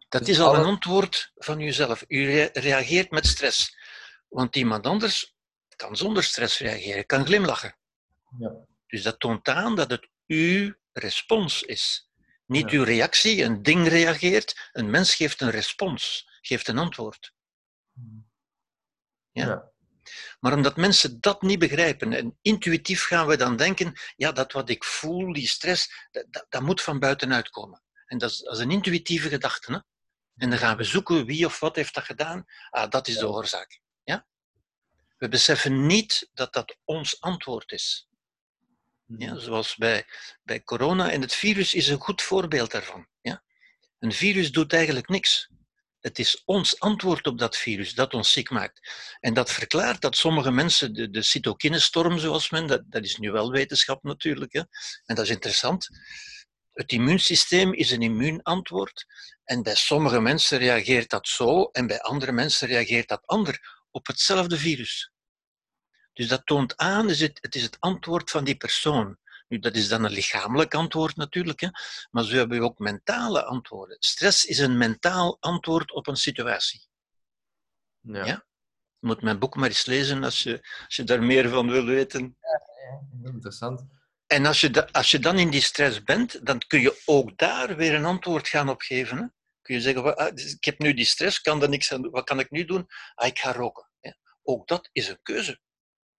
Dat 0.08 0.20
Dus 0.24 0.30
is 0.30 0.40
al 0.40 0.54
een 0.54 0.64
antwoord 0.64 1.32
van 1.34 1.60
uzelf. 1.60 2.04
U 2.08 2.24
re- 2.24 2.50
reageert 2.52 3.10
met 3.10 3.26
stress. 3.26 3.76
Want 4.28 4.56
iemand 4.56 4.86
anders 4.86 5.34
kan 5.76 5.96
zonder 5.96 6.24
stress 6.24 6.58
reageren, 6.58 7.06
kan 7.06 7.26
glimlachen. 7.26 7.76
Ja. 8.38 8.52
Dus 8.86 9.02
dat 9.02 9.18
toont 9.20 9.48
aan 9.48 9.76
dat 9.76 9.90
het 9.90 10.08
uw 10.26 10.74
respons 10.92 11.62
is. 11.62 12.08
Niet 12.46 12.70
Ja. 12.70 12.78
uw 12.78 12.84
reactie, 12.84 13.42
een 13.42 13.62
ding 13.62 13.88
reageert, 13.88 14.70
een 14.72 14.90
mens 14.90 15.14
geeft 15.14 15.40
een 15.40 15.50
respons, 15.50 16.28
geeft 16.40 16.68
een 16.68 16.78
antwoord. 16.78 17.32
Ja. 17.92 19.46
Ja. 19.46 19.72
Maar 20.40 20.52
omdat 20.52 20.76
mensen 20.76 21.20
dat 21.20 21.42
niet 21.42 21.58
begrijpen 21.58 22.12
en 22.12 22.38
intuïtief 22.42 23.04
gaan 23.04 23.26
we 23.26 23.36
dan 23.36 23.56
denken, 23.56 23.92
ja, 24.16 24.32
dat 24.32 24.52
wat 24.52 24.68
ik 24.68 24.84
voel, 24.84 25.32
die 25.32 25.48
stress, 25.48 26.08
dat, 26.10 26.46
dat, 26.48 26.62
moet 26.62 26.82
van 26.82 26.98
buitenuit 26.98 27.50
komen. 27.50 27.82
En 28.06 28.18
dat 28.18 28.30
is, 28.30 28.38
dat 28.38 28.54
is 28.54 28.58
een 28.62 28.70
intuïtieve 28.70 29.28
gedachte. 29.28 29.72
Hè? 29.72 29.78
En 30.36 30.50
dan 30.50 30.58
gaan 30.58 30.76
we 30.76 30.84
zoeken 30.84 31.26
wie 31.26 31.46
of 31.46 31.60
wat 31.60 31.76
heeft 31.76 31.94
dat 31.94 32.04
gedaan. 32.04 32.44
Ah, 32.70 32.90
dat 32.90 33.08
is 33.08 33.18
de 33.18 33.28
oorzaak. 33.28 33.80
Ja? 34.04 34.26
We 35.16 35.28
beseffen 35.28 35.86
niet 35.86 36.30
dat 36.32 36.52
dat 36.52 36.76
ons 36.84 37.20
antwoord 37.20 37.72
is. 37.72 38.08
Ja, 39.06 39.38
zoals 39.38 39.76
bij, 39.76 40.06
bij 40.42 40.62
corona 40.62 41.10
en 41.10 41.20
het 41.20 41.34
virus 41.34 41.74
is 41.74 41.88
een 41.88 42.00
goed 42.00 42.22
voorbeeld 42.22 42.70
daarvan. 42.70 43.08
Ja? 43.20 43.42
Een 43.98 44.12
virus 44.12 44.52
doet 44.52 44.72
eigenlijk 44.72 45.08
niks. 45.08 45.50
Het 46.04 46.18
is 46.18 46.42
ons 46.44 46.80
antwoord 46.80 47.26
op 47.26 47.38
dat 47.38 47.56
virus 47.56 47.94
dat 47.94 48.14
ons 48.14 48.32
ziek 48.32 48.50
maakt. 48.50 48.80
En 49.20 49.34
dat 49.34 49.50
verklaart 49.50 50.00
dat 50.00 50.16
sommige 50.16 50.50
mensen, 50.50 50.94
de, 50.94 51.10
de 51.10 51.22
cytokinestorm 51.22 52.18
zoals 52.18 52.50
men, 52.50 52.66
dat, 52.66 52.82
dat 52.86 53.04
is 53.04 53.16
nu 53.16 53.30
wel 53.30 53.50
wetenschap 53.50 54.02
natuurlijk, 54.02 54.52
hè? 54.52 54.58
en 55.04 55.14
dat 55.14 55.24
is 55.24 55.30
interessant. 55.30 55.88
Het 56.72 56.92
immuunsysteem 56.92 57.72
is 57.72 57.90
een 57.90 58.02
immuunantwoord 58.02 59.06
en 59.44 59.62
bij 59.62 59.74
sommige 59.74 60.20
mensen 60.20 60.58
reageert 60.58 61.10
dat 61.10 61.28
zo 61.28 61.64
en 61.64 61.86
bij 61.86 62.00
andere 62.00 62.32
mensen 62.32 62.68
reageert 62.68 63.08
dat 63.08 63.26
ander 63.26 63.84
op 63.90 64.06
hetzelfde 64.06 64.58
virus. 64.58 65.12
Dus 66.12 66.28
dat 66.28 66.46
toont 66.46 66.76
aan, 66.76 67.10
is 67.10 67.20
het, 67.20 67.38
het 67.40 67.54
is 67.54 67.62
het 67.62 67.76
antwoord 67.80 68.30
van 68.30 68.44
die 68.44 68.56
persoon. 68.56 69.18
Nu, 69.54 69.60
dat 69.60 69.74
is 69.76 69.88
dan 69.88 70.04
een 70.04 70.10
lichamelijk 70.12 70.74
antwoord 70.74 71.16
natuurlijk, 71.16 71.60
hè? 71.60 71.68
maar 72.10 72.24
zo 72.24 72.36
hebben 72.36 72.58
we 72.58 72.64
ook 72.64 72.78
mentale 72.78 73.44
antwoorden. 73.44 73.96
Stress 74.00 74.44
is 74.44 74.58
een 74.58 74.78
mentaal 74.78 75.36
antwoord 75.40 75.92
op 75.92 76.06
een 76.06 76.16
situatie. 76.16 76.86
Ja. 78.00 78.24
Ja. 78.24 78.46
Je 78.98 79.06
moet 79.06 79.22
mijn 79.22 79.38
boek 79.38 79.56
maar 79.56 79.68
eens 79.68 79.86
lezen 79.86 80.24
als 80.24 80.42
je, 80.42 80.68
als 80.86 80.96
je 80.96 81.04
daar 81.04 81.22
meer 81.22 81.48
van 81.48 81.70
wil 81.70 81.84
weten. 81.84 82.36
Heel 82.40 83.32
Interessant. 83.32 83.84
En 84.26 84.46
als 84.46 84.60
je, 84.60 84.70
da- 84.70 84.88
als 84.92 85.10
je 85.10 85.18
dan 85.18 85.38
in 85.38 85.50
die 85.50 85.60
stress 85.60 86.02
bent, 86.02 86.46
dan 86.46 86.58
kun 86.58 86.80
je 86.80 87.02
ook 87.04 87.36
daar 87.38 87.76
weer 87.76 87.94
een 87.94 88.04
antwoord 88.04 88.48
gaan 88.48 88.68
op 88.68 88.80
geven. 88.80 89.16
Hè? 89.18 89.24
Kun 89.62 89.74
je 89.74 89.80
zeggen, 89.80 90.02
"Wa- 90.02 90.10
ah, 90.12 90.34
dus 90.34 90.54
ik 90.54 90.64
heb 90.64 90.78
nu 90.78 90.94
die 90.94 91.04
stress, 91.04 91.40
kan 91.40 91.62
er 91.62 91.68
niks 91.68 91.92
aan 91.92 92.02
doen. 92.02 92.10
Wat 92.10 92.24
kan 92.24 92.38
ik 92.40 92.50
nu 92.50 92.64
doen? 92.64 92.86
Ah, 93.14 93.26
ik 93.26 93.38
ga 93.38 93.52
roken. 93.52 93.90
hè. 94.00 94.10
Ook 94.42 94.68
dat 94.68 94.88
is 94.92 95.08
een 95.08 95.22
keuze. 95.22 95.60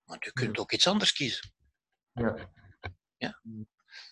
Want 0.03 0.23
je 0.25 0.31
kunt 0.33 0.57
ook 0.57 0.71
iets 0.71 0.87
anders 0.87 1.11
kiezen. 1.13 1.53
Ja. 2.13 2.49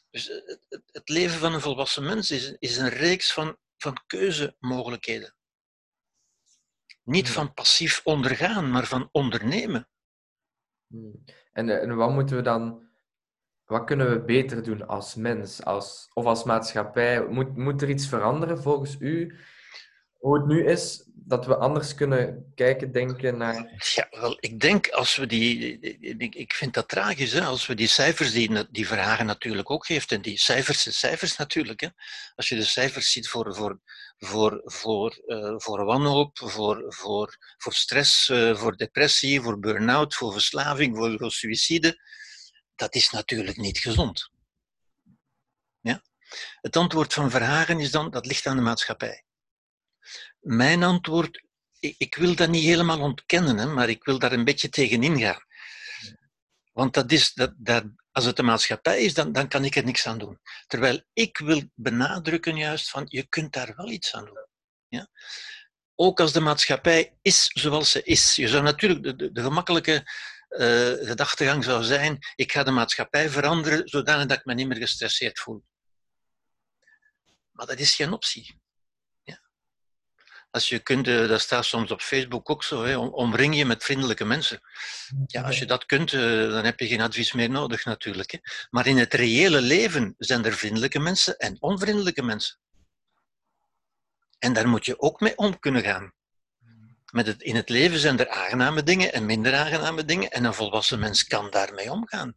Dus 0.09 0.29
eh, 0.29 0.45
het, 0.45 0.83
het- 0.91 1.09
leven 1.09 1.39
van 1.39 1.53
een 1.53 1.61
volwassen 1.61 2.03
mens 2.03 2.31
is, 2.31 2.55
is 2.59 2.77
een 2.77 2.89
reeks 2.89 3.33
van, 3.33 3.57
van 3.77 3.97
keuzemogelijkheden. 4.07 5.35
Niet 7.03 7.27
Ja. 7.27 7.33
van 7.33 7.53
passief 7.53 8.01
ondergaan, 8.03 8.71
maar 8.71 8.85
van 8.85 9.09
ondernemen. 9.11 9.87
Hmm. 10.87 11.23
En, 11.51 11.69
eh, 11.69 11.81
en 11.81 11.95
wat 11.95 12.11
moeten 12.11 12.35
we 12.35 12.41
dan, 12.41 12.89
wat 13.65 13.83
kunnen 13.85 14.09
we 14.09 14.23
beter 14.23 14.63
doen 14.63 14.87
als 14.87 15.15
mens 15.15 15.63
als, 15.63 16.09
of 16.13 16.25
als 16.25 16.43
maatschappij? 16.43 17.25
Moet, 17.27 17.57
moet 17.57 17.81
er 17.81 17.89
iets 17.89 18.07
veranderen 18.07 18.61
volgens 18.61 18.95
u? 18.99 19.39
Hoe 20.13 20.37
het 20.37 20.47
nu 20.47 20.65
is, 20.65 21.09
dat 21.25 21.45
we 21.45 21.57
anders 21.57 21.93
kunnen 21.93 22.51
kijken, 22.55 22.91
denken 22.91 23.37
naar. 23.37 23.83
Ja, 23.95 24.07
wel, 24.09 24.37
ik 24.39 24.59
denk 24.59 24.89
als 24.89 25.15
we 25.15 25.25
die. 25.25 25.79
Ik, 26.29 26.53
vind 26.53 26.73
dat 26.73 26.87
tragisch, 26.87 27.31
hè, 27.31 27.41
als 27.41 27.65
we 27.65 27.75
die 27.75 27.87
cijfers 27.87 28.31
die, 28.31 28.71
die 28.71 28.87
Verhagen 28.87 29.25
natuurlijk 29.25 29.71
ook 29.71 29.85
geeft, 29.85 30.11
en 30.11 30.21
die 30.21 30.37
cijfers 30.37 30.81
zijn 30.81 30.95
cijfers 30.95 31.37
natuurlijk. 31.37 31.79
Hè, 31.79 31.87
als 32.35 32.49
je 32.49 32.55
de 32.55 32.63
cijfers 32.63 33.11
ziet 33.11 33.27
voor, 33.27 33.55
voor, 33.55 33.79
voor, 34.17 34.61
voor, 34.63 35.21
eh, 35.25 35.53
voor 35.57 35.85
wanhoop, 35.85 36.37
voor, 36.37 36.85
voor, 36.87 37.37
voor 37.57 37.73
stress, 37.73 38.29
eh, 38.29 38.55
voor 38.55 38.77
depressie, 38.77 39.41
voor 39.41 39.59
burn-out, 39.59 40.15
voor 40.15 40.31
verslaving, 40.31 40.95
voor, 40.95 41.17
voor 41.17 41.31
suïcide, 41.31 42.01
dat 42.75 42.95
is 42.95 43.09
natuurlijk 43.09 43.57
niet 43.57 43.77
gezond. 43.77 44.29
Ja? 45.79 46.01
Het 46.61 46.75
antwoord 46.75 47.13
van 47.13 47.31
Verhagen 47.31 47.79
is 47.79 47.91
dan: 47.91 48.09
dat 48.11 48.25
ligt 48.25 48.45
aan 48.45 48.55
de 48.55 48.61
maatschappij. 48.61 49.23
Mijn 50.43 50.83
antwoord 50.83 51.43
ik, 51.79 52.15
wil 52.15 52.35
dat 52.35 52.49
niet 52.49 52.63
helemaal 52.63 52.99
ontkennen, 52.99 53.57
hè, 53.57 53.65
maar 53.65 53.89
ik 53.89 54.03
wil 54.03 54.19
daar 54.19 54.31
een 54.31 54.43
beetje 54.43 54.69
tegen 54.69 55.03
ingaan. 55.03 55.41
Want 56.71 56.93
dat 56.93 57.11
is, 57.11 57.33
dat, 57.33 57.53
dat, 57.57 57.83
als 58.11 58.25
het 58.25 58.35
de 58.35 58.43
maatschappij 58.43 59.01
is, 59.01 59.13
dan, 59.13 59.31
dan 59.31 59.47
kan 59.47 59.65
ik 59.65 59.75
er 59.75 59.83
niks 59.83 60.07
aan 60.07 60.17
doen. 60.17 60.39
Terwijl 60.67 61.03
ik 61.13 61.37
wil 61.37 61.61
benadrukken 61.75 62.57
juist 62.57 62.89
van, 62.89 63.05
je 63.07 63.27
kunt 63.27 63.53
daar 63.53 63.73
wel 63.75 63.89
iets 63.89 64.13
aan 64.13 64.25
doen. 64.25 64.47
Ja? 64.87 65.09
Ook 65.95 66.19
als 66.19 66.31
de 66.31 66.39
maatschappij 66.39 67.17
is 67.21 67.49
zoals 67.53 67.91
ze 67.91 68.03
is. 68.03 68.35
Je 68.35 68.47
zou 68.47 68.63
natuurlijk, 68.63 69.03
de, 69.03 69.15
de, 69.15 69.31
de 69.31 69.41
gemakkelijke 69.41 70.11
uh, 70.49 71.07
gedachtegang 71.07 71.63
zou 71.63 71.83
zijn, 71.83 72.17
ik 72.35 72.51
ga 72.51 72.63
de 72.63 72.71
maatschappij 72.71 73.29
veranderen 73.29 73.87
zodanig 73.87 74.25
dat 74.25 74.37
ik 74.37 74.45
me 74.45 74.53
niet 74.53 74.67
meer 74.67 74.77
gestresseerd 74.77 75.39
voel. 75.39 75.63
Maar 77.51 77.65
dat 77.65 77.79
is 77.79 77.95
geen 77.95 78.13
optie. 78.13 78.61
Als 80.53 80.69
je 80.69 80.79
kunt, 80.79 81.05
dat 81.05 81.41
staat 81.41 81.65
soms 81.65 81.91
op 81.91 82.01
Facebook 82.01 82.49
ook 82.49 82.63
zo, 82.63 82.83
hè, 82.83 82.97
omring 82.97 83.55
je 83.55 83.65
met 83.65 83.83
vriendelijke 83.83 84.25
mensen. 84.25 84.61
Ja, 85.25 85.41
als 85.41 85.59
je 85.59 85.65
dat 85.65 85.85
kunt, 85.85 86.11
dan 86.11 86.65
heb 86.65 86.79
je 86.79 86.87
geen 86.87 87.01
advies 87.01 87.33
meer 87.33 87.49
nodig 87.49 87.85
natuurlijk. 87.85 88.31
Hè. 88.31 88.37
Maar 88.69 88.87
in 88.87 88.97
het 88.97 89.13
reële 89.13 89.61
leven 89.61 90.15
zijn 90.17 90.45
er 90.45 90.53
vriendelijke 90.53 90.99
mensen 90.99 91.37
en 91.37 91.57
onvriendelijke 91.59 92.23
mensen. 92.23 92.57
En 94.39 94.53
daar 94.53 94.67
moet 94.67 94.85
je 94.85 94.99
ook 94.99 95.19
mee 95.19 95.37
om 95.37 95.59
kunnen 95.59 95.83
gaan. 95.83 96.13
Met 97.11 97.27
het, 97.27 97.41
in 97.41 97.55
het 97.55 97.69
leven 97.69 97.99
zijn 97.99 98.19
er 98.19 98.29
aangename 98.29 98.83
dingen 98.83 99.13
en 99.13 99.25
minder 99.25 99.55
aangename 99.55 100.05
dingen 100.05 100.31
en 100.31 100.43
een 100.43 100.53
volwassen 100.53 100.99
mens 100.99 101.23
kan 101.23 101.49
daarmee 101.49 101.91
omgaan. 101.91 102.35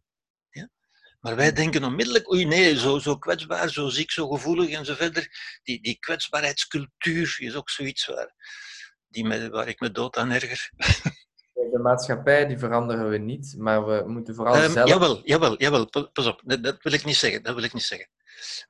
Maar 1.27 1.35
wij 1.35 1.51
denken 1.51 1.83
onmiddellijk, 1.83 2.31
oei 2.31 2.45
nee, 2.45 2.79
zo, 2.79 2.99
zo 2.99 3.17
kwetsbaar, 3.17 3.69
zo 3.69 3.89
ziek, 3.89 4.11
zo 4.11 4.27
gevoelig 4.27 4.69
en 4.69 4.85
zo 4.85 4.93
verder. 4.93 5.27
Die, 5.63 5.81
die 5.81 5.97
kwetsbaarheidscultuur 5.99 7.35
is 7.39 7.55
ook 7.55 7.69
zoiets 7.69 8.05
waar, 8.05 8.33
die 9.07 9.25
me, 9.25 9.49
waar 9.49 9.67
ik 9.67 9.79
me 9.79 9.91
dood 9.91 10.17
aan 10.17 10.31
erger. 10.31 10.69
De 11.71 11.79
maatschappij 11.79 12.47
die 12.47 12.57
veranderen 12.57 13.09
we 13.09 13.17
niet, 13.17 13.55
maar 13.57 13.85
we 13.85 14.03
moeten 14.07 14.35
vooral 14.35 14.63
um, 14.63 14.71
zelf... 14.71 14.89
Jawel, 14.89 15.21
jawel, 15.23 15.57
jawel, 15.57 15.89
pas 16.13 16.25
op, 16.25 16.41
dat, 16.45 16.63
dat 16.63 16.83
wil 16.83 16.93
ik 16.93 17.05
niet 17.05 17.15
zeggen, 17.15 17.43
dat 17.43 17.55
wil 17.55 17.63
ik 17.63 17.73
niet 17.73 17.83
zeggen. 17.83 18.09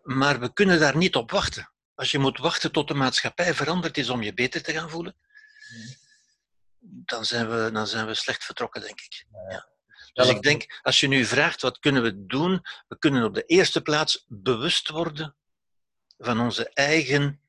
Maar 0.01 0.39
we 0.39 0.53
kunnen 0.53 0.79
daar 0.79 0.97
niet 0.97 1.15
op 1.15 1.31
wachten. 1.31 1.71
Als 1.95 2.11
je 2.11 2.19
moet 2.19 2.37
wachten 2.37 2.71
tot 2.71 2.87
de 2.87 2.93
maatschappij 2.93 3.53
veranderd 3.53 3.97
is 3.97 4.09
om 4.09 4.21
je 4.21 4.33
beter 4.33 4.63
te 4.63 4.73
gaan 4.73 4.89
voelen, 4.89 5.15
dan 6.79 7.25
zijn 7.25 7.49
we, 7.49 7.71
dan 7.71 7.87
zijn 7.87 8.07
we 8.07 8.13
slecht 8.13 8.43
vertrokken, 8.43 8.81
denk 8.81 8.99
ik. 8.99 9.25
Ja. 9.49 9.75
Dus 10.17 10.29
ik 10.29 10.41
denk, 10.41 10.79
als 10.81 10.99
je 10.99 11.07
nu 11.07 11.25
vraagt 11.25 11.61
wat 11.61 11.79
kunnen 11.79 12.03
we 12.03 12.25
doen, 12.25 12.61
we 12.87 12.97
kunnen 12.97 13.23
op 13.23 13.33
de 13.33 13.43
eerste 13.43 13.81
plaats 13.81 14.25
bewust 14.27 14.89
worden 14.89 15.35
van, 16.17 16.39
onze 16.39 16.69
eigen, 16.69 17.41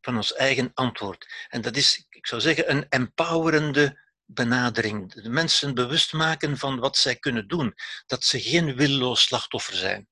van 0.00 0.16
ons 0.16 0.34
eigen 0.34 0.70
antwoord. 0.74 1.26
En 1.48 1.60
dat 1.60 1.76
is, 1.76 2.06
ik 2.08 2.26
zou 2.26 2.40
zeggen, 2.40 2.70
een 2.70 2.88
empowerende 2.88 4.00
benadering. 4.24 5.12
De 5.12 5.28
mensen 5.28 5.74
bewust 5.74 6.12
maken 6.12 6.58
van 6.58 6.78
wat 6.78 6.96
zij 6.96 7.16
kunnen 7.16 7.48
doen. 7.48 7.74
Dat 8.06 8.24
ze 8.24 8.40
geen 8.40 8.76
willoos 8.76 9.22
slachtoffer 9.22 9.74
zijn. 9.74 10.08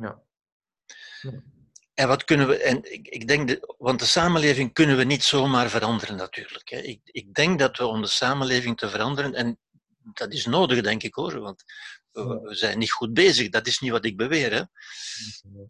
Ja. 0.00 0.22
ja. 1.20 1.42
En 1.94 2.08
wat 2.08 2.24
kunnen 2.24 2.48
we, 2.48 2.58
en 2.58 2.92
ik, 2.92 3.08
ik 3.08 3.28
denk, 3.28 3.48
de, 3.48 3.74
want 3.78 3.98
de 3.98 4.04
samenleving 4.04 4.72
kunnen 4.72 4.96
we 4.96 5.04
niet 5.04 5.24
zomaar 5.24 5.68
veranderen 5.68 6.16
natuurlijk. 6.16 6.68
Hè. 6.68 6.78
Ik, 6.78 7.00
ik 7.04 7.34
denk 7.34 7.58
dat 7.58 7.76
we 7.76 7.86
om 7.86 8.02
de 8.02 8.08
samenleving 8.08 8.76
te 8.76 8.88
veranderen, 8.88 9.34
en 9.34 9.58
dat 10.02 10.32
is 10.32 10.46
nodig 10.46 10.82
denk 10.82 11.02
ik 11.02 11.14
hoor, 11.14 11.40
want 11.40 11.64
we, 12.12 12.54
zijn 12.54 12.78
niet 12.78 12.92
goed 12.92 13.14
bezig, 13.14 13.48
dat 13.48 13.66
is 13.66 13.78
niet 13.78 13.90
wat 13.90 14.04
ik 14.04 14.16
beweer. 14.16 14.52
Hè. 14.52 14.62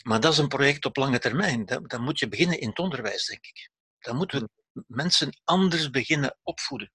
Maar 0.02 0.20
dat 0.20 0.32
is 0.32 0.38
een 0.38 0.48
project 0.48 0.84
op 0.84 0.96
lange 0.96 1.18
termijn. 1.18 1.64
Dan, 1.66 1.86
dan 1.86 2.02
moet 2.02 2.18
je 2.18 2.28
beginnen 2.28 2.60
in 2.60 2.68
het 2.68 2.78
onderwijs, 2.78 3.26
denk 3.26 3.46
ik. 3.46 3.70
Dan 3.98 4.16
moeten 4.16 4.50
we 4.72 4.84
mensen 4.86 5.40
anders 5.44 5.90
beginnen 5.90 6.38
opvoeden. 6.42 6.92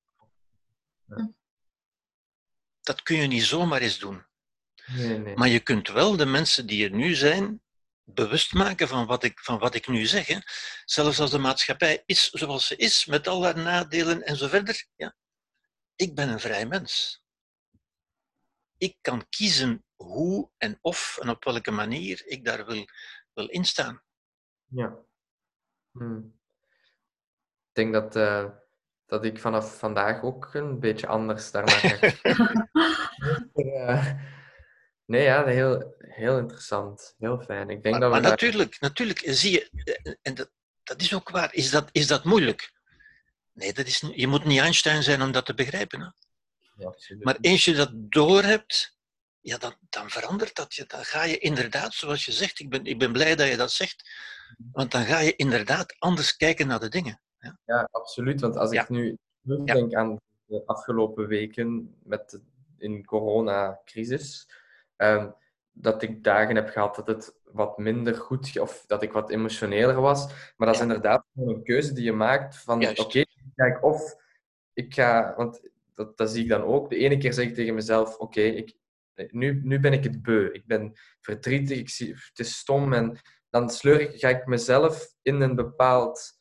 Dat 2.82 3.02
kun 3.02 3.18
je 3.18 3.28
niet 3.28 3.44
zomaar 3.44 3.82
eens 3.82 4.00
doen. 4.00 4.26
Nee, 4.86 5.18
nee. 5.18 5.36
Maar 5.36 5.48
je 5.48 5.60
kunt 5.60 5.88
wel 5.88 6.16
de 6.16 6.26
mensen 6.26 6.66
die 6.66 6.84
er 6.84 6.96
nu 6.96 7.16
zijn, 7.16 7.62
bewust 8.04 8.54
maken 8.54 8.88
van 8.88 9.06
wat 9.06 9.24
ik, 9.24 9.40
van 9.40 9.60
wat 9.60 9.76
ik 9.76 9.88
nu 9.88 10.06
zeg. 10.06 10.28
Hè. 10.28 10.38
Zelfs 10.86 11.20
als 11.20 11.32
de 11.32 11.38
maatschappij 11.38 12.04
is 12.06 12.30
zoals 12.30 12.68
ze 12.68 12.76
is, 12.76 13.06
met 13.06 13.28
al 13.28 13.44
haar 13.44 13.58
nadelen 13.58 14.24
en 14.24 14.38
zo 14.38 14.48
verder. 14.48 14.86
Ja. 14.96 15.16
Ik 15.96 16.16
ben 16.16 16.30
een 16.30 16.40
vrij 16.40 16.66
mens. 16.66 17.24
Ik 18.86 18.98
kan 19.02 19.26
kiezen 19.30 19.86
hoe 19.96 20.50
en 20.58 20.78
of 20.82 21.18
en 21.22 21.30
op 21.30 21.44
welke 21.44 21.72
manier 21.72 22.22
ik 22.26 22.46
daar 22.46 22.66
wil, 22.66 22.86
wil 23.34 23.48
instaan. 23.48 24.04
Ja. 24.66 24.98
Hmm. 25.92 26.40
Ik 27.68 27.74
denk 27.74 27.94
dat 27.94 28.16
uh, 28.16 28.50
dat 29.06 29.26
ik 29.26 29.40
vanaf 29.40 29.78
vandaag 29.80 30.24
ook 30.24 30.54
een 30.54 30.80
beetje 30.80 31.08
anders 31.08 31.52
daarnaar 31.52 31.80
kijk. 31.80 32.20
uh, 33.54 34.14
nee, 35.12 35.24
ja, 35.24 35.46
heel, 35.46 35.96
heel 35.98 36.38
interessant. 36.38 37.16
Heel 37.18 37.42
fijn. 37.42 37.70
Ik 37.70 37.84
denk 37.84 38.00
maar, 38.00 38.00
dat 38.00 38.10
we 38.10 38.14
maar 38.14 38.22
daar- 38.22 38.32
natuurlijk, 38.32 38.80
natuurlijk 38.80 39.22
zie 39.26 39.52
je, 39.52 40.18
en 40.22 40.36
dat, 40.36 40.52
dat 40.84 41.02
is 41.02 41.14
ook 41.14 41.30
waar, 41.30 41.54
is 41.54 41.70
dat, 41.70 41.90
is 41.92 42.08
dat 42.08 42.24
moeilijk? 42.24 42.74
Nee, 43.54 43.74
dat 43.74 43.86
is, 43.86 44.04
je 44.14 44.28
moet 44.28 44.44
niet 44.44 44.60
Einstein 44.60 45.04
zijn 45.04 45.22
om 45.22 45.32
dat 45.32 45.46
te 45.46 45.54
begrijpen. 45.54 46.02
Hè? 46.02 46.08
Ja. 46.78 46.94
Maar 47.20 47.38
eens 47.42 47.66
je 47.66 47.74
dat 47.74 47.92
doorhebt, 47.94 48.98
ja, 49.40 49.58
dan, 49.58 49.74
dan 49.90 50.10
verandert 50.10 50.56
dat. 50.56 50.74
je. 50.76 50.86
Dan 50.88 51.04
ga 51.04 51.24
je 51.24 51.38
inderdaad, 51.38 51.94
zoals 51.94 52.26
je 52.26 52.32
zegt, 52.32 52.60
ik 52.60 52.70
ben, 52.70 52.86
ik 52.86 53.00
ben 53.00 53.12
blij 53.12 53.36
dat 53.36 53.48
je 53.48 53.58
dat 53.58 53.72
zegt, 53.72 54.10
want 54.72 54.92
dan 54.92 55.06
ga 55.06 55.20
je 55.20 55.36
inderdaad 55.36 55.96
anders 56.00 56.36
kijken 56.38 56.68
naar 56.68 56.80
de 56.80 56.90
dingen. 56.90 57.20
Ja, 57.66 57.88
absoluut. 57.92 58.42
Want 58.42 58.58
als 58.58 58.72
Ja. 58.72 58.82
ik 58.82 58.90
nu 58.90 59.18
terugdenk 59.44 59.94
aan 59.94 60.20
de 60.46 60.64
afgelopen 60.66 61.28
weken 61.28 61.96
met 62.04 62.30
de, 62.30 62.42
in 62.78 63.06
coronacrisis, 63.06 64.50
ehm, 64.96 65.30
dat 65.72 66.02
ik 66.02 66.24
dagen 66.24 66.56
heb 66.56 66.70
gehad 66.70 66.96
dat 66.96 67.08
het 67.08 67.36
wat 67.44 67.78
minder 67.78 68.16
goed, 68.16 68.60
of 68.60 68.84
dat 68.88 69.04
ik 69.04 69.12
wat 69.12 69.30
emotioneler 69.30 70.02
was. 70.02 70.28
Maar 70.58 70.68
dat 70.68 70.76
is 70.76 70.78
Ja. 70.78 70.82
inderdaad 70.88 71.26
een 71.36 71.64
keuze 71.64 71.94
die 71.94 72.04
je 72.04 72.12
maakt 72.14 72.58
van, 72.58 72.88
oké, 72.98 73.24
kijk, 73.56 73.84
of 73.84 74.16
ik 74.74 74.94
ga, 74.94 75.34
want 75.38 75.62
dat, 75.96 76.18
dat 76.18 76.32
zie 76.32 76.44
ik 76.44 76.50
dan 76.50 76.64
ook. 76.64 76.90
De 76.90 76.98
ene 76.98 77.18
keer 77.18 77.34
zeg 77.34 77.46
ik 77.48 77.54
tegen 77.56 77.74
mezelf, 77.74 78.18
oké, 78.18 78.42
ik, 78.42 78.76
nu, 79.30 79.62
nu 79.64 79.80
ben 79.80 79.94
ik 79.94 80.04
het 80.04 80.22
beu. 80.22 80.50
Ik 80.52 80.66
ben 80.66 80.94
verdrietig, 81.20 81.78
ik 81.78 81.90
zie, 81.90 82.14
het 82.14 82.40
is 82.40 82.58
stom. 82.58 82.94
En 82.94 83.20
dan 83.50 83.70
sleur 83.70 84.02
ik, 84.02 84.20
ga 84.20 84.30
ik 84.30 84.46
mezelf 84.46 85.14
in 85.22 85.42
een 85.42 85.56
bepaald 85.56 86.40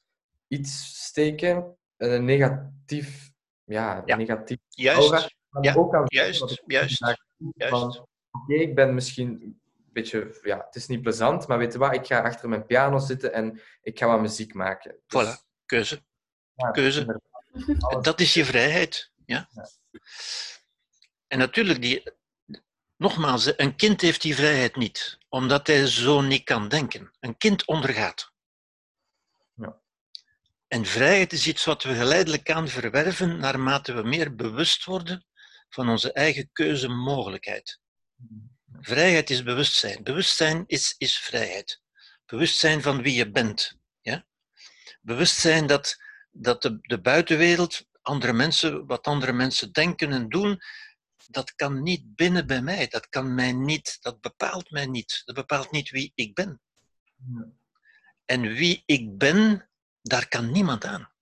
iets 0.49 1.05
steken, 1.07 1.77
een 1.97 2.25
negatief, 2.25 3.31
ja, 3.65 4.03
Ja. 4.07 4.17
negatief 4.17 4.59
Juist, 4.69 4.99
aura, 5.11 5.29
ja, 5.61 5.75
ook 5.75 5.95
aan 5.95 6.05
juist, 6.07 6.63
juist, 6.67 7.17
juist. 7.57 8.03
Oké, 8.31 8.55
ik 8.55 8.75
ben 8.75 8.95
misschien 8.95 9.29
een 9.29 9.61
beetje, 9.93 10.39
ja, 10.43 10.65
het 10.67 10.75
is 10.75 10.87
niet 10.87 11.03
plezant, 11.03 11.47
maar 11.47 11.59
weet 11.59 11.73
je 11.73 11.79
wat, 11.79 11.95
ik 11.95 12.07
ga 12.07 12.21
achter 12.21 12.49
mijn 12.49 12.67
piano 12.67 12.99
zitten 12.99 13.33
en 13.33 13.61
ik 13.83 13.99
ga 13.99 14.07
wat 14.07 14.21
muziek 14.21 14.55
maken. 14.55 14.97
Dus, 15.07 15.25
Voilà. 15.25 15.63
keuze. 15.67 16.03
ja, 16.55 16.71
keuze. 16.71 17.21
Dat 18.01 18.21
is 18.21 18.35
je 18.35 18.45
vrijheid. 18.45 19.13
Ja? 19.27 19.49
Ja. 19.53 19.69
En 21.27 21.39
natuurlijk, 21.39 21.83
die, 21.83 22.03
nogmaals, 22.97 23.59
een 23.59 23.77
kind 23.77 24.01
heeft 24.01 24.23
die 24.23 24.35
vrijheid 24.35 24.77
niet, 24.77 25.19
omdat 25.29 25.67
hij 25.67 25.87
zo 25.87 26.21
niet 26.21 26.45
kan 26.45 26.69
denken. 26.69 27.13
Een 27.21 27.37
kind 27.37 27.65
ondergaat. 27.65 28.33
Ja. 29.55 29.81
En 30.69 30.85
vrijheid 30.85 31.33
is 31.33 31.47
iets 31.47 31.65
wat 31.65 31.83
we 31.83 31.95
geleidelijk 31.95 32.51
aan 32.51 32.69
verwerven 32.69 33.39
naarmate 33.39 33.93
we 33.93 34.03
meer 34.03 34.35
bewust 34.35 34.85
worden 34.85 35.27
van 35.69 35.89
onze 35.89 36.13
eigen 36.13 36.51
keuzemogelijkheid. 36.53 37.81
Vrijheid 38.81 39.31
is 39.31 39.43
bewustzijn. 39.43 40.03
Bewustzijn 40.03 40.65
is, 40.67 40.95
is 40.99 41.19
vrijheid. 41.19 41.83
Bewustzijn 42.27 42.83
van 42.83 43.03
wie 43.03 43.15
je 43.15 43.31
bent. 43.31 43.77
Ja? 44.01 44.27
Bewustzijn 45.01 45.67
dat, 45.67 45.97
dat 46.31 46.63
de, 46.63 46.79
de 46.81 47.01
buitenwereld, 47.01 47.87
andere 48.05 48.33
mensen, 48.33 48.87
wat 48.87 49.07
andere 49.07 49.33
mensen 49.33 49.73
denken 49.73 50.13
en 50.13 50.29
doen, 50.29 50.61
dat 51.29 51.55
kan 51.55 51.83
niet 51.83 52.15
binnen 52.15 52.47
bij 52.47 52.63
mij. 52.63 52.89
Dat 52.89 53.09
kan 53.09 53.35
mij 53.35 53.53
niet. 53.53 53.99
Dat 54.01 54.21
bepaalt 54.21 54.71
mij 54.71 54.87
niet. 54.87 55.23
Dat 55.25 55.35
bepaalt 55.35 55.71
niet 55.71 55.91
wie 55.91 56.13
ik 56.15 56.35
ben. 56.35 56.61
Ja. 57.35 57.47
En 58.25 58.41
wie 58.53 58.83
ik 58.87 59.19
ben, 59.19 59.69
daar 60.03 60.29
kan 60.29 60.51
niemand 60.51 60.85
aan. 60.85 61.13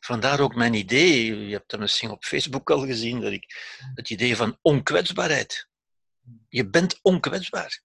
Vandaar 0.00 0.40
ook 0.40 0.54
mijn 0.54 0.74
idee, 0.74 1.36
je 1.46 1.52
hebt 1.52 1.70
dat 1.70 1.80
misschien 1.80 2.10
op 2.10 2.24
Facebook 2.24 2.70
al 2.70 2.86
gezien, 2.86 3.20
dat 3.20 3.32
ik, 3.32 3.56
het 3.94 4.10
idee 4.10 4.36
van 4.36 4.58
onkwetsbaarheid. 4.62 5.68
Je 6.48 6.68
bent 6.68 6.98
onkwetsbaar. 7.02 7.82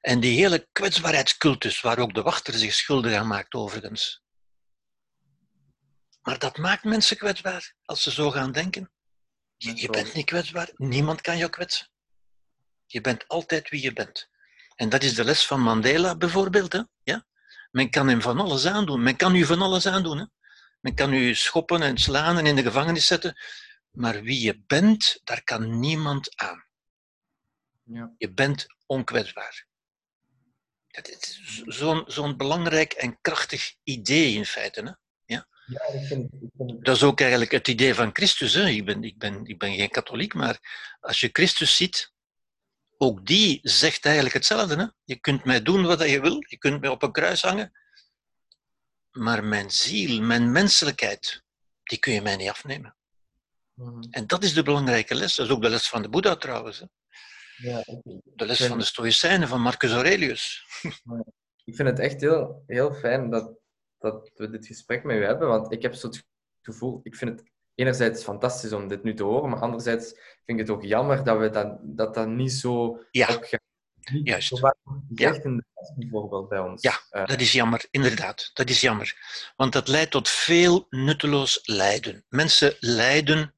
En 0.00 0.20
die 0.20 0.38
hele 0.38 0.68
kwetsbaarheidscultus, 0.72 1.80
waar 1.80 1.98
ook 1.98 2.14
de 2.14 2.22
wachter 2.22 2.54
zich 2.54 2.74
schuldig 2.74 3.14
aan 3.14 3.26
maakt, 3.26 3.54
overigens. 3.54 4.23
Maar 6.24 6.38
dat 6.38 6.56
maakt 6.56 6.84
mensen 6.84 7.16
kwetsbaar, 7.16 7.74
als 7.84 8.02
ze 8.02 8.10
zo 8.10 8.30
gaan 8.30 8.52
denken. 8.52 8.90
Je, 9.56 9.76
je 9.76 9.90
bent 9.90 10.14
niet 10.14 10.24
kwetsbaar, 10.24 10.70
niemand 10.76 11.20
kan 11.20 11.36
jou 11.36 11.50
kwetsen. 11.50 11.88
Je 12.86 13.00
bent 13.00 13.28
altijd 13.28 13.68
wie 13.68 13.82
je 13.82 13.92
bent. 13.92 14.28
En 14.74 14.88
dat 14.88 15.02
is 15.02 15.14
de 15.14 15.24
les 15.24 15.46
van 15.46 15.60
Mandela 15.60 16.16
bijvoorbeeld. 16.16 16.72
Hè? 16.72 16.82
Ja? 17.02 17.26
Men 17.70 17.90
kan 17.90 18.08
hem 18.08 18.22
van 18.22 18.40
alles 18.40 18.66
aandoen. 18.66 19.02
Men 19.02 19.16
kan 19.16 19.34
u 19.34 19.44
van 19.44 19.62
alles 19.62 19.86
aandoen. 19.86 20.18
Hè? 20.18 20.24
Men 20.80 20.94
kan 20.94 21.12
u 21.12 21.34
schoppen 21.34 21.82
en 21.82 21.98
slaan 21.98 22.38
en 22.38 22.46
in 22.46 22.56
de 22.56 22.62
gevangenis 22.62 23.06
zetten. 23.06 23.36
Maar 23.90 24.22
wie 24.22 24.40
je 24.40 24.62
bent, 24.66 25.20
daar 25.24 25.44
kan 25.44 25.78
niemand 25.78 26.36
aan. 26.36 26.64
Ja. 27.82 28.14
Je 28.16 28.32
bent 28.32 28.66
onkwetsbaar. 28.86 29.66
Dat 30.88 31.08
is 31.08 31.62
zo'n 31.66 32.04
zo'n 32.06 32.36
belangrijk 32.36 32.92
en 32.92 33.20
krachtig 33.20 33.74
idee 33.82 34.34
in 34.34 34.46
feite. 34.46 34.82
Hè? 34.82 35.03
Ja, 35.66 35.86
ik 35.86 36.06
vind, 36.06 36.32
ik 36.32 36.50
vind 36.56 36.70
het 36.70 36.84
Dat 36.84 36.96
is 36.96 37.02
ook 37.02 37.20
eigenlijk 37.20 37.50
het 37.50 37.68
idee 37.68 37.94
van 37.94 38.10
Christus. 38.12 38.54
Hè? 38.54 38.68
Ik, 38.68 38.84
ben, 38.84 39.02
ik, 39.02 39.18
ben, 39.18 39.44
ik 39.44 39.58
ben 39.58 39.74
geen 39.74 39.90
katholiek, 39.90 40.34
maar 40.34 40.58
als 41.00 41.20
je 41.20 41.28
Christus 41.32 41.76
ziet, 41.76 42.12
ook 42.96 43.26
die 43.26 43.58
zegt 43.62 44.04
eigenlijk 44.04 44.34
hetzelfde. 44.34 44.76
Hè? 44.76 44.86
Je 45.04 45.16
kunt 45.16 45.44
mij 45.44 45.62
doen 45.62 45.86
wat 45.86 46.08
je 46.08 46.20
wil, 46.20 46.44
je 46.48 46.58
kunt 46.58 46.80
mij 46.80 46.90
op 46.90 47.02
een 47.02 47.12
kruis 47.12 47.42
hangen, 47.42 47.72
maar 49.10 49.44
mijn 49.44 49.70
ziel, 49.70 50.22
mijn 50.22 50.52
menselijkheid, 50.52 51.42
die 51.82 51.98
kun 51.98 52.12
je 52.12 52.22
mij 52.22 52.36
niet 52.36 52.48
afnemen. 52.48 52.96
Mhm. 53.74 54.02
En 54.10 54.26
dat 54.26 54.44
is 54.44 54.54
de 54.54 54.62
belangrijke 54.62 55.14
les. 55.14 55.34
Dat 55.34 55.46
is 55.46 55.52
ook 55.52 55.62
de 55.62 55.68
les 55.68 55.88
van 55.88 56.02
de 56.02 56.08
Boeddha 56.08 56.36
trouwens. 56.36 56.78
Hè? 56.78 56.86
Ja, 57.56 57.82
De 58.22 58.46
les 58.46 58.66
van 58.66 58.78
de 58.78 58.84
Stoïcijnen, 58.84 59.48
van 59.48 59.60
Marcus 59.60 59.92
Aurelius. 59.92 60.64
ik 61.64 61.74
vind 61.74 61.88
het 61.88 61.98
echt 61.98 62.20
heel, 62.20 62.62
heel 62.66 62.94
fijn 62.94 63.30
dat, 63.30 63.52
dat 64.04 64.30
we 64.34 64.50
dit 64.50 64.66
gesprek 64.66 65.04
met 65.04 65.16
u 65.16 65.24
hebben, 65.24 65.48
want 65.48 65.72
ik 65.72 65.82
heb 65.82 65.94
zo 65.94 66.06
het 66.06 66.24
gevoel, 66.62 67.00
ik 67.02 67.16
vind 67.16 67.30
het 67.30 67.50
enerzijds 67.74 68.22
fantastisch 68.22 68.72
om 68.72 68.88
dit 68.88 69.02
nu 69.02 69.14
te 69.14 69.22
horen, 69.22 69.50
maar 69.50 69.60
anderzijds 69.60 70.06
vind 70.44 70.58
ik 70.58 70.66
het 70.66 70.70
ook 70.70 70.82
jammer 70.82 71.24
dat 71.24 71.38
we 71.38 71.50
dat, 71.50 71.78
dat, 71.82 72.14
dat 72.14 72.28
niet 72.28 72.52
zo 72.52 73.04
Ja, 73.10 73.40
juist. 74.24 74.60
Ja. 75.14 75.40
bijvoorbeeld 75.96 76.48
bij 76.48 76.58
ons. 76.58 76.82
Ja. 76.82 77.24
Dat 77.24 77.40
is 77.40 77.52
jammer, 77.52 77.86
inderdaad. 77.90 78.50
Dat 78.54 78.68
is 78.68 78.80
jammer. 78.80 79.16
Want 79.56 79.72
dat 79.72 79.88
leidt 79.88 80.10
tot 80.10 80.28
veel 80.28 80.86
nutteloos 80.90 81.60
lijden. 81.62 82.24
Mensen 82.28 82.76
lijden 82.78 83.54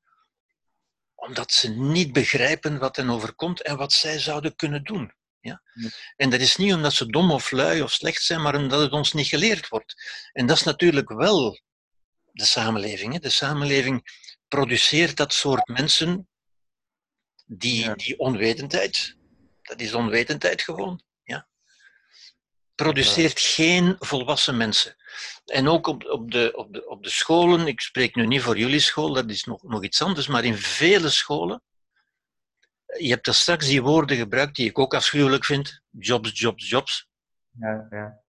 omdat 1.14 1.52
ze 1.52 1.70
niet 1.70 2.12
begrijpen 2.12 2.78
wat 2.78 2.96
hen 2.96 3.10
overkomt 3.10 3.62
en 3.62 3.76
wat 3.76 3.92
zij 3.92 4.18
zouden 4.18 4.56
kunnen 4.56 4.84
doen. 4.84 5.12
Ja? 5.46 5.62
En 6.16 6.30
dat 6.30 6.40
is 6.40 6.56
niet 6.56 6.74
omdat 6.74 6.92
ze 6.92 7.06
dom 7.06 7.30
of 7.30 7.50
lui 7.50 7.82
of 7.82 7.92
slecht 7.92 8.22
zijn, 8.22 8.42
maar 8.42 8.56
omdat 8.56 8.80
het 8.80 8.92
ons 8.92 9.12
niet 9.12 9.26
geleerd 9.26 9.68
wordt. 9.68 9.94
En 10.32 10.46
dat 10.46 10.56
is 10.56 10.62
natuurlijk 10.62 11.08
wel 11.08 11.60
de 12.32 12.44
samenleving. 12.44 13.12
Hè? 13.12 13.18
De 13.18 13.30
samenleving 13.30 14.24
produceert 14.48 15.16
dat 15.16 15.32
soort 15.32 15.68
mensen 15.68 16.28
die, 17.46 17.82
Ja. 17.84 17.94
die 17.94 18.18
onwetendheid, 18.18 19.16
dat 19.62 19.80
is 19.80 19.94
onwetendheid 19.94 20.62
gewoon, 20.62 21.02
ja. 21.22 21.48
produceert 22.74 23.40
geen 23.40 23.96
volwassen 23.98 24.56
mensen. 24.56 24.96
En 25.44 25.68
ook 25.68 25.86
op, 25.86 26.04
op, 26.04 26.30
de, 26.30 26.52
op, 26.54 26.72
de, 26.72 26.88
op 26.88 27.02
de 27.02 27.10
scholen, 27.10 27.66
ik 27.66 27.80
spreek 27.80 28.14
nu 28.14 28.26
niet 28.26 28.42
voor 28.42 28.58
jullie 28.58 28.80
school, 28.80 29.12
dat 29.12 29.30
is 29.30 29.44
nog, 29.44 29.62
nog 29.62 29.84
iets 29.84 30.02
anders, 30.02 30.26
maar 30.26 30.44
in 30.44 30.56
vele 30.56 31.10
scholen, 31.10 31.62
je 32.98 33.08
hebt 33.08 33.24
daar 33.24 33.34
straks 33.34 33.66
die 33.66 33.82
woorden 33.82 34.16
gebruikt 34.16 34.56
die 34.56 34.68
ik 34.68 34.78
ook 34.78 34.94
afschuwelijk 34.94 35.44
vind, 35.44 35.82
jobs, 35.90 36.38
jobs, 36.38 36.68
jobs. 36.68 37.08
ja, 37.50 37.86
ja. 37.90 38.24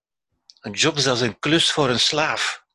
Een 0.59 0.71
job 0.71 0.95
is 0.95 1.05
een 1.05 1.39
klus 1.39 1.71
voor 1.71 1.89
een 1.89 1.99
slaaf. 1.99 2.65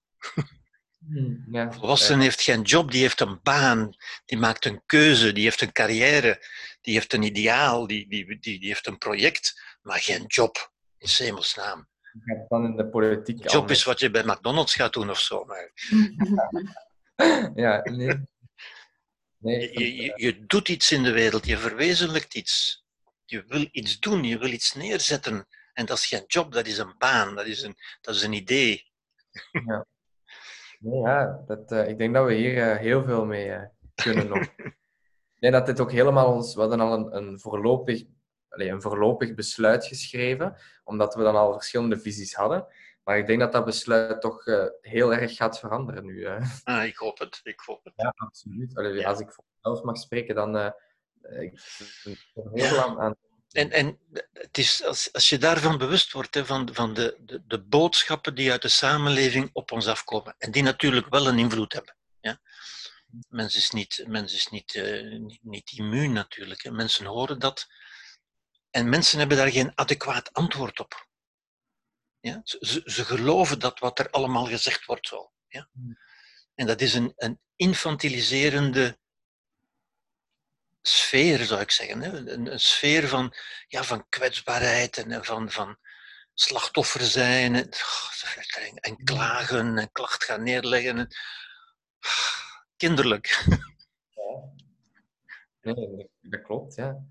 Hmm, 1.07 1.45
ja. 1.51 1.62
Een 1.62 1.72
volwassene 1.72 2.22
heeft 2.22 2.43
geen 2.43 2.62
job, 2.62 2.90
die 2.90 3.01
heeft 3.01 3.20
een 3.20 3.40
baan, 3.43 3.97
die 4.24 4.38
maakt 4.38 4.64
een 4.64 4.82
keuze, 4.86 5.32
die 5.32 5.45
heeft 5.45 5.61
een 5.61 5.72
carrière, 5.72 6.47
die 6.80 6.95
heeft 6.95 7.12
een 7.12 7.22
ideaal, 7.22 7.86
die, 7.86 8.09
die, 8.09 8.26
die, 8.26 8.59
die 8.59 8.68
heeft 8.68 8.86
een 8.86 8.99
project, 8.99 9.62
maar 9.82 9.99
geen 9.99 10.24
job. 10.26 10.70
In 10.99 11.09
hemelsnaam. 11.16 11.88
Gaat 12.24 12.49
dan 12.49 12.64
in 12.64 12.76
de 12.76 12.88
politiek 12.88 13.51
Job 13.51 13.70
is 13.70 13.84
wat 13.84 14.01
je 14.01 14.11
bij 14.11 14.24
McDonald's 14.24 14.74
gaat 14.74 14.93
doen 14.93 15.11
of 15.11 15.18
zo. 15.20 15.45
Maar 15.45 15.72
Ja, 17.55 17.80
nee. 17.82 18.30
Nee, 19.43 19.70
ik 19.70 19.78
je, 19.78 19.84
vind- 19.84 20.20
je, 20.20 20.26
je 20.26 20.47
doet 20.47 20.68
iets 20.68 20.93
in 20.93 21.03
de 21.03 21.12
wereld, 21.12 21.47
je 21.47 21.59
verwezenlijkt 21.59 22.34
iets. 22.34 22.84
Je 23.24 23.45
wil 23.47 23.68
iets 23.70 23.99
doen, 23.99 24.24
je 24.24 24.38
wil 24.38 24.51
iets 24.53 24.72
neerzetten. 24.74 25.47
En 25.72 25.86
dat 25.86 25.97
is 25.97 26.07
geen 26.07 26.24
job, 26.26 26.53
dat 26.53 26.66
is 26.66 26.78
een 26.78 26.95
baan, 26.99 27.34
dat 27.34 27.47
is 27.47 27.62
een, 27.62 27.76
dat 28.01 28.14
is 28.14 28.22
een 28.22 28.32
idee. 28.32 28.90
Nee, 30.82 31.01
ja, 31.01 31.43
dat, 31.47 31.72
eh, 31.72 31.88
ik 31.88 31.99
denk 31.99 32.14
dat 32.14 32.26
we 32.26 32.34
hier 32.34 32.70
eh, 32.70 32.78
heel 32.78 33.05
veel 33.05 33.24
mee 33.24 33.53
eh, 33.53 33.62
kunnen 33.95 34.28
nog. 34.28 34.38
ik 35.36 35.38
denk 35.38 35.53
dat 35.53 35.66
dit 35.66 35.80
ook 35.80 35.93
helemaal 35.93 36.32
ons... 36.32 36.55
We 36.55 36.61
hadden 36.61 36.80
al 36.80 36.93
een, 36.93 37.16
een, 37.16 37.40
voorlopig, 37.40 38.05
allee, 38.49 38.68
een 38.68 38.82
voorlopig 38.82 39.34
besluit 39.34 39.86
geschreven, 39.86 40.57
omdat 40.84 41.14
we 41.14 41.22
dan 41.22 41.36
al 41.36 41.53
verschillende 41.53 41.99
visies 41.99 42.34
hadden. 42.34 42.66
Maar 43.05 43.18
ik 43.18 43.26
denk 43.26 43.40
dat 43.40 43.53
dat 43.53 43.64
besluit 43.64 44.20
toch 44.20 44.46
eh, 44.46 44.66
heel 44.80 45.14
erg 45.14 45.36
gaat 45.36 45.59
veranderen 45.59 46.05
nu. 46.05 46.26
hè. 46.26 46.38
Ah, 46.62 46.84
ik 46.84 46.96
hoop 46.96 47.18
het, 47.18 47.40
ik 47.42 47.61
hoop 47.61 47.84
het. 47.84 47.92
Ja, 47.96 48.12
absoluut. 48.16 48.76
Allee, 48.76 48.92
Ja. 48.92 49.09
Als 49.09 49.20
ik 49.20 49.32
voor 49.32 49.44
mezelf 49.62 49.84
mag 49.84 49.96
spreken, 49.96 50.34
dan 50.34 50.57
eh, 50.57 50.70
ik 51.42 51.61
ben 52.05 52.16
er 52.34 52.50
heel 52.53 52.74
Ja. 52.74 52.82
aan, 52.84 53.00
aan 53.00 53.14
En, 53.50 53.70
en 53.70 53.98
het 54.32 54.59
is, 54.59 54.84
als, 54.84 55.12
als 55.12 55.28
je 55.28 55.38
daarvan 55.38 55.78
bewust 55.78 56.12
wordt, 56.12 56.34
hè, 56.34 56.46
van, 56.46 56.68
van 56.74 56.94
de, 56.94 57.16
de, 57.20 57.42
de 57.46 57.62
boodschappen 57.62 58.34
die 58.34 58.50
uit 58.50 58.62
de 58.62 58.68
samenleving 58.68 59.50
op 59.53 59.72
ons 59.72 59.86
afkomen, 59.86 60.34
en 60.38 60.50
die 60.50 60.62
natuurlijk 60.62 61.07
wel 61.09 61.26
een 61.28 61.38
invloed 61.38 61.72
hebben. 61.72 61.96
Ja? 62.20 62.40
Mens 63.28 63.57
is, 63.57 63.70
niet, 63.70 64.05
mens 64.07 64.34
is 64.34 64.48
niet, 64.48 64.74
eh, 64.74 65.18
niet, 65.18 65.38
niet 65.42 65.72
immuun 65.72 66.12
natuurlijk. 66.12 66.62
Hè. 66.62 66.70
Mensen 66.70 67.07
horen 67.07 67.38
dat. 67.38 67.66
En 68.70 68.88
mensen 68.88 69.18
hebben 69.18 69.36
daar 69.36 69.50
geen 69.50 69.72
adequaat 69.74 70.32
antwoord 70.32 70.80
op. 70.80 71.07
Ja? 72.23 72.41
Ze, 72.45 72.83
ze, 72.85 73.05
geloven 73.05 73.59
dat 73.59 73.79
wat 73.79 73.99
er 73.99 74.11
allemaal 74.11 74.45
gezegd 74.47 74.85
wordt 74.85 75.07
zo. 75.07 75.33
Ja? 75.49 75.68
En 76.55 76.66
dat 76.66 76.81
is 76.81 76.95
een, 76.95 77.12
een 77.16 77.41
infantiliserende 77.57 78.99
sfeer, 80.83 81.45
zou 81.45 81.61
ik 81.61 81.70
zeggen. 81.70 82.01
Hè? 82.03 82.09
Een, 82.09 82.53
een 82.53 82.61
sfeer 82.61 83.09
van, 83.09 83.35
ja, 83.68 83.85
van 83.85 84.09
kwetsbaarheid 84.09 84.97
en 84.97 85.25
van, 85.25 85.51
van 85.51 85.79
slachtoffer 86.35 87.01
zijn 87.01 87.55
en, 87.55 87.68
en, 88.59 88.77
en 88.77 89.05
klagen 89.05 89.79
en 89.79 89.93
klacht 89.93 90.25
gaan 90.25 90.43
neerleggen. 90.43 90.99
En, 90.99 91.09
kinderlijk. 92.77 93.45
Nee, 95.61 95.75
dat- 95.75 96.09
dat 96.20 96.43
klopt, 96.43 96.75
ja. 96.75 97.05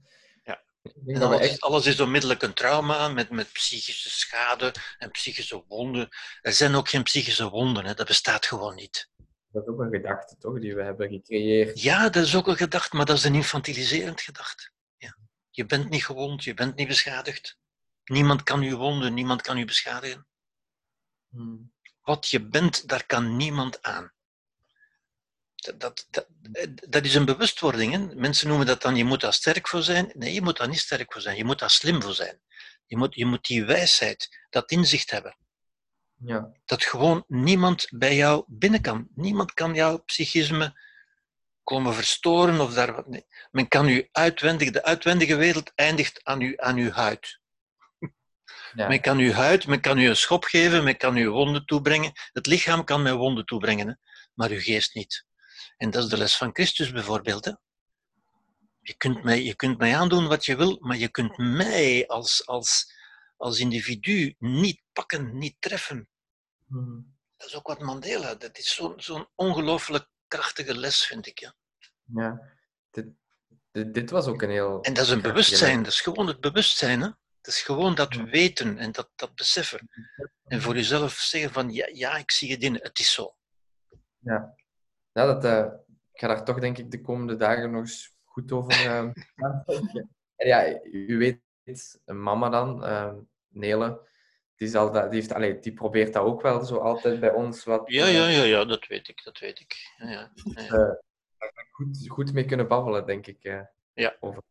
Ja. 0.82 0.91
Ik 0.93 1.05
denk 1.05 1.17
En 1.17 1.19
dat 1.19 1.29
we 1.29 1.36
alles, 1.36 1.49
echt... 1.49 1.61
alles 1.61 1.86
is 1.86 1.99
onmiddellijk 1.99 2.41
een 2.41 2.53
trauma 2.53 3.07
met, 3.07 3.29
met 3.29 3.51
psychische 3.51 4.09
schade 4.09 4.73
en 4.97 5.11
psychische 5.11 5.63
wonden. 5.67 6.09
Er 6.41 6.53
zijn 6.53 6.75
ook 6.75 6.89
geen 6.89 7.03
psychische 7.03 7.49
wonden, 7.49 7.86
hè? 7.86 7.93
dat 7.93 8.07
bestaat 8.07 8.45
gewoon 8.45 8.75
niet. 8.75 9.09
Dat 9.51 9.63
is 9.63 9.69
ook 9.69 9.79
een 9.79 9.91
gedachte, 9.91 10.38
toch, 10.38 10.59
die 10.59 10.75
we 10.75 10.84
hebben 10.84 11.09
gecreëerd. 11.09 11.82
Ja, 11.82 12.09
dat 12.09 12.23
is 12.23 12.36
ook 12.36 12.47
een 12.47 12.55
gedachte, 12.55 12.95
maar 12.95 13.05
dat 13.05 13.17
is 13.17 13.23
een 13.23 13.36
infantiliserend 13.36 14.21
gedacht. 14.21 14.71
Ja. 14.97 15.17
Je 15.49 15.65
bent 15.65 15.89
niet 15.89 16.05
gewond, 16.05 16.43
je 16.43 16.53
bent 16.53 16.75
niet 16.75 16.88
beschadigd. 16.88 17.57
Niemand 18.05 18.43
kan 18.43 18.63
u 18.63 18.75
wonden, 18.75 19.13
niemand 19.13 19.41
kan 19.41 19.57
u 19.57 19.65
beschadigen. 19.65 20.27
Hmm. 21.29 21.73
Wat 22.01 22.27
je 22.27 22.47
bent, 22.47 22.88
daar 22.88 23.05
kan 23.05 23.36
niemand 23.36 23.82
aan. 23.82 24.11
Dat, 25.62 25.80
dat, 25.80 26.07
dat, 26.09 26.28
dat 26.89 27.05
is 27.05 27.16
een 27.16 27.26
bewustwording. 27.26 27.93
Hè? 27.93 28.16
Mensen 28.16 28.47
noemen 28.47 28.66
dat 28.66 28.82
dan, 28.82 28.95
je 28.95 29.03
moet 29.03 29.22
daar 29.22 29.34
sterk 29.34 29.68
voor 29.68 29.82
zijn. 29.84 30.12
Nee, 30.14 30.34
je 30.34 30.41
moet 30.41 30.57
daar 30.57 30.68
niet 30.68 30.80
sterk 30.80 31.14
voor 31.14 31.22
zijn. 31.22 31.38
Je 31.38 31.43
moet 31.45 31.59
daar 31.59 31.70
slim 31.70 32.01
voor 32.01 32.14
zijn. 32.14 32.41
Je 32.86 32.97
moet, 32.97 33.16
je 33.16 33.26
moet 33.26 33.45
die 33.45 33.66
wijsheid, 33.66 34.45
dat 34.49 34.72
inzicht 34.72 35.12
hebben. 35.12 35.38
Ja. 36.26 36.51
Dat 36.66 36.84
gewoon 36.84 37.24
niemand 37.28 37.88
bij 37.89 38.16
jou 38.16 38.43
binnen 38.47 38.82
kan. 38.82 39.07
Niemand 39.16 39.53
kan 39.53 39.74
jouw 39.74 39.97
psychisme 39.97 40.80
komen 41.64 41.93
verstoren. 41.93 42.59
Of 42.62 42.74
daar, 42.74 42.93
wat- 42.95 43.07
nee. 43.07 43.26
Men 43.51 43.68
kan 43.68 43.88
u 43.88 44.07
uitwendig, 44.12 44.72
de 44.72 44.84
uitwendige 44.84 45.36
wereld 45.36 45.72
eindigt 45.76 46.20
aan, 46.24 46.41
u, 46.41 46.53
aan 46.57 46.78
uw 46.78 46.91
huid. 46.91 47.39
Ja. 48.74 48.88
Men 48.88 49.01
kan 49.01 49.18
uw 49.18 49.32
huid, 49.32 49.68
men 49.68 49.82
kan 49.82 49.97
u 49.97 50.07
een 50.09 50.16
schop 50.16 50.43
geven, 50.43 50.84
men 50.84 50.97
kan 50.97 51.18
u 51.18 51.30
wonden 51.30 51.66
toebrengen. 51.66 52.12
Het 52.34 52.45
lichaam 52.45 52.84
kan 52.84 53.01
men 53.01 53.18
wonden 53.18 53.45
toebrengen, 53.45 53.88
hè? 53.88 53.93
maar 54.34 54.49
uw 54.49 54.59
geest 54.59 54.95
niet. 54.95 55.26
En 55.82 55.89
dat 55.89 56.03
is 56.03 56.09
de 56.09 56.17
les 56.17 56.38
van 56.38 56.49
Christus 56.53 56.91
bijvoorbeeld. 56.91 57.45
Hè? 57.45 57.51
Je, 58.82 58.93
kunt 58.97 59.23
mij, 59.23 59.43
je 59.43 59.55
kunt 59.55 59.77
mij 59.77 59.97
aandoen 59.97 60.27
wat 60.27 60.45
je 60.45 60.55
wil, 60.55 60.77
maar 60.79 60.97
je 60.97 61.09
kunt 61.09 61.38
mij 61.38 62.07
als, 62.07 62.47
als, 62.47 62.93
als 63.38 63.59
individu 63.59 64.36
niet 64.39 64.82
pakken, 64.93 65.38
niet 65.38 65.55
treffen. 65.59 66.09
Hmm. 66.67 67.15
Dat 67.38 67.47
is 67.47 67.55
ook 67.55 67.67
wat 67.67 67.79
Mandela. 67.79 68.36
Dat 68.36 68.57
is 68.57 68.75
zo'n 68.75 68.93
zo'n 68.97 69.27
ongelooflijk 69.36 70.07
krachtige 70.27 70.77
les, 70.77 71.05
vind 71.05 71.27
ik. 71.27 71.39
Ja. 71.39 71.55
Ja. 72.05 72.41
Dit, 72.89 73.05
dit, 73.71 73.93
dit 73.93 74.09
was 74.09 74.25
ook 74.25 74.41
een 74.41 74.49
heel... 74.49 74.82
En 74.82 74.93
dat 74.93 75.05
is 75.05 75.11
een 75.11 75.21
bewustzijn, 75.21 75.75
les. 75.75 75.84
dat 75.84 75.93
is 75.93 76.01
gewoon 76.01 76.27
het 76.27 76.41
bewustzijn. 76.41 77.01
Hè? 77.01 77.09
Dat 77.41 77.53
is 77.53 77.61
gewoon 77.61 77.95
dat 77.95 78.13
weten 78.13 78.77
en 78.77 78.91
dat, 78.91 79.09
dat 79.15 79.36
beseffen. 79.36 79.89
En 80.43 80.61
voor 80.61 80.75
jezelf 80.75 81.13
zeggen 81.13 81.51
van, 81.51 81.69
ja, 81.69 81.89
ja, 81.93 82.17
ik 82.17 82.32
zie 82.32 82.51
het 82.51 82.63
in, 82.63 82.73
het 82.73 82.99
is 82.99 83.13
zo. 83.13 83.36
Ja, 84.19 84.55
ja 85.12 85.26
dat, 85.26 85.43
eh, 85.45 85.66
ik 86.14 86.20
ga 86.20 86.28
daar 86.28 86.43
toch 86.45 86.59
denk 86.59 86.78
ik 86.78 86.91
de 86.91 87.01
komende 87.01 87.36
dagen 87.36 87.72
nog 87.72 87.82
eens 87.82 88.16
goed 88.24 88.51
over. 88.51 88.76
En 90.36 90.47
ja, 90.47 90.80
u 90.84 91.18
weet, 91.18 91.99
mama 92.05 92.49
dan, 92.49 92.84
eh, 92.86 93.14
Nele, 93.47 94.07
die, 94.55 94.68
zal 94.68 94.91
dat, 94.91 95.12
die, 95.12 95.20
heeft, 95.20 95.34
allee, 95.34 95.59
die 95.59 95.74
probeert 95.74 96.14
dat 96.14 96.24
ook 96.24 96.41
wel 96.41 96.64
zo 96.66 96.78
altijd 96.78 97.20
bij 97.20 97.32
ons 97.32 97.64
wat 97.64 97.82
Ja, 97.86 98.05
eh, 98.05 98.14
ja, 98.14 98.28
ja, 98.28 98.43
ja, 98.43 98.66
dat 98.66 98.88
weet 98.88 99.07
ik, 99.07 99.24
dat 99.24 99.39
weet 99.39 99.59
ik. 99.59 99.76
Ja, 99.97 100.09
ja, 100.09 100.32
ja. 100.43 100.68
eh, 100.68 100.91
goed, 101.72 102.05
goed 102.07 102.34
mee 102.34 102.45
kunnen 102.45 102.68
babbelen, 102.68 103.05
denk 103.05 103.28
ik. 103.28 103.43
eh. 103.43 103.62
Ja. 103.93 104.16
over. 104.20 104.43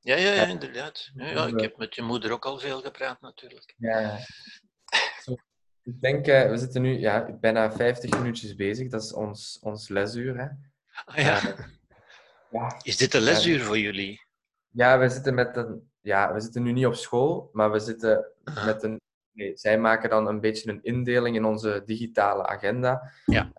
ja, 0.00 0.16
ja, 0.16 0.32
ja, 0.32 0.46
inderdaad. 0.46 1.10
Ja, 1.14 1.26
ja, 1.26 1.46
ik 1.46 1.60
heb 1.60 1.76
met 1.76 1.94
je 1.94 2.02
moeder 2.02 2.32
ook 2.32 2.44
al 2.44 2.58
veel 2.58 2.80
gepraat, 2.80 3.20
natuurlijk. 3.20 3.74
Ja, 3.78 3.98
ja. 3.98 4.18
Zo, 5.24 5.36
ik 5.82 6.00
denk, 6.00 6.26
eh, 6.26 6.50
we 6.50 6.56
zitten 6.56 6.82
nu 6.82 6.98
ja, 6.98 7.32
bijna 7.40 7.72
50 7.72 8.18
minuutjes 8.18 8.54
bezig. 8.54 8.88
Dat 8.88 9.02
is 9.02 9.12
ons, 9.12 9.58
ons 9.62 9.88
lesuur. 9.88 10.38
Hè. 10.38 10.46
Ah, 11.04 11.16
ja. 11.16 11.48
Eh, 11.48 11.64
ja, 12.50 12.80
Is 12.82 12.96
dit 12.96 13.14
een 13.14 13.22
lesuur 13.22 13.60
voor 13.60 13.78
jullie? 13.78 14.20
Ja, 14.68 14.98
we 14.98 15.08
zitten 15.08 15.34
met 15.34 15.56
een. 15.56 15.90
Ja, 16.00 16.32
we 16.32 16.40
zitten 16.40 16.62
nu 16.62 16.72
niet 16.72 16.86
op 16.86 16.94
school, 16.94 17.50
maar 17.52 17.70
we 17.70 17.78
zitten 17.78 18.32
met 18.64 18.82
een. 18.82 19.00
Nee, 19.32 19.56
zij 19.56 19.78
maken 19.78 20.10
dan 20.10 20.26
een 20.26 20.40
beetje 20.40 20.70
een 20.70 20.82
indeling 20.82 21.36
in 21.36 21.44
onze 21.44 21.82
digitale 21.86 22.46
agenda. 22.46 23.12
Ja. 23.24 23.52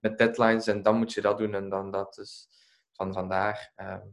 Met 0.00 0.18
deadlines 0.18 0.66
en 0.66 0.82
dan 0.82 0.96
moet 0.96 1.12
je 1.12 1.20
dat 1.20 1.38
doen 1.38 1.54
en 1.54 1.68
dan 1.68 1.90
dat. 1.90 2.14
Dus 2.14 2.48
van 2.92 3.12
vandaar. 3.12 3.72
ehm, 3.74 4.06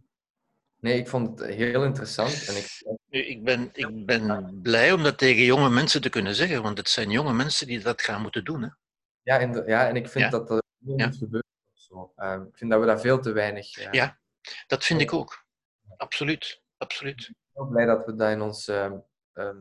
nee, 0.80 0.98
ik 1.00 1.08
vond 1.08 1.40
het 1.40 1.50
heel 1.50 1.84
interessant. 1.84 2.46
En 2.48 2.56
ik, 2.58 2.86
Ik 3.28 3.44
ben, 3.44 3.70
ik 3.74 4.06
ben 4.06 4.60
blij 4.62 4.92
om 4.92 5.04
dat 5.04 5.18
tegen 5.18 5.44
jonge 5.44 5.70
mensen 5.70 6.02
te 6.02 6.10
kunnen 6.10 6.36
zeggen, 6.36 6.62
want 6.62 6.78
het 6.78 6.90
zijn 6.90 7.10
jonge 7.12 7.34
mensen 7.34 7.68
die 7.68 7.80
dat 7.80 8.02
gaan 8.02 8.22
moeten 8.22 8.44
doen. 8.44 8.62
Hè? 8.62 8.70
ja, 9.22 9.38
in 9.38 9.52
de- 9.52 9.64
ja, 9.66 9.88
en 9.88 9.96
ik 9.96 10.08
vind 10.10 10.24
Ja. 10.24 10.30
dat 10.30 10.48
dat 10.48 10.64
niet 10.78 11.00
Ja. 11.00 11.08
Of 11.74 11.80
zo. 11.80 12.12
Ehm, 12.16 12.42
ik 12.42 12.58
vind 12.58 12.72
dat 12.72 12.80
we 12.80 12.86
daar 12.86 13.00
veel 13.00 13.20
te 13.20 13.32
weinig. 13.32 13.78
eh, 13.78 13.92
Ja. 13.92 14.18
Dat 14.68 14.86
vind 14.86 15.02
ik 15.02 15.14
ook. 15.14 15.46
Absoluut, 15.98 16.62
absoluut. 16.78 17.20
Ik 17.22 17.36
ben 17.54 17.64
heel 17.64 17.66
blij 17.72 17.86
dat 17.86 18.06
we 18.06 18.16
dat 18.16 18.32
in 18.32 18.42
ons 18.42 18.68
ehm, 18.68 18.94
ehm, 19.34 19.58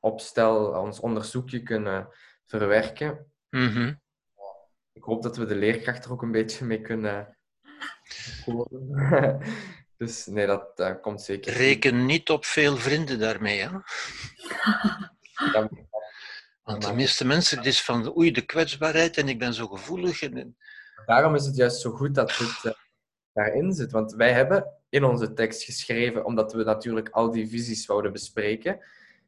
opstel, 0.00 0.66
ons 0.80 1.00
onderzoekje 1.00 1.62
kunnen 1.62 2.08
verwerken. 2.46 3.32
Mhm. 3.50 3.94
Ik 4.92 5.02
hoop 5.02 5.22
dat 5.22 5.36
we 5.36 5.44
de 5.44 5.54
leerkracht 5.54 6.04
er 6.04 6.12
ook 6.12 6.22
een 6.22 6.30
beetje 6.32 6.64
mee 6.64 6.80
kunnen 6.80 7.36
horen. 8.44 9.40
dus 10.00 10.26
nee, 10.26 10.46
dat, 10.46 10.76
dat 10.76 11.00
komt 11.00 11.22
zeker. 11.22 11.52
Reken 11.52 12.06
niet 12.06 12.30
op 12.30 12.44
veel 12.44 12.76
vrienden 12.76 13.18
daarmee. 13.18 13.60
Hè? 13.60 13.68
Want 16.62 16.82
de 16.86 16.92
meeste 16.92 17.24
mensen, 17.26 17.56
het 17.56 17.66
is 17.66 17.82
van 17.82 18.16
oei, 18.16 18.30
de 18.30 18.46
kwetsbaarheid 18.46 19.16
en 19.16 19.28
ik 19.28 19.38
ben 19.38 19.54
zo 19.54 19.66
gevoelig. 19.66 20.22
En, 20.22 20.56
Daarom 21.06 21.34
is 21.34 21.44
het 21.46 21.56
juist 21.56 21.80
zo 21.80 21.90
goed 21.90 22.14
dat 22.14 22.28
dit 22.38 22.60
eh, 22.62 22.72
daarin 23.32 23.72
zit. 23.72 23.90
Want 23.92 24.12
wij 24.12 24.32
hebben 24.32 24.72
in 24.88 25.04
onze 25.04 25.32
tekst 25.32 25.62
geschreven, 25.62 26.24
omdat 26.24 26.52
we 26.52 26.64
natuurlijk 26.64 27.08
al 27.08 27.30
die 27.30 27.48
visies 27.48 27.86
wouden 27.86 28.12
bespreken, 28.12 28.80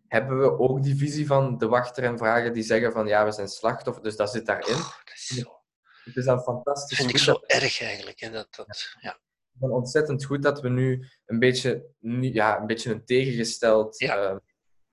hebben 0.09 0.41
we 0.41 0.59
ook 0.59 0.83
die 0.83 0.97
visie 0.97 1.27
van 1.27 1.59
de 1.59 1.67
wachter 1.67 2.05
en 2.05 2.19
vragen 2.19 2.53
die 2.53 2.63
zeggen 2.63 2.93
van 2.93 3.07
ja, 3.07 3.25
we 3.25 3.33
zijn 3.33 3.49
slachtoffer, 3.49 4.03
dus 4.03 4.17
dat 4.17 4.31
zit 4.31 4.47
daarin. 4.47 4.75
Oh, 4.75 4.99
dat 5.05 5.15
is 5.15 5.27
zo, 5.27 5.61
Het 6.05 6.17
is 6.17 6.25
dan 6.25 6.43
fantastisch 6.43 6.99
vind 6.99 7.11
ik 7.11 7.19
zo 7.19 7.33
dat- 7.33 7.45
erg 7.47 7.81
eigenlijk. 7.83 8.21
Hè? 8.21 8.31
Dat, 8.31 8.55
dat, 8.55 8.97
ja. 9.01 9.19
Van 9.59 9.71
ontzettend 9.71 10.25
goed 10.25 10.43
dat 10.43 10.61
we 10.61 10.69
nu 10.69 11.07
een 11.27 11.39
beetje, 11.39 11.87
ja, 12.21 12.61
een, 12.61 12.67
beetje 12.67 12.91
een 12.91 13.05
tegengesteld, 13.05 13.99
Ja. 13.99 14.17
eh, 14.31 14.37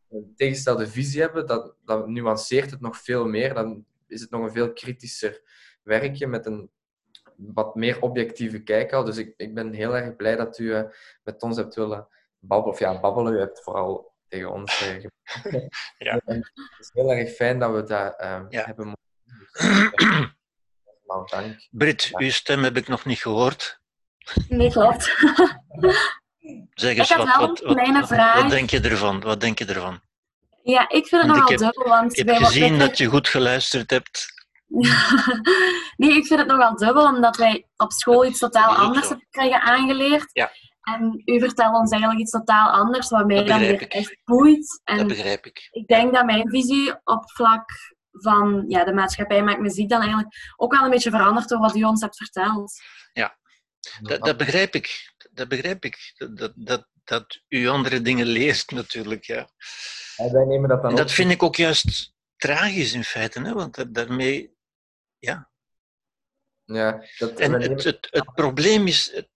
een 0.09 0.33
tegengestelde 0.35 0.87
visie 0.87 1.21
hebben. 1.21 1.47
Dat, 1.47 1.75
dat 1.85 2.07
nuanceert 2.07 2.71
het 2.71 2.81
nog 2.81 2.97
veel 2.97 3.25
meer. 3.25 3.53
Dan 3.53 3.85
is 4.07 4.21
het 4.21 4.29
nog 4.29 4.41
een 4.43 4.51
veel 4.51 4.73
kritischer 4.73 5.41
werkje 5.83 6.27
met 6.27 6.45
een 6.45 6.71
wat 7.35 7.75
meer 7.75 8.01
objectieve 8.01 8.63
kijk 8.63 8.93
al. 8.93 9.03
Dus 9.03 9.17
ik, 9.17 9.33
ik 9.37 9.53
ben 9.53 9.73
heel 9.73 9.95
erg 9.97 10.15
blij 10.15 10.35
dat 10.35 10.57
u 10.59 10.73
eh, 10.73 10.83
met 11.23 11.41
ons 11.43 11.57
hebt 11.57 11.75
willen 11.75 12.07
babbelen. 12.39 12.73
Of 12.73 12.79
ja, 12.79 12.99
babbelen. 12.99 13.33
U 13.33 13.39
hebt 13.39 13.63
vooral 13.63 14.13
tegen 14.27 14.51
ons 14.51 14.81
eh, 14.81 15.03
Ja. 15.97 16.21
Het 16.25 16.51
is 16.79 16.89
heel 16.93 17.11
erg 17.11 17.29
fijn 17.29 17.59
dat 17.59 17.71
we 17.71 17.83
dat 17.83 18.15
Ja. 18.49 18.65
hebben 18.65 18.93
dank. 21.29 21.67
Brit, 21.71 22.09
uw 22.17 22.29
stem 22.29 22.63
heb 22.63 22.77
ik 22.77 22.87
nog 22.87 23.05
niet 23.05 23.17
gehoord. 23.19 23.81
Nee, 24.49 24.71
klopt. 24.71 25.05
Zeg 26.73 26.97
eens, 26.97 27.11
Ik 27.11 27.17
wat, 27.17 27.27
had 27.27 27.37
wel 27.37 27.47
wat, 27.47 27.61
een 27.61 27.67
wat, 27.67 27.75
kleine 27.75 27.99
wat, 27.99 28.07
vraag. 28.09 28.41
wat 28.41 28.49
denk 28.49 28.69
je 28.69 28.79
ervan? 28.79 29.19
Wat 29.21 29.41
denk 29.41 29.59
je 29.59 29.65
ervan? 29.65 29.99
Ja, 30.63 30.89
ik 30.89 31.07
vind 31.07 31.21
het 31.21 31.31
nogal 31.31 31.57
dubbel, 31.57 31.83
want 31.87 32.17
Ik 32.17 32.27
heb 32.27 32.37
gezien 32.37 32.79
dat 32.79 32.97
je 32.97 33.05
goed 33.05 33.27
geluisterd 33.27 33.89
hebt. 33.89 34.37
nee, 35.97 36.15
ik 36.15 36.25
vind 36.25 36.39
het 36.39 36.47
nogal 36.47 36.75
dubbel, 36.75 37.05
omdat 37.05 37.37
wij 37.37 37.65
op 37.77 37.91
school 37.91 38.25
iets 38.25 38.39
totaal 38.39 38.69
Dat 38.75 38.77
anders 38.85 39.07
hebben 39.07 39.27
krijgen 39.31 39.61
aangeleerd. 39.61 40.29
Ja. 40.33 40.51
En 40.81 41.21
u 41.25 41.39
vertelt 41.39 41.75
ons 41.75 41.91
eigenlijk 41.91 42.21
iets 42.21 42.31
totaal 42.31 42.69
anders, 42.69 43.09
wat 43.09 43.25
mij 43.25 43.35
Dat 43.35 43.47
dan 43.47 43.59
weer 43.59 43.81
ik. 43.81 43.93
echt 43.93 44.17
boeit. 44.25 44.81
Dat 44.83 44.97
En 44.97 45.07
begrijp 45.07 45.45
ik. 45.45 45.67
ik 45.71 45.87
denk 45.87 46.13
dat 46.13 46.25
mijn 46.25 46.49
visie 46.49 46.93
op 47.03 47.31
vlak 47.31 47.69
van 48.11 48.65
ja, 48.67 48.83
de 48.83 48.93
maatschappij 48.93 49.43
maakt 49.43 49.59
muziek 49.59 49.89
dan 49.89 49.99
eigenlijk 50.01 50.29
ook 50.55 50.71
wel 50.73 50.83
een 50.83 50.89
beetje 50.89 51.09
veranderd 51.09 51.47
door 51.49 51.59
wat 51.59 51.75
u 51.75 51.83
ons 51.83 52.01
hebt 52.01 52.17
verteld. 52.17 52.71
Dat, 54.01 54.21
dat 54.21 54.37
begrijp 54.37 54.75
ik. 54.75 55.13
Dat 55.31 55.47
begrijp 55.47 55.85
ik. 55.85 56.13
Dat, 56.29 56.53
dat, 56.55 56.87
dat, 57.03 57.39
u 57.47 57.67
andere 57.67 58.01
dingen 58.01 58.25
leert 58.25 58.71
natuurlijk, 58.71 59.23
ja. 59.23 59.49
En 60.17 60.31
wij 60.33 60.45
nemen 60.45 60.69
dat 60.69 60.81
dan 60.81 60.89
En 60.91 60.97
dat 60.97 61.11
vind 61.11 61.31
ik 61.31 61.43
ook 61.43 61.55
juist 61.55 62.13
tragisch 62.35 62.93
in 62.93 63.03
feite, 63.03 63.41
hè? 63.41 63.53
want 63.53 63.75
da- 63.75 63.83
daarmee... 63.83 64.57
Ja. 65.19 65.49
Ja, 66.63 67.03
dat, 67.17 67.39
En 67.39 67.51
nemen- 67.51 67.69
het, 67.71 67.83
het, 67.83 68.07
het, 68.11 68.33
probleem 68.33 68.87
is, 68.87 69.11
het 69.13 69.29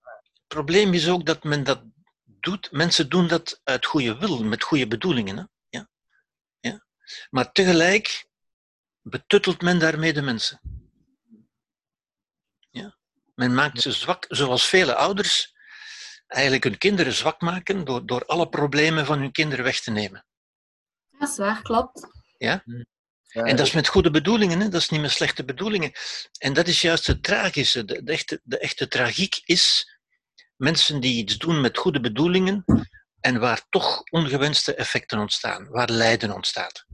probleem 0.47 0.93
is 0.93 1.09
ook 1.09 1.25
dat 1.25 1.43
men 1.43 1.63
dat 1.63 1.83
doet. 2.23 2.71
Mensen 2.71 3.09
doen 3.09 3.27
dat 3.27 3.61
uit 3.63 3.85
goede 3.85 4.17
wil, 4.17 4.43
met 4.43 4.63
goede 4.63 4.87
bedoelingen. 4.87 5.37
Hè? 5.37 5.43
Ja. 5.69 5.89
Ja. 6.59 6.85
Maar 7.29 7.51
tegelijk 7.51 8.25
betuttelt 9.01 9.61
men 9.61 9.79
daarmee 9.79 10.13
de 10.13 10.21
mensen. 10.21 10.59
Men 13.35 13.53
maakt 13.53 13.81
ze 13.81 13.91
zwak, 13.91 14.25
zoals 14.27 14.65
vele 14.65 14.95
ouders 14.95 15.53
eigenlijk 16.27 16.63
hun 16.63 16.77
kinderen 16.77 17.13
zwak 17.13 17.41
maken 17.41 17.85
door, 17.85 18.05
door 18.05 18.25
alle 18.25 18.49
problemen 18.49 19.05
van 19.05 19.19
hun 19.19 19.31
kinderen 19.31 19.63
weg 19.63 19.79
te 19.79 19.91
nemen. 19.91 20.25
Dat 21.09 21.29
is 21.29 21.37
waar, 21.37 21.61
klopt. 21.61 22.07
ja, 22.37 22.63
En 23.31 23.55
dat 23.55 23.65
is 23.65 23.73
met 23.73 23.87
goede 23.87 24.11
bedoelingen, 24.11 24.59
hè? 24.59 24.69
dat 24.69 24.81
is 24.81 24.89
niet 24.89 25.01
met 25.01 25.11
slechte 25.11 25.45
bedoelingen. 25.45 25.91
En 26.37 26.53
dat 26.53 26.67
is 26.67 26.81
juist 26.81 27.07
het 27.07 27.23
tragische. 27.23 27.85
De, 27.85 28.03
de, 28.03 28.11
echte, 28.11 28.39
de 28.43 28.57
echte 28.57 28.87
tragiek 28.87 29.41
is 29.43 29.91
mensen 30.55 30.99
die 30.99 31.17
iets 31.17 31.37
doen 31.37 31.61
met 31.61 31.77
goede 31.77 31.99
bedoelingen 31.99 32.63
en 33.19 33.39
waar 33.39 33.65
toch 33.69 34.03
ongewenste 34.09 34.75
effecten 34.75 35.19
ontstaan, 35.19 35.67
waar 35.69 35.89
lijden 35.89 36.31
ontstaat. 36.31 36.85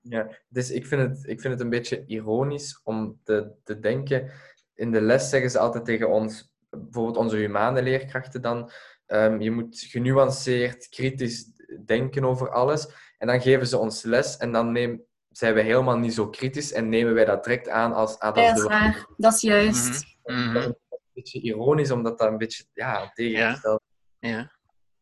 Ja, 0.00 0.38
dus 0.48 0.70
ik 0.70 0.86
vind 0.86 1.02
het, 1.02 1.28
ik 1.28 1.40
vind 1.40 1.52
het 1.52 1.62
een 1.62 1.70
beetje 1.70 2.04
ironisch 2.06 2.80
om 2.82 3.20
te, 3.24 3.52
te 3.64 3.78
denken. 3.78 4.30
In 4.76 4.92
de 4.92 5.00
les 5.00 5.28
zeggen 5.28 5.50
ze 5.50 5.58
altijd 5.58 5.84
tegen 5.84 6.08
ons, 6.10 6.54
bijvoorbeeld 6.70 7.16
onze 7.16 7.36
humane 7.36 7.82
leerkrachten 7.82 8.42
dan, 8.42 8.70
ehm, 9.06 9.40
je 9.40 9.50
moet 9.50 9.78
genuanceerd, 9.78 10.88
kritisch 10.88 11.44
denken 11.84 12.24
over 12.24 12.50
alles. 12.50 12.88
En 13.18 13.26
dan 13.26 13.40
geven 13.40 13.66
ze 13.66 13.78
ons 13.78 14.02
les 14.02 14.36
en 14.36 14.52
dan 14.52 14.72
neem, 14.72 15.04
zijn 15.28 15.54
wij 15.54 15.62
helemaal 15.62 15.98
niet 15.98 16.14
zo 16.14 16.30
kritisch 16.30 16.72
en 16.72 16.88
nemen 16.88 17.14
wij 17.14 17.24
dat 17.24 17.44
direct 17.44 17.68
aan 17.68 17.92
als, 17.92 18.18
ah, 18.18 18.34
dat 18.34 18.44
Ja, 18.44 18.50
is 18.54 18.58
dat 18.60 18.68
de 18.68 18.74
is 18.74 18.80
waar. 18.80 19.06
Dat 19.16 19.32
is 19.34 19.40
juist. 19.40 20.04
Mhm. 20.24 20.52
Dat 20.54 20.62
is 20.62 20.68
een 20.68 20.98
beetje 21.14 21.40
ironisch, 21.40 21.90
omdat 21.90 22.18
dat 22.18 22.28
een 22.28 22.38
beetje 22.38 22.64
ja, 22.72 23.10
tegengesteld 23.14 23.80
Ja. 24.18 24.52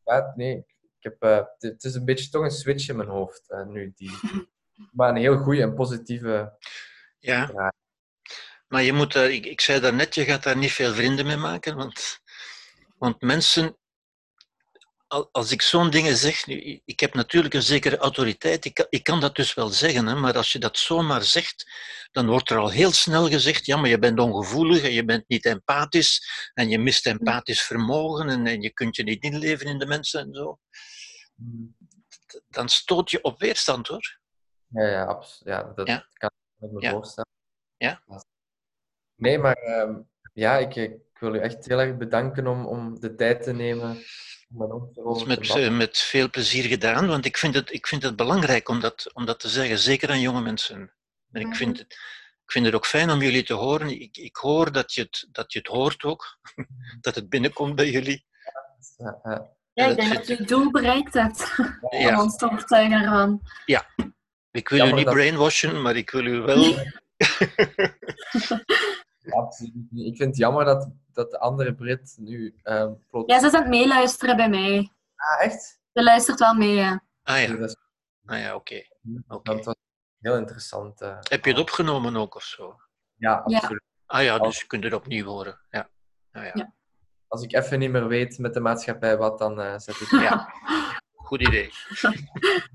Ja, 0.04 0.32
nee. 0.36 0.56
Ik 0.98 1.10
heb, 1.10 1.22
eh, 1.22 1.36
het- 1.36 1.54
het 1.72 1.84
is 1.84 1.94
een 1.94 2.04
beetje 2.04 2.30
toch 2.30 2.42
een 2.42 2.50
switch 2.50 2.88
in 2.88 2.96
mijn 2.96 3.08
hoofd 3.08 3.50
eh, 3.50 3.66
nu. 3.66 3.92
Die, 3.96 4.10
maar 4.92 5.08
een 5.08 5.16
heel 5.16 5.36
goede 5.36 5.62
en 5.62 5.74
positieve. 5.74 6.58
ja. 7.18 7.50
Ja. 7.54 7.72
Maar 8.74 8.82
je 8.82 8.92
moet 8.92 9.12
daar, 9.12 9.30
ik, 9.30 9.46
ik 9.46 9.60
zei 9.60 9.80
daarnet, 9.80 10.14
je 10.14 10.24
gaat 10.24 10.42
daar 10.42 10.56
niet 10.56 10.72
veel 10.72 10.94
vrienden 10.94 11.26
mee 11.26 11.36
maken, 11.36 11.76
want, 11.76 12.18
want 12.98 13.20
mensen, 13.20 13.76
al- 15.06 15.28
als 15.32 15.50
ik 15.52 15.62
zo'n 15.62 15.90
dingen 15.90 16.16
zeg, 16.16 16.46
nu, 16.46 16.80
ik 16.84 17.00
heb 17.00 17.14
natuurlijk 17.14 17.54
een 17.54 17.62
zekere 17.62 17.96
autoriteit, 17.96 18.64
ik 18.64 18.74
kan, 18.74 18.86
ik 18.88 19.04
kan 19.04 19.20
dat 19.20 19.36
dus 19.36 19.54
wel 19.54 19.68
zeggen, 19.68 20.06
hè, 20.06 20.14
maar 20.14 20.36
als 20.36 20.52
je 20.52 20.58
dat 20.58 20.78
zomaar 20.78 21.22
zegt, 21.22 21.70
dan 22.12 22.26
wordt 22.26 22.50
er 22.50 22.56
al 22.58 22.70
heel 22.70 22.92
snel 22.92 23.28
gezegd, 23.28 23.66
ja, 23.66 23.76
maar 23.76 23.88
je 23.90 23.98
bent 23.98 24.18
ongevoelig 24.18 24.82
en 24.82 24.92
je 24.92 25.04
bent 25.04 25.28
niet 25.28 25.44
empathisch 25.46 26.50
en 26.54 26.68
je 26.68 26.78
mist 26.78 27.06
empathisch 27.06 27.62
vermogen 27.62 28.28
en, 28.28 28.46
en 28.46 28.60
je 28.62 28.72
kunt 28.72 28.96
je 28.96 29.02
niet 29.02 29.22
inleven 29.22 29.66
in 29.66 29.78
de 29.78 29.86
mensen 29.86 30.20
en 30.20 30.34
zo. 30.34 30.58
Dan 32.48 32.68
stoot 32.68 33.10
je 33.10 33.22
op 33.22 33.40
weerstand, 33.40 33.86
hoor. 33.88 34.18
Ja, 34.68 34.86
ja, 34.88 35.04
abs- 35.04 35.40
ja 35.44 35.62
dat 35.62 35.86
Ja. 35.88 36.06
kan 36.12 36.30
ik 36.60 36.70
me 36.70 36.80
Ja. 36.80 36.90
voorstellen. 36.90 37.30
Ja. 37.76 38.02
Nee, 39.24 39.38
maar 39.38 39.56
ehm, 39.56 39.94
ja, 40.32 40.56
ik, 40.58 40.74
ik 40.74 41.18
wil 41.20 41.34
u 41.34 41.38
echt 41.38 41.64
heel 41.66 41.80
erg 41.80 41.96
bedanken 41.96 42.46
om, 42.46 42.66
om 42.66 43.00
de 43.00 43.14
tijd 43.14 43.42
te 43.42 43.52
nemen 43.52 44.04
Dat 44.48 45.16
is 45.16 45.24
met, 45.24 45.70
met 45.70 45.98
veel 45.98 46.30
plezier 46.30 46.64
gedaan, 46.64 47.06
want 47.06 47.24
ik 47.24 47.36
vind 47.36 47.54
het, 47.54 47.72
ik 47.72 47.86
vind 47.86 48.02
het 48.02 48.16
belangrijk 48.16 48.68
om 48.68 48.80
dat, 48.80 49.10
om 49.12 49.24
dat 49.26 49.40
te 49.40 49.48
zeggen, 49.48 49.78
zeker 49.78 50.10
aan 50.10 50.20
jonge 50.20 50.40
mensen. 50.40 50.92
En 51.32 51.40
ik 51.40 51.54
vind 51.54 51.78
het, 51.78 51.92
ik 52.44 52.50
vind 52.52 52.66
het 52.66 52.74
ook 52.74 52.86
fijn 52.86 53.10
om 53.10 53.22
jullie 53.22 53.44
te 53.44 53.54
horen. 53.54 54.00
Ik, 54.00 54.16
ik 54.16 54.36
hoor 54.36 54.72
dat 54.72 54.94
je, 54.94 55.00
het, 55.02 55.26
dat 55.30 55.52
je 55.52 55.58
het 55.58 55.68
hoort 55.68 56.02
ook, 56.02 56.38
dat 57.00 57.14
het 57.14 57.28
binnenkomt 57.28 57.74
bij 57.74 57.90
jullie. 57.90 58.26
Ja, 58.96 59.20
ja. 59.22 59.52
Ja, 59.72 59.82
ik 59.82 59.88
dat 59.88 59.96
denk 59.96 60.14
dat 60.14 60.26
je 60.26 60.36
het 60.36 60.48
doel 60.48 60.70
bereikt 60.70 61.14
hebt 61.14 61.54
om 61.80 61.98
Ja, 61.98 62.22
ons 62.22 62.36
te 62.36 62.50
overtuigen 62.50 63.02
ervan. 63.02 63.40
ik 64.50 64.68
wil 64.68 64.86
u 64.86 64.92
niet 64.92 65.04
dat- 65.04 65.14
brainwashen, 65.14 65.82
maar 65.82 65.96
ik 65.96 66.10
wil 66.10 66.24
u 66.24 66.40
wel. 66.40 66.74
Absoluut 69.32 69.86
niet. 69.90 70.06
Ik 70.12 70.16
vind 70.16 70.28
het 70.28 70.36
jammer 70.38 70.64
dat, 70.64 70.88
dat 71.12 71.30
de 71.30 71.38
andere 71.38 71.74
Brit 71.74 72.16
nu 72.18 72.54
ehm. 72.62 72.92
Ja, 73.26 73.40
ze 73.40 73.46
is 73.46 73.52
aan 73.52 73.60
het 73.60 73.68
meeluisteren 73.70 74.36
bij 74.36 74.48
mij. 74.48 74.90
Ah, 75.16 75.44
echt? 75.44 75.80
Ze 75.92 76.02
luistert 76.02 76.38
wel 76.38 76.54
mee, 76.54 76.74
ja. 76.74 77.02
Ah 77.22 77.40
ja, 77.42 77.56
Dat 77.56 77.68
is- 77.68 77.76
ah, 78.26 78.38
ja 78.38 78.54
oké. 78.54 78.82
Oké. 79.28 79.42
want 79.42 79.48
het 79.48 79.64
was 79.64 79.74
heel 80.20 80.36
interessant. 80.36 81.00
eh. 81.00 81.16
Heb 81.20 81.44
je 81.44 81.50
het 81.50 81.60
opgenomen 81.60 82.16
ook 82.16 82.34
of 82.34 82.42
zo? 82.42 82.76
Ja, 83.16 83.42
Ja. 83.46 83.56
absoluut. 83.58 83.82
Ah 84.06 84.22
ja, 84.22 84.38
dus 84.38 84.60
je 84.60 84.66
kunt 84.66 84.84
het 84.84 84.92
opnieuw 84.92 85.24
horen. 85.26 85.60
Ja. 85.70 85.88
Ah, 86.32 86.44
ja. 86.44 86.50
Ja. 86.54 86.72
Als 87.28 87.42
ik 87.42 87.52
even 87.52 87.78
niet 87.78 87.90
meer 87.90 88.06
weet 88.08 88.38
met 88.38 88.54
de 88.54 88.60
maatschappij 88.60 89.16
wat, 89.16 89.38
dan 89.38 89.60
eh, 89.60 89.78
zet 89.78 90.00
ik 90.00 90.10
Ja. 90.10 90.52
Goed 91.26 91.40
idee. 91.40 91.70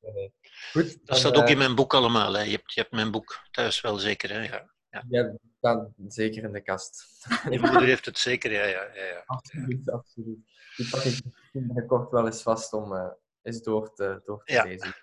Nee. 0.00 0.32
Goed, 0.72 0.82
Dat 0.90 1.06
dan, 1.06 1.16
staat 1.16 1.36
ook 1.36 1.44
eh, 1.44 1.50
in 1.50 1.58
mijn 1.58 1.74
boek 1.74 1.94
allemaal. 1.94 2.32
Hè. 2.34 2.40
Je, 2.42 2.50
hebt, 2.50 2.72
je 2.72 2.80
hebt 2.80 2.92
mijn 2.92 3.10
boek 3.10 3.40
thuis 3.50 3.80
wel 3.80 3.96
zeker. 3.96 4.30
Hè? 4.30 4.42
Ja. 4.42 4.70
Ja, 5.08 5.34
staan 5.58 5.94
zeker 6.08 6.42
in 6.42 6.52
de 6.52 6.60
kast. 6.62 7.06
Je 7.50 7.58
moeder 7.60 7.82
heeft 7.82 8.04
het 8.06 8.18
zeker, 8.18 8.52
ja. 8.52 8.64
ja, 8.64 8.82
ja, 8.94 9.04
ja. 9.04 9.22
absoluut, 9.26 9.90
absoluut. 9.90 10.38
Die 10.76 10.88
pak 10.90 11.02
ik 11.02 11.20
binnenkort 11.52 12.10
wel 12.10 12.26
eens 12.26 12.42
vast 12.42 12.72
om 12.72 12.94
eh, 12.94 13.08
eens 13.42 13.62
door 13.62 13.94
te, 13.94 14.20
door 14.24 14.44
te 14.44 14.52
Ja. 14.52 14.64
lezen. 14.64 14.94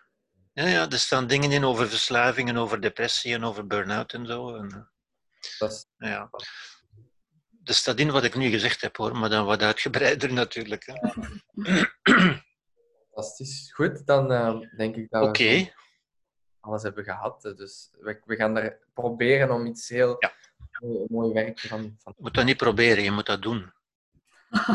Ja, 0.54 0.68
ja, 0.68 0.90
er 0.90 1.00
staan 1.00 1.28
dingen 1.28 1.52
in 1.52 1.64
over 1.66 1.90
verslaving 1.90 2.50
en 2.50 2.58
over 2.58 2.82
depressie 2.82 3.34
en 3.34 3.44
over 3.44 3.68
burn-out 3.68 4.14
en 4.14 4.26
zo. 4.26 4.56
En, 4.56 4.70
eh, 4.72 4.82
Dat 5.60 5.72
is 5.72 5.86
ja. 5.98 6.30
Er 7.64 7.74
staat 7.74 8.00
in 8.00 8.12
wat 8.12 8.24
ik 8.24 8.36
nu 8.36 8.50
gezegd 8.50 8.82
heb 8.82 8.98
hoor, 8.98 9.18
maar 9.18 9.30
dan 9.30 9.46
wat 9.46 9.62
uitgebreider 9.62 10.34
natuurlijk. 10.44 10.86
hè. 10.86 10.96
fantastisch. 13.06 13.72
Goed, 13.74 14.06
dan 14.06 14.32
eh, 14.32 14.60
denk 14.78 14.96
ik 14.96 15.10
dat 15.10 15.28
Oké, 15.28 15.44
we 15.44 15.72
alles 16.64 16.84
hebben 16.84 17.04
gehad. 17.04 17.46
eh, 17.46 17.56
Dus 17.56 17.90
we, 18.00 18.22
we 18.26 18.36
gaan 18.36 18.58
er 18.58 18.78
proberen 18.94 19.52
om 19.52 19.66
iets 19.66 19.90
heel 19.90 20.16
Ja. 20.20 20.32
mooi, 20.80 21.06
mooi 21.10 21.34
werkje 21.34 21.68
van, 21.68 21.96
van... 22.00 22.14
je 22.18 22.24
moet 22.24 22.34
dat 22.34 22.46
niet 22.46 22.58
proberen, 22.58 23.04
je 23.04 23.12
moet 23.12 23.26
dat 23.26 23.42
doen. 23.42 23.74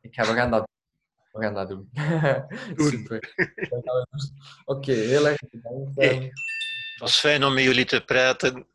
Ik 0.00 0.14
ga, 0.14 0.22
we 0.26 0.34
gaan 0.34 0.50
dat 0.50 0.68
we 1.32 1.42
gaan 1.42 1.54
dat 1.54 1.68
doen. 1.68 1.90
Doen. 2.76 2.90
Super. 2.90 3.34
Oké, 4.64 4.92
heel 4.92 5.26
erg 5.28 5.38
bedankt. 5.50 5.90
Oké. 5.90 6.00
eh, 6.06 6.20
Het 6.20 6.98
was 6.98 7.18
fijn 7.20 7.44
om 7.44 7.54
met 7.54 7.64
jullie 7.64 7.84
te 7.84 8.04
praten. 8.04 8.66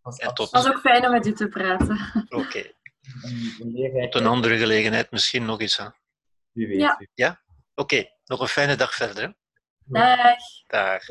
was 0.00 0.18
En 0.18 0.34
tot- 0.34 0.50
Het 0.50 0.62
was 0.62 0.72
ook 0.74 0.80
fijn 0.80 1.04
om 1.04 1.10
met 1.12 1.26
u 1.26 1.32
te 1.32 1.48
praten. 1.48 1.98
Oké, 2.28 2.72
tot 4.10 4.14
een 4.20 4.26
andere 4.26 4.58
gelegenheid 4.58 5.10
misschien 5.10 5.44
nog 5.44 5.60
eens. 5.60 5.76
Hè. 5.76 5.88
Wie 6.52 6.66
weet. 6.66 6.78
Ja. 6.80 6.96
wie 7.14 7.36
Oké, 7.74 8.04
nog 8.24 8.40
een 8.40 8.48
fijne 8.48 8.76
dag 8.76 8.94
verder. 8.94 9.22
Hè. 9.24 9.30
Dag. 9.84 10.36
Dag. 10.66 11.02